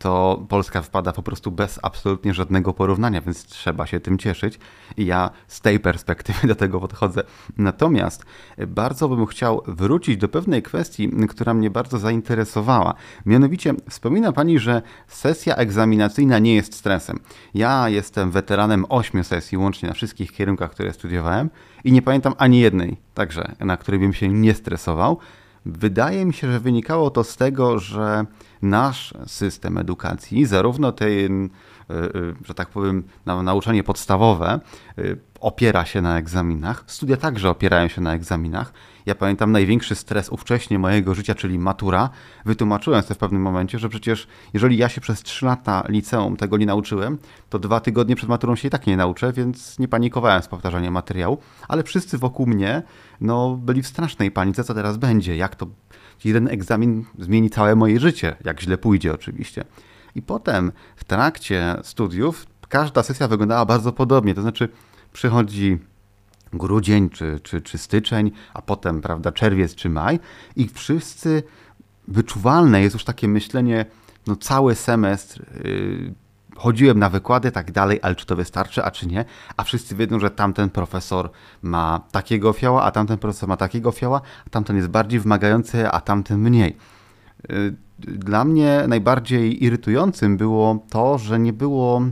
to 0.00 0.46
Polska 0.48 0.82
wpada 0.82 1.12
po 1.12 1.22
prostu 1.22 1.50
bez 1.50 1.78
absolutnie 1.82 2.34
żadnego 2.34 2.72
porównania, 2.72 3.20
więc 3.20 3.44
trzeba 3.44 3.86
się 3.86 4.00
tym 4.00 4.18
cieszyć. 4.18 4.58
I 4.96 5.06
ja 5.06 5.30
z 5.48 5.60
tej 5.60 5.80
perspektywy 5.80 6.46
do 6.48 6.54
tego 6.54 6.80
podchodzę. 6.80 7.22
Natomiast 7.56 8.24
bardzo 8.66 9.08
bym 9.08 9.26
chciał 9.26 9.62
wrócić 9.66 10.16
do 10.16 10.28
pewnej 10.28 10.62
kwestii, 10.62 11.10
która 11.28 11.54
mnie 11.54 11.70
bardzo 11.70 11.98
zainteresowała. 11.98 12.94
Mianowicie 13.26 13.74
wspomina 13.90 14.32
Pani, 14.32 14.58
że 14.58 14.82
sesja 15.08 15.56
egzaminacyjna 15.56 16.38
nie 16.38 16.54
jest 16.54 16.74
stresem. 16.74 17.20
Ja 17.54 17.88
jestem 17.88 18.30
weteranem 18.30 18.86
ośmiu 18.88 19.24
sesji 19.24 19.58
łącznie 19.58 19.88
na 19.88 19.94
wszystkich 19.94 20.32
kierunkach, 20.32 20.70
które 20.70 20.92
studiowałem 20.92 21.50
i 21.84 21.92
nie 21.92 22.02
pamiętam 22.02 22.34
ani 22.38 22.60
jednej, 22.60 22.96
także 23.14 23.54
na 23.60 23.76
której 23.76 24.00
bym 24.00 24.12
się 24.12 24.28
nie 24.28 24.54
stresował 24.54 25.18
Wydaje 25.66 26.26
mi 26.26 26.32
się, 26.32 26.52
że 26.52 26.60
wynikało 26.60 27.10
to 27.10 27.24
z 27.24 27.36
tego, 27.36 27.78
że 27.78 28.24
nasz 28.62 29.14
system 29.26 29.78
edukacji, 29.78 30.46
zarówno 30.46 30.92
ten, 30.92 31.44
y, 31.44 31.94
y, 31.94 32.34
że 32.44 32.54
tak 32.54 32.68
powiem, 32.68 33.02
nauczanie 33.26 33.84
podstawowe, 33.84 34.60
y, 34.98 35.18
opiera 35.40 35.84
się 35.84 36.02
na 36.02 36.18
egzaminach. 36.18 36.84
Studia 36.86 37.16
także 37.16 37.50
opierają 37.50 37.88
się 37.88 38.00
na 38.00 38.14
egzaminach. 38.14 38.72
Ja 39.06 39.14
pamiętam 39.14 39.52
największy 39.52 39.94
stres 39.94 40.28
ówcześnie 40.28 40.78
mojego 40.78 41.14
życia, 41.14 41.34
czyli 41.34 41.58
matura. 41.58 42.10
Wytłumaczyłem 42.44 43.02
sobie 43.02 43.14
w 43.14 43.18
pewnym 43.18 43.42
momencie, 43.42 43.78
że 43.78 43.88
przecież 43.88 44.26
jeżeli 44.54 44.76
ja 44.76 44.88
się 44.88 45.00
przez 45.00 45.22
3 45.22 45.46
lata 45.46 45.84
liceum 45.88 46.36
tego 46.36 46.56
nie 46.56 46.66
nauczyłem, 46.66 47.18
to 47.48 47.58
dwa 47.58 47.80
tygodnie 47.80 48.16
przed 48.16 48.28
maturą 48.28 48.56
się 48.56 48.68
i 48.68 48.70
tak 48.70 48.86
nie 48.86 48.96
nauczę, 48.96 49.32
więc 49.32 49.78
nie 49.78 49.88
panikowałem 49.88 50.42
z 50.42 50.48
powtarzaniem 50.48 50.94
materiału. 50.94 51.38
Ale 51.68 51.82
wszyscy 51.82 52.18
wokół 52.18 52.46
mnie 52.46 52.82
no, 53.20 53.56
byli 53.56 53.82
w 53.82 53.86
strasznej 53.86 54.30
panice, 54.30 54.64
co 54.64 54.74
teraz 54.74 54.96
będzie, 54.96 55.36
jak 55.36 55.56
to 55.56 55.66
jeden 56.24 56.48
egzamin 56.48 57.04
zmieni 57.18 57.50
całe 57.50 57.76
moje 57.76 58.00
życie, 58.00 58.36
jak 58.44 58.60
źle 58.60 58.78
pójdzie 58.78 59.14
oczywiście. 59.14 59.64
I 60.14 60.22
potem 60.22 60.72
w 60.96 61.04
trakcie 61.04 61.76
studiów 61.82 62.46
każda 62.68 63.02
sesja 63.02 63.28
wyglądała 63.28 63.64
bardzo 63.64 63.92
podobnie, 63.92 64.34
to 64.34 64.42
znaczy 64.42 64.68
przychodzi 65.12 65.78
grudzień 66.52 67.10
czy, 67.10 67.40
czy, 67.42 67.62
czy 67.62 67.78
styczeń, 67.78 68.30
a 68.54 68.62
potem 68.62 69.02
prawda, 69.02 69.32
czerwiec 69.32 69.74
czy 69.74 69.88
maj 69.88 70.18
i 70.56 70.68
wszyscy 70.68 71.42
wyczuwalne 72.08 72.82
jest 72.82 72.94
już 72.94 73.04
takie 73.04 73.28
myślenie, 73.28 73.86
no 74.26 74.36
cały 74.36 74.74
semestr 74.74 75.44
yy, 75.64 76.14
chodziłem 76.56 76.98
na 76.98 77.10
wykłady, 77.10 77.52
tak 77.52 77.72
dalej, 77.72 77.98
ale 78.02 78.14
czy 78.14 78.26
to 78.26 78.36
wystarczy, 78.36 78.84
a 78.84 78.90
czy 78.90 79.06
nie? 79.06 79.24
A 79.56 79.64
wszyscy 79.64 79.96
wiedzą, 79.96 80.20
że 80.20 80.30
tamten 80.30 80.70
profesor 80.70 81.30
ma 81.62 82.00
takiego 82.12 82.52
fioła, 82.52 82.82
a 82.82 82.90
tamten 82.90 83.18
profesor 83.18 83.48
ma 83.48 83.56
takiego 83.56 83.90
fioła, 83.90 84.20
a 84.46 84.50
tamten 84.50 84.76
jest 84.76 84.88
bardziej 84.88 85.20
wymagający, 85.20 85.88
a 85.88 86.00
tamten 86.00 86.40
mniej. 86.40 86.76
Yy, 87.48 87.76
dla 87.98 88.44
mnie 88.44 88.84
najbardziej 88.88 89.64
irytującym 89.64 90.36
było 90.36 90.86
to, 90.90 91.18
że 91.18 91.38
nie 91.38 91.52
było 91.52 92.02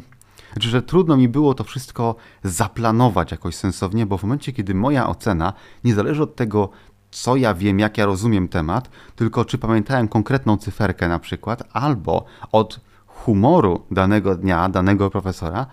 znaczy, 0.59 0.71
że 0.71 0.83
trudno 0.83 1.17
mi 1.17 1.29
było 1.29 1.55
to 1.55 1.65
wszystko 1.65 2.17
zaplanować 2.43 3.31
jakoś 3.31 3.55
sensownie, 3.55 4.07
bo 4.07 4.19
w 4.19 4.23
momencie, 4.23 4.53
kiedy 4.53 4.75
moja 4.75 5.09
ocena 5.09 5.53
nie 5.85 5.95
zależy 5.95 6.23
od 6.23 6.37
tego, 6.37 6.71
co 7.11 7.37
ja 7.37 7.55
wiem, 7.55 7.79
jak 7.79 7.99
ja 7.99 8.07
rozumiem 8.07 8.49
temat, 8.49 8.91
tylko 9.17 9.45
czy 9.45 9.59
pamiętałem 9.59 10.09
konkretną 10.09 10.57
cyferkę 10.57 11.09
na 11.09 11.19
przykład, 11.19 11.63
albo 11.73 12.25
od 12.53 12.81
humoru 13.07 13.83
danego 13.91 14.35
dnia, 14.35 14.69
danego 14.69 15.11
profesora, 15.11 15.67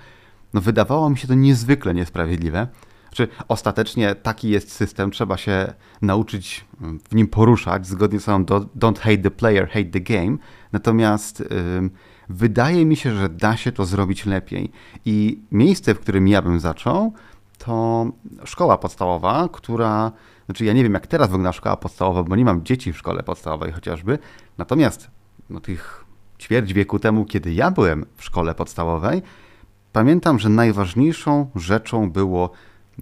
no 0.54 0.62
wydawało 0.62 1.10
mi 1.10 1.18
się 1.18 1.28
to 1.28 1.34
niezwykle 1.34 1.94
niesprawiedliwe. 1.94 2.68
Czy 3.12 3.26
znaczy, 3.26 3.44
ostatecznie 3.48 4.16
taki 4.16 4.50
jest 4.50 4.72
system, 4.72 5.12
trzeba 5.12 5.38
się 5.38 5.74
nauczyć 6.02 6.66
w 7.10 7.16
nim 7.16 7.28
poruszać, 7.28 7.88
zgodnie 7.88 8.20
z 8.20 8.24
samą 8.24 8.46
don't 8.76 9.00
hate 9.00 9.18
the 9.18 9.32
player, 9.32 9.68
hate 9.68 9.86
the 9.86 10.00
game. 10.00 10.38
Natomiast 10.72 11.40
yy, 11.40 11.90
Wydaje 12.30 12.86
mi 12.86 12.96
się, 12.96 13.16
że 13.16 13.30
da 13.30 13.58
się 13.58 13.72
to 13.72 13.86
zrobić 13.86 14.26
lepiej. 14.26 14.72
I 15.06 15.40
miejsce, 15.52 15.96
w 15.96 16.00
którym 16.00 16.28
ja 16.28 16.42
bym 16.42 16.60
zaczął, 16.60 17.14
to 17.58 18.06
szkoła 18.44 18.78
podstawowa, 18.78 19.50
która, 19.52 20.12
znaczy 20.46 20.66
ja 20.66 20.74
nie 20.74 20.84
wiem 20.84 20.94
jak 20.94 21.08
teraz 21.08 21.28
wygląda 21.28 21.52
szkoła 21.52 21.78
podstawowa, 21.78 22.24
bo 22.24 22.36
nie 22.36 22.46
mam 22.46 22.64
dzieci 22.64 22.94
w 22.94 22.98
szkole 22.98 23.24
podstawowej 23.24 23.72
chociażby, 23.72 24.20
natomiast 24.58 25.10
no, 25.50 25.60
tych 25.60 26.06
ćwierć 26.40 26.74
wieku 26.74 27.00
temu, 27.00 27.26
kiedy 27.26 27.54
ja 27.54 27.72
byłem 27.72 28.06
w 28.16 28.24
szkole 28.24 28.56
podstawowej, 28.56 29.22
pamiętam, 29.94 30.40
że 30.40 30.50
najważniejszą 30.50 31.50
rzeczą 31.56 32.12
było 32.12 32.50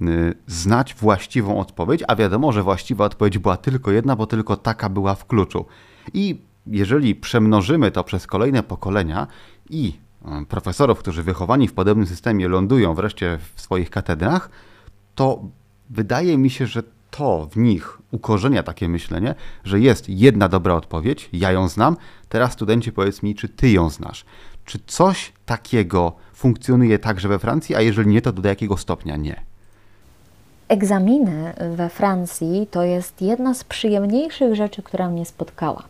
y, 0.02 0.34
znać 0.48 0.94
właściwą 0.94 1.60
odpowiedź, 1.60 2.04
a 2.08 2.16
wiadomo, 2.16 2.52
że 2.52 2.64
właściwa 2.64 3.06
odpowiedź 3.06 3.38
była 3.38 3.58
tylko 3.58 3.92
jedna, 3.92 4.16
bo 4.16 4.28
tylko 4.28 4.58
taka 4.58 4.90
była 4.90 5.16
w 5.16 5.26
kluczu. 5.26 5.66
I 6.14 6.42
jeżeli 6.68 7.16
przemnożymy 7.16 7.91
to 7.91 8.03
przez 8.03 8.28
kolejne 8.28 8.64
pokolenia 8.64 9.28
i 9.70 9.93
e, 10.26 10.45
profesorów, 10.45 10.99
którzy 10.99 11.24
wychowani 11.24 11.68
w 11.68 11.74
podobnym 11.74 12.07
systemie 12.07 12.47
lądują 12.47 12.93
wreszcie 12.93 13.39
w 13.55 13.61
swoich 13.61 13.89
katedrach, 13.89 14.49
to 15.16 15.43
wydaje 15.89 16.38
mi 16.38 16.49
się, 16.49 16.68
że 16.68 16.84
to 17.11 17.47
w 17.51 17.57
nich 17.57 17.97
ukorzenia 18.11 18.64
takie 18.64 18.89
myślenie, 18.89 19.36
że 19.64 19.80
jest 19.80 20.09
jedna 20.09 20.49
dobra 20.49 20.74
odpowiedź, 20.74 21.30
ja 21.34 21.51
ją 21.51 21.68
znam, 21.68 21.97
teraz 22.30 22.53
studenci 22.53 22.91
powiedz 22.91 23.24
mi, 23.24 23.36
czy 23.36 23.49
ty 23.49 23.70
ją 23.70 23.89
znasz. 23.89 24.26
Czy 24.66 24.80
coś 24.88 25.34
takiego 25.45 26.14
funkcjonuje 26.34 26.99
także 26.99 27.28
we 27.28 27.39
Francji, 27.39 27.76
a 27.76 27.82
jeżeli 27.82 28.09
nie, 28.09 28.22
to 28.22 28.32
do 28.32 28.49
jakiego 28.49 28.78
stopnia 28.78 29.18
nie? 29.18 29.41
Egzaminy 30.68 31.53
we 31.76 31.89
Francji 31.89 32.68
to 32.72 32.84
jest 32.84 33.22
jedna 33.22 33.53
z 33.53 33.64
przyjemniejszych 33.64 34.55
rzeczy, 34.55 34.84
która 34.84 35.09
mnie 35.09 35.26
spotkała. 35.26 35.84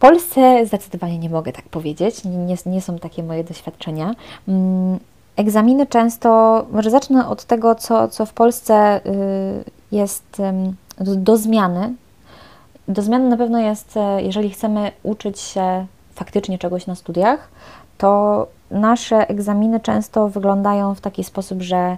Polsce 0.00 0.66
zdecydowanie 0.66 1.18
nie 1.18 1.30
mogę 1.30 1.52
tak 1.52 1.68
powiedzieć, 1.68 2.24
nie, 2.24 2.56
nie 2.66 2.80
są 2.80 2.98
takie 2.98 3.22
moje 3.22 3.44
doświadczenia. 3.44 4.14
Mm, 4.48 4.98
egzaminy 5.36 5.86
często, 5.86 6.66
może 6.72 6.90
zacznę 6.90 7.28
od 7.28 7.44
tego, 7.44 7.74
co, 7.74 8.08
co 8.08 8.26
w 8.26 8.32
Polsce 8.32 9.00
y, 9.06 9.64
jest 9.92 10.42
do, 11.00 11.16
do 11.16 11.36
zmiany. 11.36 11.94
Do 12.88 13.02
zmiany 13.02 13.28
na 13.28 13.36
pewno 13.36 13.58
jest, 13.58 13.96
e, 13.96 14.22
jeżeli 14.22 14.50
chcemy 14.50 14.92
uczyć 15.02 15.40
się 15.40 15.86
faktycznie 16.14 16.58
czegoś 16.58 16.86
na 16.86 16.94
studiach, 16.94 17.48
to 17.98 18.46
nasze 18.70 19.28
egzaminy 19.28 19.80
często 19.80 20.28
wyglądają 20.28 20.94
w 20.94 21.00
taki 21.00 21.24
sposób, 21.24 21.62
że 21.62 21.96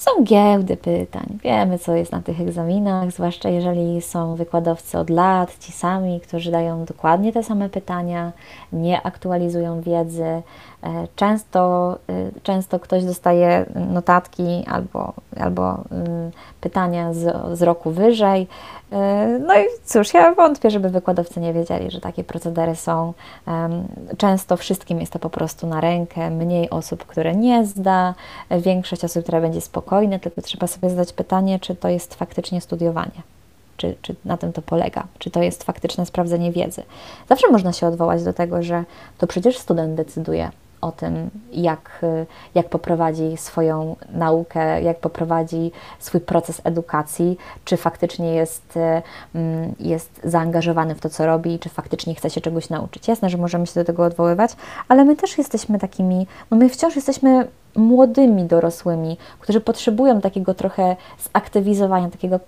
są 0.00 0.24
giełdy 0.24 0.76
pytań. 0.76 1.38
Wiemy, 1.42 1.78
co 1.78 1.94
jest 1.94 2.12
na 2.12 2.22
tych 2.22 2.40
egzaminach, 2.40 3.12
zwłaszcza 3.12 3.48
jeżeli 3.48 4.02
są 4.02 4.34
wykładowcy 4.34 4.98
od 4.98 5.10
lat, 5.10 5.58
ci 5.58 5.72
sami, 5.72 6.20
którzy 6.20 6.50
dają 6.50 6.84
dokładnie 6.84 7.32
te 7.32 7.42
same 7.42 7.68
pytania, 7.68 8.32
nie 8.72 9.02
aktualizują 9.02 9.80
wiedzy. 9.80 10.42
E, 10.82 11.08
często, 11.16 11.96
e, 12.08 12.40
często 12.42 12.78
ktoś 12.78 13.04
dostaje 13.04 13.66
notatki 13.92 14.64
albo, 14.66 15.12
albo 15.40 15.84
mm, 15.90 16.30
pytania 16.60 17.12
z, 17.14 17.58
z 17.58 17.62
roku 17.62 17.90
wyżej. 17.90 18.46
E, 18.92 19.38
no 19.46 19.54
i 19.54 19.64
cóż, 19.84 20.14
ja 20.14 20.34
wątpię, 20.34 20.70
żeby 20.70 20.90
wykładowcy 20.90 21.40
nie 21.40 21.52
wiedzieli, 21.52 21.90
że 21.90 22.00
takie 22.00 22.24
procedery 22.24 22.76
są. 22.76 23.12
Często 24.18 24.56
wszystkim 24.56 25.00
jest 25.00 25.12
to 25.12 25.18
po 25.18 25.30
prostu 25.30 25.66
na 25.66 25.80
rękę, 25.80 26.30
mniej 26.30 26.70
osób, 26.70 27.06
które 27.06 27.36
nie 27.36 27.66
zda, 27.66 28.14
większość 28.50 29.04
osób, 29.04 29.22
która 29.22 29.40
będzie 29.40 29.60
spokojna, 29.60 30.18
tylko 30.18 30.42
trzeba 30.42 30.66
sobie 30.66 30.90
zadać 30.90 31.12
pytanie, 31.12 31.58
czy 31.58 31.74
to 31.74 31.88
jest 31.88 32.14
faktycznie 32.14 32.60
studiowanie. 32.60 33.22
Czy, 33.76 33.96
czy 34.02 34.14
na 34.24 34.36
tym 34.36 34.52
to 34.52 34.62
polega, 34.62 35.06
czy 35.18 35.30
to 35.30 35.42
jest 35.42 35.64
faktyczne 35.64 36.06
sprawdzenie 36.06 36.52
wiedzy. 36.52 36.82
Zawsze 37.28 37.50
można 37.50 37.72
się 37.72 37.86
odwołać 37.86 38.24
do 38.24 38.32
tego, 38.32 38.62
że 38.62 38.84
to 39.18 39.26
przecież 39.26 39.58
student 39.58 39.94
decyduje, 39.94 40.50
o 40.80 40.92
tym, 40.92 41.30
jak, 41.52 42.00
jak 42.54 42.68
poprowadzi 42.68 43.36
swoją 43.36 43.96
naukę, 44.12 44.82
jak 44.82 45.00
poprowadzi 45.00 45.72
swój 45.98 46.20
proces 46.20 46.60
edukacji, 46.64 47.38
czy 47.64 47.76
faktycznie 47.76 48.34
jest, 48.34 48.78
mm, 49.34 49.74
jest 49.80 50.20
zaangażowany 50.24 50.94
w 50.94 51.00
to, 51.00 51.10
co 51.10 51.26
robi, 51.26 51.58
czy 51.58 51.68
faktycznie 51.68 52.14
chce 52.14 52.30
się 52.30 52.40
czegoś 52.40 52.68
nauczyć. 52.70 53.08
Jasne, 53.08 53.30
że 53.30 53.38
możemy 53.38 53.66
się 53.66 53.80
do 53.80 53.84
tego 53.84 54.04
odwoływać, 54.04 54.50
ale 54.88 55.04
my 55.04 55.16
też 55.16 55.38
jesteśmy 55.38 55.78
takimi, 55.78 56.26
no 56.50 56.56
my 56.56 56.68
wciąż 56.68 56.96
jesteśmy 56.96 57.48
młodymi 57.76 58.44
dorosłymi, 58.44 59.16
którzy 59.40 59.60
potrzebują 59.60 60.20
takiego 60.20 60.54
trochę 60.54 60.96
zaktywizowania, 61.34 62.10
takiego, 62.10 62.40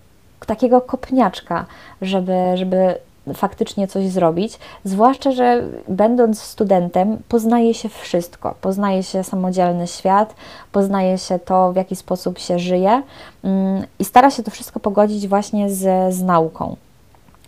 takiego 0.47 0.81
kopniaczka, 0.81 1.67
żeby, 2.03 2.33
żeby 2.55 2.95
faktycznie 3.35 3.89
coś 3.89 4.09
zrobić, 4.09 4.59
zwłaszcza, 4.85 5.33
że 5.33 5.63
będąc 5.89 6.43
studentem 6.43 7.19
poznaje 7.29 7.75
się 7.75 7.89
wszystko, 7.89 8.55
poznaje 8.61 9.03
się 9.03 9.25
samodzielny 9.25 9.87
świat, 9.87 10.35
poznaje 10.73 11.19
się 11.19 11.39
to, 11.39 11.73
w 11.73 11.77
jaki 11.77 11.97
sposób 11.97 12.39
się 12.39 12.59
żyje 12.59 13.03
mm, 13.45 13.85
i 13.99 14.05
stara 14.05 14.31
się 14.31 14.43
to 14.43 14.51
wszystko 14.51 14.81
pogodzić 14.81 15.29
właśnie 15.29 15.71
z, 15.71 16.15
z 16.15 16.23
nauką. 16.23 16.77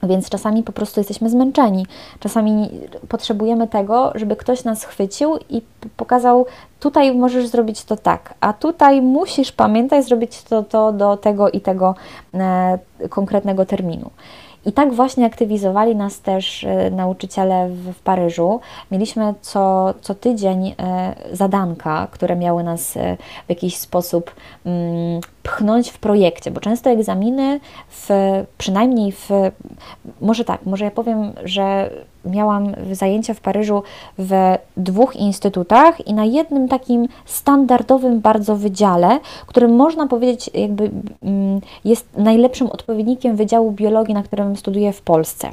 Więc 0.03 0.29
czasami 0.29 0.63
po 0.63 0.73
prostu 0.73 1.01
jesteśmy 1.01 1.31
zmęczeni. 1.31 1.87
Czasami 2.21 2.71
potrzebujemy 3.09 3.69
tego, 3.69 4.13
żeby 4.15 4.37
ktoś 4.37 4.65
nas 4.65 4.85
chwycił 4.85 5.39
i 5.51 5.63
pokazał: 5.97 6.47
tutaj 6.81 7.15
możesz 7.15 7.47
zrobić 7.47 7.85
to 7.85 7.97
tak, 7.97 8.35
a 8.41 8.53
tutaj 8.53 9.03
musisz 9.03 9.53
pamiętać 9.53 10.05
zrobić 10.05 10.43
to, 10.43 10.63
to 10.63 10.93
do 10.93 11.17
tego 11.17 11.51
i 11.51 11.61
tego 11.61 11.95
e, 12.35 12.79
konkretnego 13.09 13.67
terminu. 13.67 14.11
I 14.67 14.73
tak 14.73 14.93
właśnie 14.93 15.27
aktywizowali 15.27 15.97
nas 15.97 16.21
też 16.21 16.65
e, 16.65 16.91
nauczyciele 16.91 17.69
w, 17.69 17.93
w 17.93 18.01
Paryżu. 18.01 18.61
Mieliśmy 18.91 19.35
co, 19.41 19.95
co 20.01 20.15
tydzień 20.15 20.75
e, 20.79 21.15
zadanka, 21.33 22.09
które 22.11 22.37
miały 22.37 22.63
nas 22.63 22.97
e, 22.97 23.17
w 23.47 23.49
jakiś 23.49 23.77
sposób 23.77 24.35
mm, 24.67 25.21
pchnąć 25.43 25.91
w 25.91 25.99
projekcie, 25.99 26.51
bo 26.51 26.61
często 26.61 26.91
egzaminy, 26.91 27.61
w, 27.91 28.09
przynajmniej 28.59 29.13
w, 29.13 29.29
może 30.21 30.45
tak, 30.45 30.67
może 30.67 30.85
ja 30.85 30.91
powiem, 30.91 31.33
że 31.45 31.91
miałam 32.25 32.73
zajęcia 32.93 33.35
w 33.35 33.41
Paryżu 33.41 33.83
w 34.19 34.57
dwóch 34.77 35.17
instytutach 35.17 36.07
i 36.07 36.15
na 36.15 36.25
jednym 36.25 36.69
takim 36.69 37.09
standardowym 37.25 38.21
bardzo 38.21 38.57
wydziale, 38.57 39.19
którym 39.47 39.77
można 39.77 40.07
powiedzieć 40.07 40.51
jakby 40.55 40.91
mm, 41.23 41.61
jest 41.85 42.07
najlepszym 42.17 42.71
odpowiednikiem 42.71 43.37
Wydziału 43.37 43.73
Biologii, 43.73 44.15
na 44.15 44.23
którym 44.23 44.57
studiuję 44.57 44.93
w 44.93 45.03
Polsce. 45.03 45.53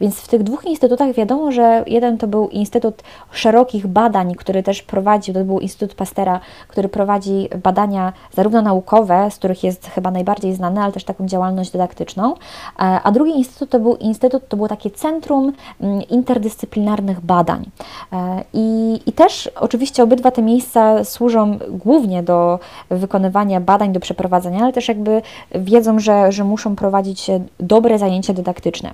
Więc 0.00 0.20
w 0.20 0.28
tych 0.28 0.42
dwóch 0.42 0.64
instytutach 0.64 1.12
wiadomo, 1.12 1.52
że 1.52 1.84
jeden 1.86 2.18
to 2.18 2.26
był 2.26 2.48
Instytut 2.48 3.02
Szerokich 3.32 3.86
Badań, 3.86 4.34
który 4.34 4.62
też 4.62 4.82
prowadzi, 4.82 5.32
to 5.32 5.44
był 5.44 5.60
Instytut 5.60 5.94
Pastera, 5.94 6.40
który 6.68 6.88
prowadzi 6.88 7.48
badania 7.62 8.12
zarówno 8.32 8.62
naukowe, 8.62 9.30
z 9.30 9.36
których 9.36 9.64
jest 9.64 9.86
chyba 9.86 10.10
najbardziej 10.10 10.54
znany, 10.54 10.80
ale 10.80 10.92
też 10.92 11.04
taką 11.04 11.26
działalność 11.26 11.70
dydaktyczną, 11.70 12.34
e, 12.34 12.36
a 12.78 13.12
drugi 13.12 13.30
instytut 13.30 13.70
to 13.70 13.80
był 13.80 13.96
instytut, 13.96 14.48
to 14.48 14.56
było 14.56 14.68
takie 14.68 14.90
centrum 14.90 15.52
mm, 15.80 16.02
interdyscyplinarnych 16.10 17.20
badań. 17.20 17.70
E, 18.12 18.44
I, 18.52 19.00
I 19.06 19.12
też 19.12 19.50
oczywiście 19.56 20.02
obydwa 20.02 20.30
te 20.30 20.42
miejsca 20.42 21.04
służą 21.04 21.58
głównie 21.68 22.22
do 22.22 22.58
wykonywania 22.90 23.60
badań, 23.60 23.92
do 23.92 24.00
przeprowadzenia, 24.00 24.62
ale 24.62 24.72
też 24.72 24.88
jakby 24.88 25.22
wiedzą, 25.54 25.98
że, 25.98 26.32
że 26.32 26.44
muszą 26.44 26.76
prowadzić 26.76 27.30
dobre 27.60 27.98
zajęcia 27.98 28.32
dydaktyczne. 28.32 28.90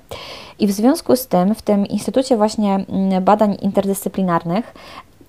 I 0.59 0.67
w 0.67 0.73
związku 0.73 1.17
z 1.17 1.27
tym 1.27 1.55
w 1.55 1.63
tym 1.63 1.87
Instytucie 1.87 2.37
właśnie 2.37 2.75
mm, 2.75 3.25
Badań 3.25 3.57
Interdyscyplinarnych 3.63 4.75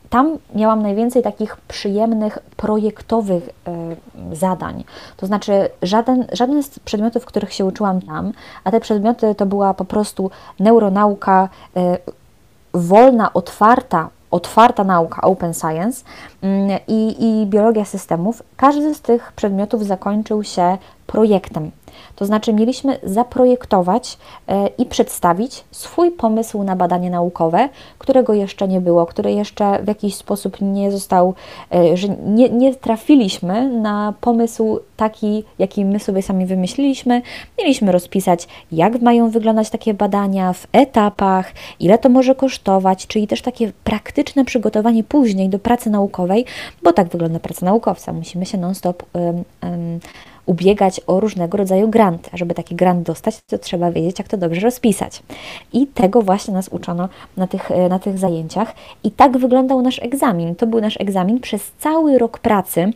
tam 0.10 0.38
miałam 0.56 0.82
najwięcej 0.82 1.24
takich 1.24 1.58
przyjemnych, 1.58 2.40
projektowych 2.58 3.50
y, 3.50 4.17
zadań. 4.36 4.84
To 5.18 5.28
znaczy, 5.28 5.70
żaden, 5.82 6.26
żaden 6.32 6.64
z 6.64 6.80
przedmiotów, 6.80 7.26
których 7.26 7.54
się 7.54 7.66
uczyłam 7.66 8.02
tam, 8.02 8.32
a 8.64 8.72
te 8.72 8.80
przedmioty 8.80 9.36
to 9.36 9.46
była 9.46 9.74
po 9.74 9.86
prostu 9.86 10.32
neuronauka, 10.60 11.50
y, 11.78 11.80
wolna, 12.74 13.34
otwarta, 13.34 14.10
otwarta 14.32 14.84
nauka, 14.84 15.22
open 15.22 15.54
science 15.54 16.04
y, 16.44 16.48
i 16.88 17.46
biologia 17.46 17.86
systemów, 17.86 18.44
każdy 18.58 18.96
z 18.96 19.02
tych 19.02 19.32
przedmiotów 19.32 19.86
zakończył 19.86 20.44
się 20.44 20.78
projektem. 21.08 21.72
To 22.16 22.26
znaczy, 22.26 22.54
mieliśmy 22.54 23.00
zaprojektować 23.04 24.18
e, 24.48 24.68
i 24.68 24.86
przedstawić 24.86 25.64
swój 25.72 26.12
pomysł 26.12 26.64
na 26.64 26.76
badanie 26.76 27.10
naukowe, 27.10 27.70
którego 27.98 28.34
jeszcze 28.34 28.68
nie 28.68 28.82
było, 28.82 29.06
który 29.06 29.32
jeszcze 29.32 29.84
w 29.84 29.88
jakiś 29.88 30.16
sposób 30.16 30.58
nie 30.62 30.92
został, 30.92 31.34
e, 31.74 31.98
że 31.98 32.08
nie, 32.10 32.50
nie 32.50 32.76
trafiliśmy 32.76 33.70
na 33.70 34.14
pomysł 34.22 34.80
taki, 34.98 35.44
jaki 35.60 35.86
my 35.86 36.00
sobie 36.00 36.22
sami 36.22 36.46
wymyśliliśmy. 36.46 37.22
Mieliśmy 37.58 37.92
rozpisać, 37.92 38.48
jak 38.72 39.02
mają 39.02 39.30
wyglądać 39.30 39.70
takie 39.70 39.94
badania 39.94 40.54
w 40.54 40.68
etapach, 40.72 41.52
ile 41.80 41.98
to 41.98 42.10
może 42.10 42.36
kosztować, 42.36 43.08
czyli 43.08 43.28
też 43.28 43.42
takie 43.42 43.72
praktyczne 43.84 44.46
przygotowanie 44.46 45.04
później 45.04 45.50
do 45.50 45.60
pracy 45.60 45.90
naukowej, 45.90 46.46
bo 46.84 46.94
tak 46.94 47.08
wygląda 47.08 47.40
praca 47.40 47.66
naukowca. 47.66 48.14
Musimy 48.14 48.46
się 48.46 48.58
non-stop. 48.58 49.04
Um, 49.14 49.44
um, 49.64 50.00
ubiegać 50.48 51.02
o 51.08 51.20
różnego 51.20 51.58
rodzaju 51.58 51.90
granty. 51.90 52.30
A 52.34 52.38
żeby 52.38 52.54
taki 52.54 52.76
grant 52.76 53.04
dostać, 53.04 53.40
to 53.50 53.58
trzeba 53.58 53.92
wiedzieć, 53.92 54.20
jak 54.20 54.28
to 54.28 54.38
dobrze 54.38 54.62
rozpisać. 54.62 55.24
I 55.74 55.88
tego 55.88 56.22
właśnie 56.22 56.54
nas 56.54 56.68
uczono 56.68 57.10
na 57.38 57.48
tych, 57.48 57.72
e, 57.72 57.90
na 57.90 58.00
tych 58.00 58.18
zajęciach. 58.18 58.76
I 59.04 59.12
tak 59.12 59.38
wyglądał 59.38 59.82
nasz 59.82 60.00
egzamin. 60.00 60.56
To 60.56 60.68
był 60.68 60.82
nasz 60.82 61.02
egzamin 61.02 61.40
przez 61.40 61.72
cały 61.80 62.18
rok 62.18 62.40
pracy. 62.40 62.92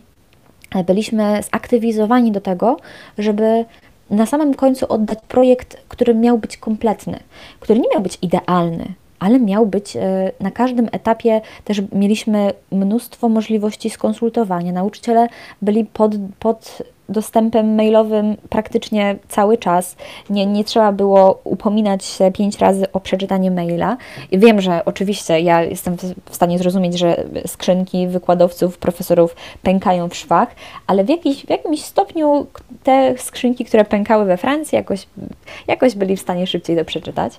E, 0.75 0.83
byliśmy 0.83 1.43
zaktywizowani 1.51 2.31
do 2.31 2.41
tego, 2.41 2.77
żeby 3.17 3.65
na 4.09 4.25
samym 4.25 4.53
końcu 4.53 4.85
oddać 4.89 5.19
projekt, 5.27 5.77
który 5.87 6.15
miał 6.15 6.37
być 6.37 6.57
kompletny, 6.57 7.19
który 7.59 7.79
nie 7.79 7.89
miał 7.93 8.01
być 8.01 8.17
idealny, 8.21 8.93
ale 9.19 9.39
miał 9.39 9.65
być 9.65 9.95
e, 9.95 10.31
na 10.39 10.51
każdym 10.51 10.89
etapie, 10.91 11.41
też 11.65 11.81
mieliśmy 11.91 12.53
mnóstwo 12.71 13.29
możliwości 13.29 13.89
skonsultowania. 13.89 14.71
Nauczyciele 14.71 15.27
byli 15.61 15.85
pod, 15.85 16.11
pod 16.39 16.81
dostępem 17.11 17.75
mailowym 17.75 18.37
praktycznie 18.49 19.15
cały 19.27 19.57
czas. 19.57 19.95
Nie, 20.29 20.45
nie 20.45 20.63
trzeba 20.63 20.91
było 20.91 21.41
upominać 21.43 22.05
się 22.05 22.31
pięć 22.31 22.57
razy 22.57 22.91
o 22.91 22.99
przeczytanie 22.99 23.51
maila. 23.51 23.97
I 24.31 24.39
wiem, 24.39 24.61
że 24.61 24.85
oczywiście 24.85 25.39
ja 25.39 25.63
jestem 25.63 25.97
w 26.29 26.35
stanie 26.35 26.57
zrozumieć, 26.57 26.99
że 26.99 27.23
skrzynki 27.47 28.07
wykładowców, 28.07 28.77
profesorów 28.77 29.35
pękają 29.63 30.09
w 30.09 30.15
szwach, 30.15 30.55
ale 30.87 31.03
w, 31.03 31.09
jakiś, 31.09 31.45
w 31.45 31.49
jakimś 31.49 31.81
stopniu 31.81 32.45
te 32.83 33.17
skrzynki, 33.17 33.65
które 33.65 33.85
pękały 33.85 34.25
we 34.25 34.37
Francji, 34.37 34.75
jakoś, 34.75 35.07
jakoś 35.67 35.95
byli 35.95 36.17
w 36.17 36.21
stanie 36.21 36.47
szybciej 36.47 36.77
to 36.77 36.85
przeczytać. 36.85 37.33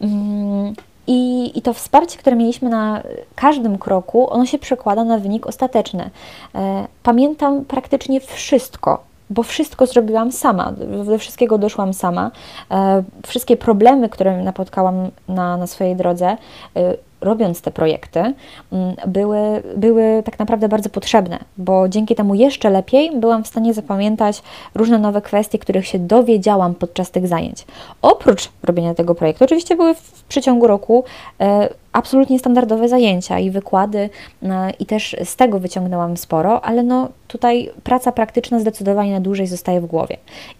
Mm. 0.00 0.74
I, 1.06 1.52
I 1.58 1.62
to 1.62 1.72
wsparcie, 1.72 2.18
które 2.18 2.36
mieliśmy 2.36 2.70
na 2.70 3.02
każdym 3.34 3.78
kroku, 3.78 4.30
ono 4.30 4.46
się 4.46 4.58
przekłada 4.58 5.04
na 5.04 5.18
wynik 5.18 5.46
ostateczny. 5.46 6.10
E, 6.54 6.86
pamiętam 7.02 7.64
praktycznie 7.64 8.20
wszystko, 8.20 9.04
bo 9.30 9.42
wszystko 9.42 9.86
zrobiłam 9.86 10.32
sama, 10.32 10.72
do 11.04 11.18
wszystkiego 11.18 11.58
doszłam 11.58 11.94
sama. 11.94 12.30
E, 12.70 13.02
wszystkie 13.26 13.56
problemy, 13.56 14.08
które 14.08 14.42
napotkałam 14.42 15.10
na, 15.28 15.56
na 15.56 15.66
swojej 15.66 15.96
drodze, 15.96 16.36
e, 16.76 16.94
robiąc 17.20 17.60
te 17.60 17.70
projekty, 17.70 18.20
mm, 18.20 18.96
były, 19.06 19.38
były 19.76 20.22
tak 20.24 20.38
naprawdę 20.38 20.68
bardzo 20.68 20.88
potrzebne, 20.88 21.38
bo 21.58 21.88
dzięki 21.88 22.14
temu 22.14 22.34
jeszcze 22.34 22.70
lepiej 22.70 23.10
byłam 23.16 23.44
w 23.44 23.46
stanie 23.46 23.74
zapamiętać 23.74 24.42
różne 24.74 24.98
nowe 24.98 25.22
kwestie, 25.22 25.58
których 25.58 25.86
się 25.86 25.98
dowiedziałam 25.98 26.74
podczas 26.74 27.10
tych 27.10 27.26
zajęć. 27.26 27.64
Oprócz 28.02 28.48
robienia 28.62 28.94
tego 28.94 29.14
projektu, 29.14 29.44
oczywiście 29.44 29.76
były 29.76 29.94
w 29.94 30.24
przeciągu 30.28 30.66
roku 30.66 31.04
e, 31.40 31.68
absolutnie 31.92 32.38
standardowe 32.38 32.88
zajęcia 32.88 33.38
i 33.38 33.50
wykłady, 33.50 34.10
e, 34.42 34.70
i 34.70 34.86
też 34.86 35.16
z 35.24 35.36
tego 35.36 35.58
wyciągnęłam 35.58 36.16
sporo, 36.16 36.64
ale 36.64 36.82
no 36.82 37.08
tutaj 37.28 37.70
praca 37.84 38.12
praktyczna 38.12 38.60
zdecydowanie 38.60 39.12
na 39.12 39.20
dłużej 39.20 39.46
zostaje 39.46 39.80
w 39.80 39.86
głowie. 39.86 40.16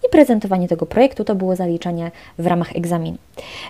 I 0.07 0.09
prezentowanie 0.11 0.67
tego 0.67 0.85
projektu 0.85 1.23
to 1.23 1.35
było 1.35 1.55
zaliczenie 1.55 2.11
w 2.39 2.47
ramach 2.47 2.75
egzaminu. 2.75 3.17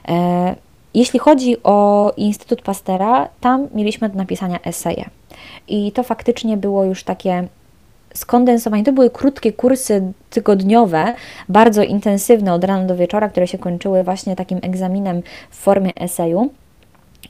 E, 0.08 0.56
jeśli 0.94 1.20
chodzi 1.20 1.64
o 1.64 2.12
Instytut 2.18 2.62
Pastera, 2.62 3.30
tam 3.42 3.68
mieliśmy 3.74 4.10
do 4.10 4.16
napisania 4.16 4.60
eseje. 4.64 5.10
I 5.68 5.92
to 5.92 6.04
faktycznie 6.04 6.58
było 6.58 6.84
już 6.84 7.04
takie 7.04 7.48
skondensowanie. 8.14 8.84
To 8.84 8.94
były 8.94 9.10
krótkie 9.10 9.54
kursy 9.54 10.12
tygodniowe, 10.30 11.14
bardzo 11.50 11.84
intensywne 11.84 12.54
od 12.54 12.64
rana 12.64 12.86
do 12.86 12.96
wieczora, 12.96 13.30
które 13.30 13.48
się 13.48 13.58
kończyły 13.58 14.04
właśnie 14.04 14.36
takim 14.36 14.60
egzaminem 14.62 15.22
w 15.50 15.56
formie 15.56 15.96
eseju. 15.96 16.50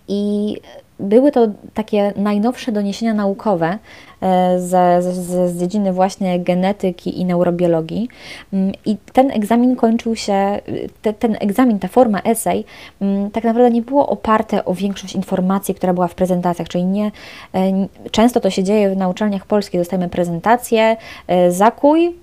I 0.07 0.55
były 0.99 1.31
to 1.31 1.47
takie 1.73 2.13
najnowsze 2.15 2.71
doniesienia 2.71 3.13
naukowe 3.13 3.77
e, 4.21 4.59
z, 4.59 5.03
z, 5.03 5.15
z, 5.51 5.59
dziedziny 5.59 5.93
właśnie 5.93 6.39
genetyki 6.39 7.21
i 7.21 7.25
neurobiologii. 7.25 8.09
Mm, 8.53 8.71
I 8.85 8.97
ten 9.13 9.31
egzamin 9.31 9.75
kończył 9.75 10.15
się, 10.15 10.59
te, 11.01 11.13
ten 11.13 11.37
egzamin, 11.39 11.79
ta 11.79 11.87
forma 11.87 12.19
esej, 12.19 12.65
mm, 13.01 13.31
tak 13.31 13.43
naprawdę 13.43 13.71
nie 13.71 13.81
było 13.81 14.07
oparte 14.09 14.65
o 14.65 14.73
większość 14.73 15.15
informacji, 15.15 15.75
która 15.75 15.93
była 15.93 16.07
w 16.07 16.15
prezentacjach, 16.15 16.67
czyli 16.67 16.85
nie, 16.85 17.11
e, 17.55 17.87
często 18.11 18.39
to 18.39 18.49
się 18.49 18.63
dzieje 18.63 18.95
na 18.95 19.09
uczelniach 19.09 19.45
polskich, 19.45 19.81
dostajemy 19.81 20.09
prezentację, 20.09 20.97
e, 21.27 21.51
zakuj 21.51 22.15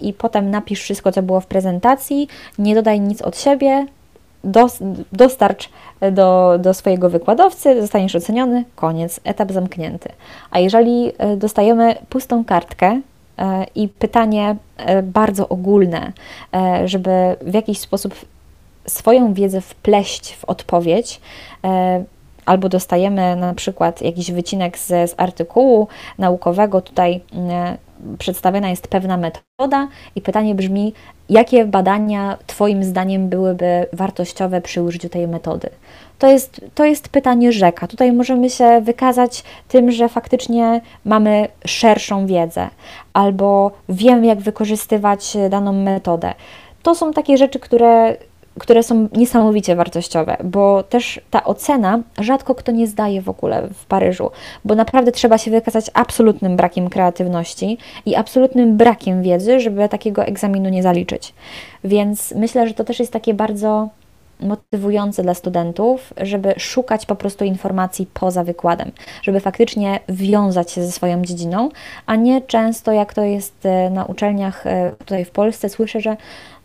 i 0.00 0.12
potem 0.12 0.50
napisz 0.50 0.80
wszystko, 0.80 1.12
co 1.12 1.22
było 1.22 1.40
w 1.40 1.46
prezentacji, 1.46 2.28
nie 2.58 2.74
dodaj 2.74 3.00
nic 3.00 3.22
od 3.22 3.38
siebie, 3.38 3.86
dostarcz 5.12 5.68
do, 6.12 6.58
do 6.58 6.74
swojego 6.74 7.10
wykładowcy, 7.10 7.80
zostaniesz 7.80 8.16
oceniony, 8.16 8.64
koniec, 8.76 9.20
etap 9.24 9.52
zamknięty. 9.52 10.08
A 10.50 10.58
jeżeli 10.58 11.12
e, 11.18 11.36
dostajemy 11.36 11.96
pustą 12.08 12.44
kartkę 12.44 13.00
e, 13.38 13.66
i 13.74 13.88
pytanie 13.88 14.56
e, 14.76 15.02
bardzo 15.02 15.48
ogólne, 15.48 16.12
żeby 16.84 17.10
w 17.40 17.54
jakiś 17.54 17.78
sposób 17.78 18.14
swoją 18.86 19.34
wiedzę 19.34 19.60
wpleść 19.60 20.34
w 20.34 20.44
odpowiedź, 20.44 21.20
albo 22.46 22.68
dostajemy 22.68 23.36
na 23.36 23.54
przykład 23.54 24.02
jakiś 24.02 24.32
wycinek 24.32 24.78
z, 24.78 25.10
z 25.10 25.14
artykułu 25.16 25.88
naukowego, 26.18 26.80
tutaj 26.80 27.20
przedstawiona 28.18 28.70
jest 28.70 28.88
pewna 28.88 29.16
metoda 29.16 29.88
i 30.16 30.20
pytanie 30.22 30.54
brzmi, 30.54 30.94
jakie 31.28 31.64
badania 31.64 32.38
Twoim 32.46 32.84
zdaniem 32.84 33.28
byłyby 33.28 33.86
wartościowe 33.92 34.60
przy 34.60 34.82
użyciu 34.82 35.08
tej 35.08 35.28
metody? 35.28 35.70
To 36.18 36.26
jest, 36.26 36.60
to 36.74 36.84
jest 36.84 37.08
pytanie 37.08 37.52
rzeka. 37.52 37.86
Tutaj 37.86 38.12
możemy 38.12 38.50
się 38.50 38.80
wykazać 38.80 39.44
tym, 39.68 39.90
że 39.90 40.08
faktycznie 40.08 40.80
mamy 41.04 41.48
szerszą 41.66 42.26
wiedzę 42.26 42.68
albo 43.12 43.70
wiemy, 43.88 44.26
jak 44.26 44.40
wykorzystywać 44.40 45.36
daną 45.50 45.72
metodę. 45.72 46.34
To 46.82 46.94
są 46.94 47.12
takie 47.12 47.36
rzeczy, 47.36 47.58
które 47.58 48.16
które 48.58 48.82
są 48.82 49.08
niesamowicie 49.12 49.76
wartościowe, 49.76 50.36
bo 50.44 50.82
też 50.82 51.20
ta 51.30 51.44
ocena 51.44 52.00
rzadko 52.20 52.54
kto 52.54 52.72
nie 52.72 52.86
zdaje 52.86 53.22
w 53.22 53.28
ogóle 53.28 53.68
w 53.74 53.86
Paryżu, 53.86 54.30
bo 54.64 54.74
naprawdę 54.74 55.12
trzeba 55.12 55.38
się 55.38 55.50
wykazać 55.50 55.90
absolutnym 55.94 56.56
brakiem 56.56 56.90
kreatywności 56.90 57.78
i 58.06 58.16
absolutnym 58.16 58.76
brakiem 58.76 59.22
wiedzy, 59.22 59.60
żeby 59.60 59.88
takiego 59.88 60.24
egzaminu 60.24 60.68
nie 60.68 60.82
zaliczyć. 60.82 61.34
Więc 61.84 62.34
myślę, 62.36 62.68
że 62.68 62.74
to 62.74 62.84
też 62.84 62.98
jest 63.00 63.12
takie 63.12 63.34
bardzo 63.34 63.88
motywujące 64.40 65.22
dla 65.22 65.34
studentów, 65.34 66.12
żeby 66.16 66.54
szukać 66.56 67.06
po 67.06 67.16
prostu 67.16 67.44
informacji 67.44 68.06
poza 68.14 68.44
wykładem, 68.44 68.92
żeby 69.22 69.40
faktycznie 69.40 70.00
wiązać 70.08 70.72
się 70.72 70.82
ze 70.82 70.92
swoją 70.92 71.22
dziedziną, 71.22 71.68
a 72.06 72.16
nie 72.16 72.40
często 72.40 72.92
jak 72.92 73.14
to 73.14 73.22
jest 73.22 73.66
e, 73.66 73.90
na 73.90 74.04
uczelniach 74.04 74.66
e, 74.66 74.92
tutaj 74.98 75.24
w 75.24 75.30
Polsce, 75.30 75.68
słyszę, 75.68 76.00
że 76.00 76.16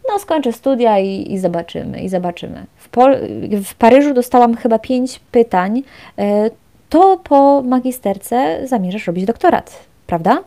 no 0.09 0.19
skończę 0.19 0.53
studia 0.53 0.99
i, 0.99 1.33
i 1.33 1.39
zobaczymy, 1.39 2.01
i 2.01 2.09
zobaczymy. 2.09 2.65
W, 2.77 2.89
Pol 2.89 3.15
w 3.65 3.75
Paryżu 3.75 4.13
dostałam 4.13 4.55
chyba 4.55 4.79
pięć 4.79 5.19
pytań, 5.31 5.83
e, 6.17 6.49
to 6.89 7.17
po 7.23 7.61
magisterce 7.61 8.67
zamierzasz 8.67 9.07
robić 9.07 9.25
doktorat, 9.25 9.79
prawda? 10.07 10.43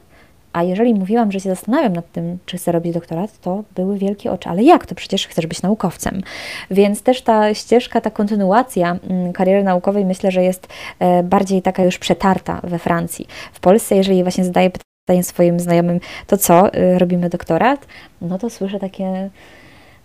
A 0.52 0.62
jeżeli 0.62 0.94
mówiłam, 0.94 1.32
że 1.32 1.40
się 1.40 1.48
zastanawiam 1.50 1.92
nad 1.92 2.12
tym, 2.12 2.38
czy 2.46 2.56
chcę 2.56 2.72
robić 2.72 2.94
doktorat, 2.94 3.40
to 3.40 3.64
były 3.74 3.98
wielkie 3.98 4.32
oczy. 4.32 4.48
Ale 4.48 4.62
jak? 4.62 4.86
To 4.86 4.94
przecież 4.94 5.26
chcesz 5.26 5.46
być 5.46 5.62
naukowcem. 5.62 6.22
Więc 6.70 7.02
też 7.02 7.22
ta 7.22 7.54
ścieżka, 7.54 8.00
ta 8.00 8.10
kontynuacja 8.10 8.98
mm, 9.10 9.32
kariery 9.32 9.62
naukowej 9.62 10.04
myślę, 10.04 10.30
że 10.30 10.42
jest 10.42 10.66
e, 10.98 11.22
bardziej 11.22 11.62
taka 11.62 11.84
już 11.84 11.98
przetarta 11.98 12.60
we 12.64 12.78
Francji. 12.78 13.26
W 13.52 13.60
Polsce, 13.60 13.96
jeżeli 13.96 14.22
właśnie 14.22 14.44
zadaję 14.44 14.70
pytanie 14.70 14.95
swoim 15.22 15.60
znajomym, 15.60 16.00
to 16.26 16.36
co, 16.36 16.72
e, 16.72 16.98
robimy 16.98 17.28
doktorat? 17.28 17.86
No 18.20 18.38
to 18.38 18.50
słyszę 18.50 18.78
takie, 18.78 19.30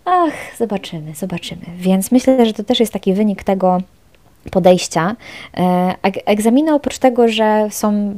ach, 0.04 0.34
zobaczymy, 0.58 1.14
zobaczymy. 1.14 1.62
Więc 1.76 2.12
myślę, 2.12 2.46
że 2.46 2.52
to 2.52 2.64
też 2.64 2.80
jest 2.80 2.92
taki 2.92 3.14
wynik 3.14 3.44
tego, 3.44 3.78
podejścia. 4.50 5.16
E, 5.56 5.94
egzaminy 6.26 6.74
oprócz 6.74 6.98
tego, 6.98 7.28
że 7.28 7.68
są 7.70 8.14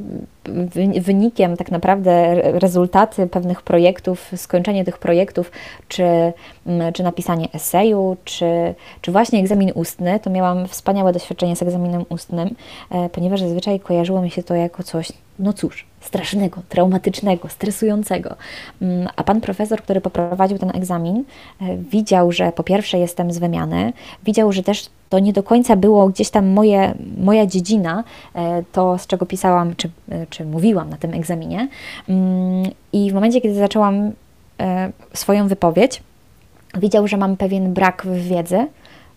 wynikiem 1.00 1.56
tak 1.56 1.70
naprawdę 1.70 2.34
rezultaty 2.58 3.26
pewnych 3.26 3.62
projektów, 3.62 4.30
skończenie 4.36 4.84
tych 4.84 4.98
projektów, 4.98 5.52
czy, 5.88 6.04
czy 6.94 7.02
napisanie 7.02 7.48
eseju, 7.52 8.16
czy, 8.24 8.74
czy 9.00 9.12
właśnie 9.12 9.40
egzamin 9.40 9.72
ustny, 9.74 10.20
to 10.20 10.30
miałam 10.30 10.68
wspaniałe 10.68 11.12
doświadczenie 11.12 11.56
z 11.56 11.62
egzaminem 11.62 12.04
ustnym, 12.08 12.54
e, 12.90 13.08
ponieważ 13.08 13.40
zazwyczaj 13.40 13.80
kojarzyło 13.80 14.22
mi 14.22 14.30
się 14.30 14.42
to 14.42 14.54
jako 14.54 14.82
coś, 14.82 15.12
no 15.38 15.52
cóż, 15.52 15.86
strasznego, 16.00 16.62
traumatycznego, 16.68 17.48
stresującego. 17.48 18.36
Mm, 18.82 19.08
a 19.16 19.24
pan 19.24 19.40
profesor, 19.40 19.82
który 19.82 20.00
poprowadził 20.00 20.58
ten 20.58 20.70
egzamin, 20.76 21.24
e, 21.60 21.76
widział, 21.76 22.32
że 22.32 22.52
po 22.52 22.62
pierwsze 22.62 22.98
jestem 22.98 23.32
z 23.32 23.38
wymiany, 23.38 23.92
widział, 24.24 24.52
że 24.52 24.62
też 24.62 24.86
to 25.14 25.18
nie 25.18 25.32
do 25.32 25.42
końca 25.42 25.76
było 25.76 26.08
gdzieś 26.08 26.30
tam 26.30 26.46
moje, 26.46 26.94
moja 27.18 27.46
dziedzina, 27.46 28.04
e, 28.34 28.62
to 28.72 28.98
z 28.98 29.06
czego 29.06 29.26
pisałam, 29.26 29.76
czy, 29.76 29.90
e, 30.10 30.26
czy 30.26 30.44
mówiłam 30.44 30.90
na 30.90 30.96
tym 30.96 31.14
egzaminie. 31.14 31.68
Mm, 32.08 32.64
I 32.92 33.10
w 33.10 33.14
momencie, 33.14 33.40
kiedy 33.40 33.54
zaczęłam 33.54 34.12
swoją 35.14 35.48
wypowiedź, 35.48 36.02
widział, 36.74 37.08
że 37.08 37.16
mam 37.16 37.36
pewien 37.36 37.72
brak 37.74 38.06
w 38.06 38.28
wiedzy, 38.28 38.66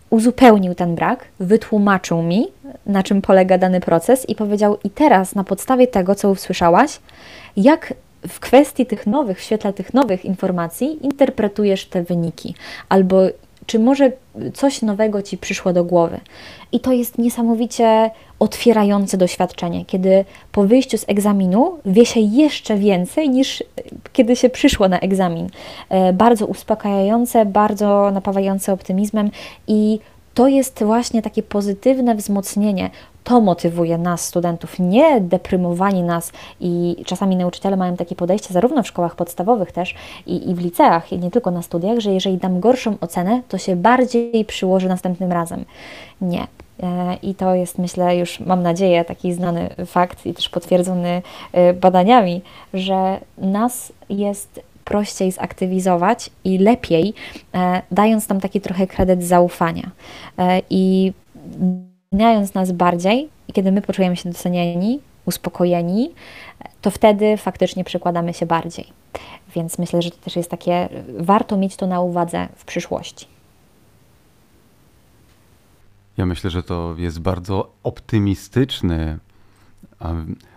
uzupełnił 0.09 0.75
ten 0.75 0.95
brak, 0.95 1.25
wytłumaczył 1.39 2.21
mi, 2.21 2.47
na 2.85 3.03
czym 3.03 3.21
polega 3.21 3.57
dany 3.57 3.79
proces 3.79 4.29
i 4.29 4.35
powiedział: 4.35 4.77
I 4.83 4.89
teraz 4.89 5.35
na 5.35 5.43
podstawie 5.43 5.87
tego, 5.87 6.15
co 6.15 6.29
usłyszałaś, 6.29 6.99
jak 7.57 7.93
w 8.27 8.39
kwestii 8.39 8.85
tych 8.85 9.07
nowych, 9.07 9.39
w 9.39 9.41
świetle 9.41 9.73
tych 9.73 9.93
nowych 9.93 10.25
informacji 10.25 11.05
interpretujesz 11.05 11.85
te 11.85 12.03
wyniki, 12.03 12.55
albo 12.89 13.21
czy 13.67 13.79
może 13.79 14.11
coś 14.53 14.81
nowego 14.81 15.21
ci 15.21 15.37
przyszło 15.37 15.73
do 15.73 15.83
głowy. 15.83 16.19
I 16.71 16.79
to 16.79 16.91
jest 16.91 17.17
niesamowicie 17.17 18.11
otwierające 18.39 19.17
doświadczenie, 19.17 19.85
kiedy 19.85 20.25
po 20.51 20.63
wyjściu 20.63 20.97
z 20.97 21.05
egzaminu 21.07 21.77
wie 21.85 22.05
się 22.05 22.19
jeszcze 22.19 22.77
więcej 22.77 23.29
niż 23.29 23.63
kiedy 24.13 24.35
się 24.35 24.49
przyszło 24.49 24.87
na 24.87 24.99
egzamin. 24.99 25.49
E, 25.89 26.13
bardzo 26.13 26.45
uspokajające, 26.45 27.45
bardzo 27.45 28.11
napawające 28.11 28.73
optymizmem 28.73 29.31
i 29.67 29.99
to 30.33 30.47
jest 30.47 30.83
właśnie 30.83 31.21
takie 31.21 31.43
pozytywne 31.43 32.15
wzmocnienie. 32.15 32.89
To 33.27 33.41
motywuje 33.41 33.97
nas, 33.97 34.25
studentów, 34.25 34.79
nie 34.79 35.21
deprymowanie 35.21 36.03
nas 36.03 36.31
i 36.59 36.95
czasami 37.05 37.35
nauczyciele 37.35 37.77
mają 37.77 37.95
takie 37.95 38.15
podejście, 38.15 38.53
zarówno 38.53 38.83
w 38.83 38.87
szkołach 38.87 39.15
podstawowych 39.15 39.71
też 39.71 39.95
i, 40.25 40.49
i 40.49 40.55
w 40.55 40.59
liceach, 40.59 41.13
i 41.13 41.17
nie 41.19 41.31
tylko 41.31 41.51
na 41.51 41.61
studiach, 41.61 41.99
że 41.99 42.13
jeżeli 42.13 42.37
dam 42.37 42.59
gorszą 42.59 42.95
ocenę, 43.01 43.41
to 43.47 43.57
się 43.57 43.75
bardziej 43.75 44.45
przyłoży 44.45 44.87
następnym 44.87 45.31
razem. 45.31 45.65
Nie. 46.21 46.47
E, 46.83 47.17
I 47.23 47.35
to 47.35 47.55
jest, 47.55 47.77
myślę, 47.77 48.17
już 48.17 48.39
mam 48.39 48.63
nadzieję, 48.63 49.05
taki 49.05 49.33
znany 49.33 49.69
fakt 49.85 50.25
i 50.25 50.33
też 50.33 50.49
potwierdzony 50.49 51.21
e, 51.51 51.73
badaniami, 51.73 52.41
że 52.73 53.19
nas 53.37 53.93
jest 54.09 54.61
prościej 54.85 55.31
zaktywizować 55.31 56.29
i 56.43 56.57
lepiej, 56.57 57.13
e, 57.55 57.81
dając 57.91 58.29
nam 58.29 58.39
taki 58.39 58.61
trochę 58.61 58.87
kredyt 58.87 59.23
zaufania. 59.23 59.91
I 60.69 61.13
doceniając 62.11 62.53
nas 62.53 62.71
bardziej 62.71 63.29
i 63.47 63.53
kiedy 63.53 63.71
my 63.71 63.81
poczujemy 63.81 64.15
się 64.15 64.29
docenieni, 64.29 64.99
uspokojeni, 65.25 66.11
to 66.81 66.91
wtedy 66.91 67.37
faktycznie 67.37 67.83
przykładamy 67.83 68.33
się 68.33 68.45
bardziej. 68.45 68.87
Więc 69.55 69.77
myślę, 69.79 70.01
że 70.01 70.11
to 70.11 70.17
też 70.17 70.35
jest 70.35 70.49
takie, 70.49 70.89
warto 71.19 71.57
mieć 71.57 71.75
to 71.75 71.87
na 71.87 72.01
uwadze 72.01 72.47
w 72.55 72.65
przyszłości. 72.65 73.27
Ja 76.17 76.25
myślę, 76.25 76.49
że 76.49 76.63
to 76.63 76.95
jest 76.97 77.19
bardzo 77.19 77.71
optymistyczny, 77.83 79.19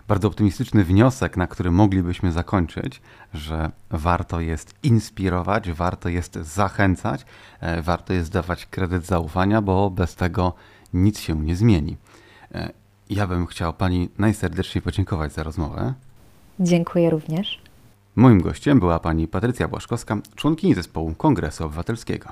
bardzo 0.07 0.27
optymistyczny 0.27 0.83
wniosek, 0.83 1.37
na 1.37 1.47
który 1.47 1.71
moglibyśmy 1.71 2.31
zakończyć, 2.31 3.01
że 3.33 3.71
warto 3.89 4.39
jest 4.39 4.73
inspirować, 4.83 5.71
warto 5.71 6.09
jest 6.09 6.35
zachęcać, 6.35 7.25
e, 7.59 7.81
warto 7.81 8.13
jest 8.13 8.31
dawać 8.31 8.65
kredyt 8.65 9.05
zaufania, 9.05 9.61
bo 9.61 9.89
bez 9.89 10.15
tego 10.15 10.53
nic 10.93 11.19
się 11.19 11.35
nie 11.41 11.55
zmieni. 11.55 11.97
E, 12.51 12.69
ja 13.09 13.27
bym 13.27 13.47
chciał 13.47 13.73
Pani 13.73 14.09
najserdeczniej 14.17 14.81
podziękować 14.81 15.33
za 15.33 15.43
rozmowę. 15.43 15.93
Dziękuję 16.59 17.09
również. 17.09 17.61
Moim 18.15 18.41
gościem 18.41 18.79
była 18.79 18.99
pani 18.99 19.27
Patrycja 19.27 19.67
Błaszkowska, 19.67 20.17
członkini 20.35 20.73
zespołu 20.73 21.13
Kongresu 21.15 21.65
Obywatelskiego. 21.65 22.29